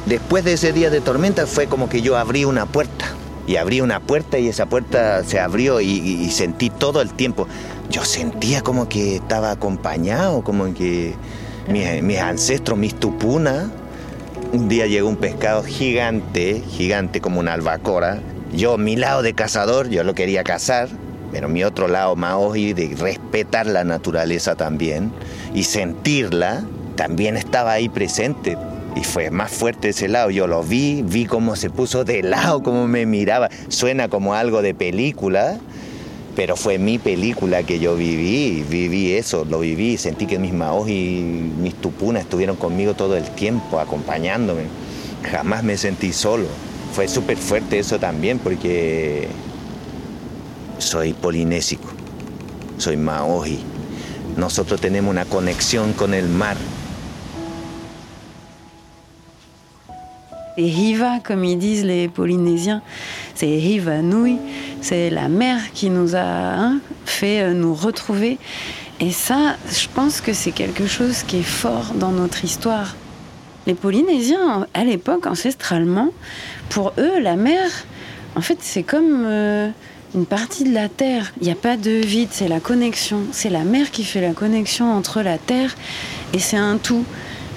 Después 0.06 0.42
de 0.42 0.52
ese 0.52 0.74
día 0.74 0.90
de 0.90 1.00
tormenta 1.00 1.48
fue 1.48 1.68
como 1.68 1.88
que 1.88 2.02
yo 2.02 2.16
abrí 2.18 2.44
una 2.44 2.66
puerta. 2.66 3.06
Y 3.48 3.58
abrí 3.58 3.82
una 3.82 4.00
puerta 4.00 4.40
y 4.40 4.48
esa 4.48 4.68
puerta 4.68 5.24
se 5.24 5.40
abrió 5.40 5.82
y, 5.82 6.30
sentí 6.32 6.70
todo 6.70 7.02
el 7.02 7.14
tiempo. 7.14 7.48
Yo 7.90 8.04
sentía 8.04 8.62
como 8.62 8.90
que 8.90 9.16
estaba 9.16 9.52
acompañado, 9.52 10.44
como 10.44 10.74
que 10.74 11.14
mis, 11.70 12.20
ancestros, 12.20 12.78
mis 12.78 12.96
tupunas. 12.96 13.68
Un 14.52 14.68
día 14.70 14.88
llegó 14.88 15.10
un 15.10 15.18
pescado 15.18 15.64
gigante, 15.64 16.64
gigante 16.70 17.22
como 17.22 17.40
una 17.40 17.54
albacora. 17.54 18.20
Yo, 18.54 18.78
mi 18.78 18.96
lado 18.96 19.22
de 19.22 19.34
cazador, 19.34 19.90
yo 19.90 20.04
lo 20.04 20.14
quería 20.16 20.44
cazar, 20.44 20.88
pero 21.32 21.50
mi 21.50 21.64
otro 21.64 21.88
lado 21.88 22.16
maoji 22.16 22.74
de 22.74 22.96
respetar 22.96 23.68
la 23.68 23.84
naturaleza 23.84 24.56
también 24.56 25.12
y 25.54 25.64
sentirla, 25.64 26.64
también 26.96 27.38
estaba 27.38 27.74
ahí 27.74 27.90
presente. 27.90 28.58
Y 28.96 29.04
fue 29.04 29.30
más 29.30 29.52
fuerte 29.52 29.90
ese 29.90 30.08
lado. 30.08 30.30
Yo 30.30 30.48
lo 30.48 30.64
vi, 30.64 31.04
vi 31.04 31.26
cómo 31.26 31.56
se 31.56 31.70
puso 31.70 32.06
de 32.06 32.24
lado, 32.24 32.64
cómo 32.64 32.88
me 32.88 33.06
miraba. 33.06 33.50
Suena 33.68 34.08
como 34.08 34.34
algo 34.34 34.62
de 34.62 34.74
película, 34.74 35.60
pero 36.36 36.56
fue 36.56 36.78
mi 36.78 36.98
película 36.98 37.64
que 37.64 37.80
yo 37.80 37.96
viví, 37.96 38.66
viví 38.68 39.14
eso, 39.14 39.46
lo 39.46 39.60
viví, 39.60 39.98
sentí 39.98 40.26
que 40.26 40.40
mis 40.40 40.54
maos 40.54 40.90
y 40.90 41.22
mis 41.62 41.76
tupunas 41.76 42.24
estuvieron 42.24 42.56
conmigo 42.56 42.94
todo 42.94 43.18
el 43.18 43.24
tiempo, 43.32 43.80
acompañándome. 43.80 44.64
Jamás 45.30 45.64
me 45.64 45.78
sentí 45.78 46.14
solo. 46.14 46.46
Fue 46.94 47.08
súper 47.08 47.38
fuerte 47.38 47.80
eso 47.80 48.00
también 48.00 48.40
porque 48.40 49.28
soy 50.78 51.14
polinésico, 51.14 51.90
soy 52.78 52.96
maoji. 52.96 53.60
Nosotros 54.38 54.80
tenemos 54.80 55.12
una 55.12 55.26
conexión 55.26 55.94
con 55.94 56.14
el 56.14 56.28
mar. 56.30 56.58
Et 60.58 60.70
Riva, 60.70 61.20
comme 61.22 61.44
ils 61.44 61.58
disent 61.58 61.84
les 61.84 62.08
Polynésiens, 62.08 62.82
c'est 63.34 63.46
Riva 63.46 64.02
Nui, 64.02 64.38
c'est 64.82 65.10
la 65.10 65.28
mer 65.28 65.60
qui 65.74 65.90
nous 65.90 66.16
a 66.16 66.20
hein, 66.20 66.80
fait 67.06 67.42
euh, 67.42 67.54
nous 67.54 67.74
retrouver. 67.74 68.38
Et 69.02 69.12
ça, 69.12 69.58
je 69.70 69.88
pense 69.94 70.22
que 70.22 70.32
c'est 70.32 70.52
quelque 70.52 70.88
chose 70.88 71.24
qui 71.24 71.38
est 71.38 71.44
fort 71.44 71.94
dans 71.96 72.12
notre 72.12 72.46
histoire. 72.46 72.96
Les 73.68 73.74
Polynésiens, 73.74 74.68
à 74.74 74.86
l'époque, 74.86 75.26
ancestralement, 75.28 76.12
pour 76.70 76.94
eux, 76.98 77.20
la 77.20 77.36
mer, 77.36 77.70
en 78.36 78.42
fait, 78.42 78.60
c'est 78.62 78.84
comme 78.84 79.26
euh, 79.26 79.70
une 80.14 80.26
partie 80.26 80.64
de 80.64 80.74
la 80.74 80.88
terre. 80.88 81.34
Il 81.42 81.48
n'y 81.48 81.52
a 81.52 81.56
pas 81.56 81.76
de 81.76 81.92
vide, 81.92 82.30
c'est 82.32 82.48
la 82.48 82.62
connexion. 82.62 83.24
C'est 83.34 83.50
la 83.50 83.66
mer 83.66 83.92
qui 83.92 84.06
fait 84.06 84.22
la 84.22 84.32
connexion 84.32 84.94
entre 84.94 85.22
la 85.22 85.38
terre 85.38 85.76
et 86.34 86.40
c'est 86.40 86.58
un 86.58 86.78
tout. 86.78 87.04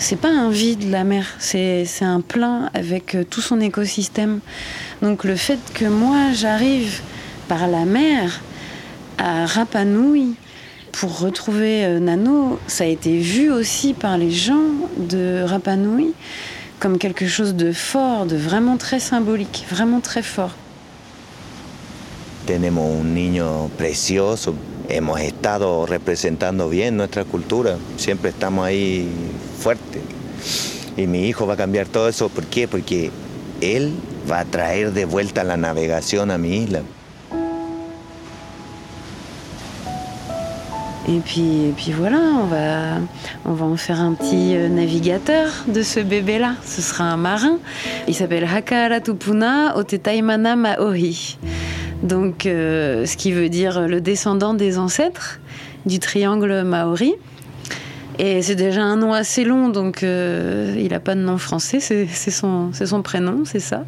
C'est 0.00 0.16
pas 0.16 0.28
un 0.28 0.48
vide 0.48 0.88
la 0.90 1.02
mer, 1.02 1.26
c'est 1.40 1.84
un 2.02 2.20
plein 2.20 2.70
avec 2.72 3.16
euh, 3.16 3.24
tout 3.28 3.40
son 3.40 3.60
écosystème. 3.60 4.38
Donc 5.02 5.24
le 5.24 5.34
fait 5.34 5.58
que 5.74 5.86
moi 5.86 6.32
j'arrive 6.32 7.00
par 7.48 7.66
la 7.66 7.84
mer 7.84 8.40
à 9.18 9.44
Rapa 9.44 9.84
Nui 9.84 10.36
pour 10.92 11.18
retrouver 11.18 11.84
euh, 11.84 11.98
Nano, 11.98 12.60
ça 12.68 12.84
a 12.84 12.86
été 12.86 13.18
vu 13.18 13.50
aussi 13.50 13.92
par 13.92 14.18
les 14.18 14.30
gens 14.30 14.70
de 14.98 15.42
Rapa 15.44 15.74
Nui 15.74 16.14
comme 16.78 16.98
quelque 16.98 17.26
chose 17.26 17.56
de 17.56 17.72
fort, 17.72 18.24
de 18.26 18.36
vraiment 18.36 18.76
très 18.76 19.00
symbolique, 19.00 19.66
vraiment 19.68 20.00
très 20.00 20.22
fort. 20.22 20.52
Tenemos 22.46 23.00
un 23.02 23.04
niño 23.04 23.68
precioso, 23.76 24.54
hemos 24.88 25.20
estado 25.20 25.86
representando 25.86 26.68
bien 26.68 26.96
nuestra 26.96 27.24
cultura, 27.24 27.76
siempre 27.96 28.30
estamos 28.30 28.66
ahí 28.66 29.08
fuerte. 29.58 30.00
Y 30.96 31.06
mi 31.06 31.28
hijo 31.28 31.46
va 31.46 31.54
a 31.54 31.56
cambiar 31.56 31.86
todo 31.86 32.08
eso, 32.08 32.28
¿por 32.28 32.44
qué? 32.46 32.66
Porque 32.66 33.10
él 33.60 33.92
va 34.30 34.40
a 34.40 34.44
traer 34.44 34.92
de 34.92 35.04
vuelta 35.04 35.44
la 35.44 35.56
navegación 35.56 36.30
a 36.30 36.38
mi 36.38 36.56
isla. 36.56 36.82
Et 41.08 41.20
puis, 41.20 41.68
et 41.68 41.72
puis 41.72 41.92
voilà, 41.92 42.18
on 42.18 42.44
va, 42.44 43.00
on 43.46 43.54
va 43.54 43.64
en 43.64 43.76
faire 43.78 43.98
un 43.98 44.12
petit 44.12 44.54
euh, 44.54 44.68
navigateur 44.68 45.48
de 45.66 45.82
ce 45.82 46.00
bébé-là. 46.00 46.56
Ce 46.66 46.82
sera 46.82 47.04
un 47.04 47.16
marin. 47.16 47.58
Il 48.06 48.14
s'appelle 48.14 48.44
Hakaratupuna 48.44 49.74
Otetaimana 49.76 50.54
Maori. 50.54 51.38
Donc, 52.02 52.46
euh, 52.46 53.06
ce 53.06 53.16
qui 53.16 53.32
veut 53.32 53.48
dire 53.48 53.88
le 53.88 54.00
descendant 54.00 54.54
des 54.54 54.78
ancêtres 54.78 55.40
du 55.86 55.98
triangle 55.98 56.62
maori. 56.62 57.14
Et 58.18 58.42
c'est 58.42 58.56
déjà 58.56 58.82
un 58.82 58.96
nom 58.96 59.12
assez 59.12 59.44
long, 59.44 59.68
donc 59.68 60.02
euh, 60.02 60.74
il 60.76 60.88
n'a 60.88 60.98
pas 60.98 61.14
de 61.14 61.20
nom 61.20 61.38
français, 61.38 61.78
c'est 61.78 62.30
son, 62.30 62.72
prénom, 63.02 63.44
c'est 63.44 63.60
ça. 63.60 63.84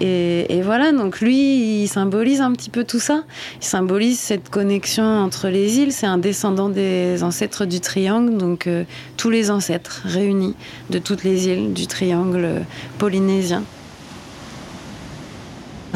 Et, 0.00 0.56
et, 0.56 0.62
voilà, 0.62 0.92
donc 0.92 1.20
lui, 1.20 1.82
il 1.82 1.88
symbolise 1.88 2.40
un 2.40 2.52
petit 2.52 2.70
peu 2.70 2.84
tout 2.84 2.98
ça. 2.98 3.24
Il 3.60 3.64
symbolise 3.64 4.18
cette 4.18 4.48
connexion 4.50 5.04
entre 5.04 5.48
les 5.48 5.78
îles. 5.78 5.92
C'est 5.92 6.06
un 6.06 6.18
descendant 6.18 6.68
des 6.68 7.22
ancêtres 7.22 7.64
du 7.64 7.80
triangle, 7.80 8.36
donc 8.36 8.66
euh, 8.66 8.84
tous 9.16 9.30
les 9.30 9.50
ancêtres 9.50 10.02
réunis 10.04 10.54
de 10.90 10.98
toutes 10.98 11.24
les 11.24 11.48
îles 11.48 11.72
du 11.72 11.86
triangle 11.86 12.62
polynésien. 12.98 13.62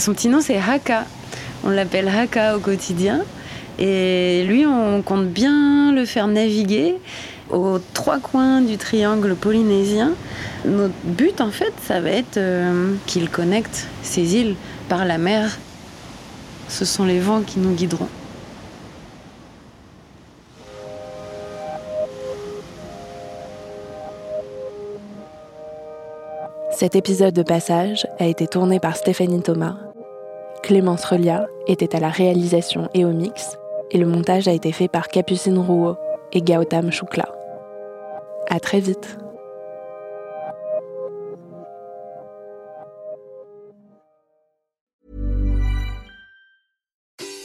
Son 0.01 0.14
petit 0.14 0.30
nom, 0.30 0.40
c'est 0.40 0.57
Haka. 0.57 1.05
On 1.62 1.68
l'appelle 1.68 2.09
Haka 2.09 2.57
au 2.57 2.61
quotidien. 2.61 3.20
Et 3.78 4.44
lui, 4.48 4.64
on 4.64 5.03
compte 5.03 5.26
bien 5.26 5.92
le 5.92 6.07
faire 6.07 6.26
naviguer 6.26 6.96
aux 7.51 7.78
trois 7.92 8.18
coins 8.18 8.62
du 8.62 8.78
triangle 8.78 9.34
polynésien. 9.34 10.12
Notre 10.64 10.94
but, 11.05 11.42
en 11.42 11.51
fait, 11.51 11.74
ça 11.86 12.01
va 12.01 12.11
être 12.11 12.38
euh, 12.38 12.94
qu'il 13.05 13.28
connecte 13.28 13.88
ces 14.03 14.36
îles 14.36 14.57
par 14.88 15.05
la 15.05 15.18
mer. 15.18 15.59
Ce 16.68 16.86
sont 16.86 17.05
les 17.05 17.20
vents 17.20 17.42
qui 17.42 17.59
nous 17.59 17.74
guideront. 17.74 18.09
Cet 26.72 26.96
épisode 26.96 27.34
de 27.34 27.42
Passage 27.42 28.07
a 28.18 28.24
été 28.24 28.46
tourné 28.46 28.80
par 28.80 28.96
Stéphanie 28.96 29.42
Thomas. 29.42 29.89
Clémence 30.63 31.05
Relia 31.05 31.47
était 31.67 31.97
à 31.97 32.01
la 32.01 32.11
réalisation 32.11 32.89
et 32.95 33.05
au 33.05 33.13
mix, 33.13 33.59
et 33.91 33.99
le 33.99 34.07
montage 34.07 34.47
a 34.49 34.53
été 34.53 34.73
fait 34.73 34.89
par 34.89 35.09
Capucine 35.09 35.59
Rouault 35.59 35.97
et 36.33 36.43
Gautam 36.43 36.93
Choukla. 36.93 37.27
À 38.49 38.61
très 38.61 38.81
vite. 38.81 39.19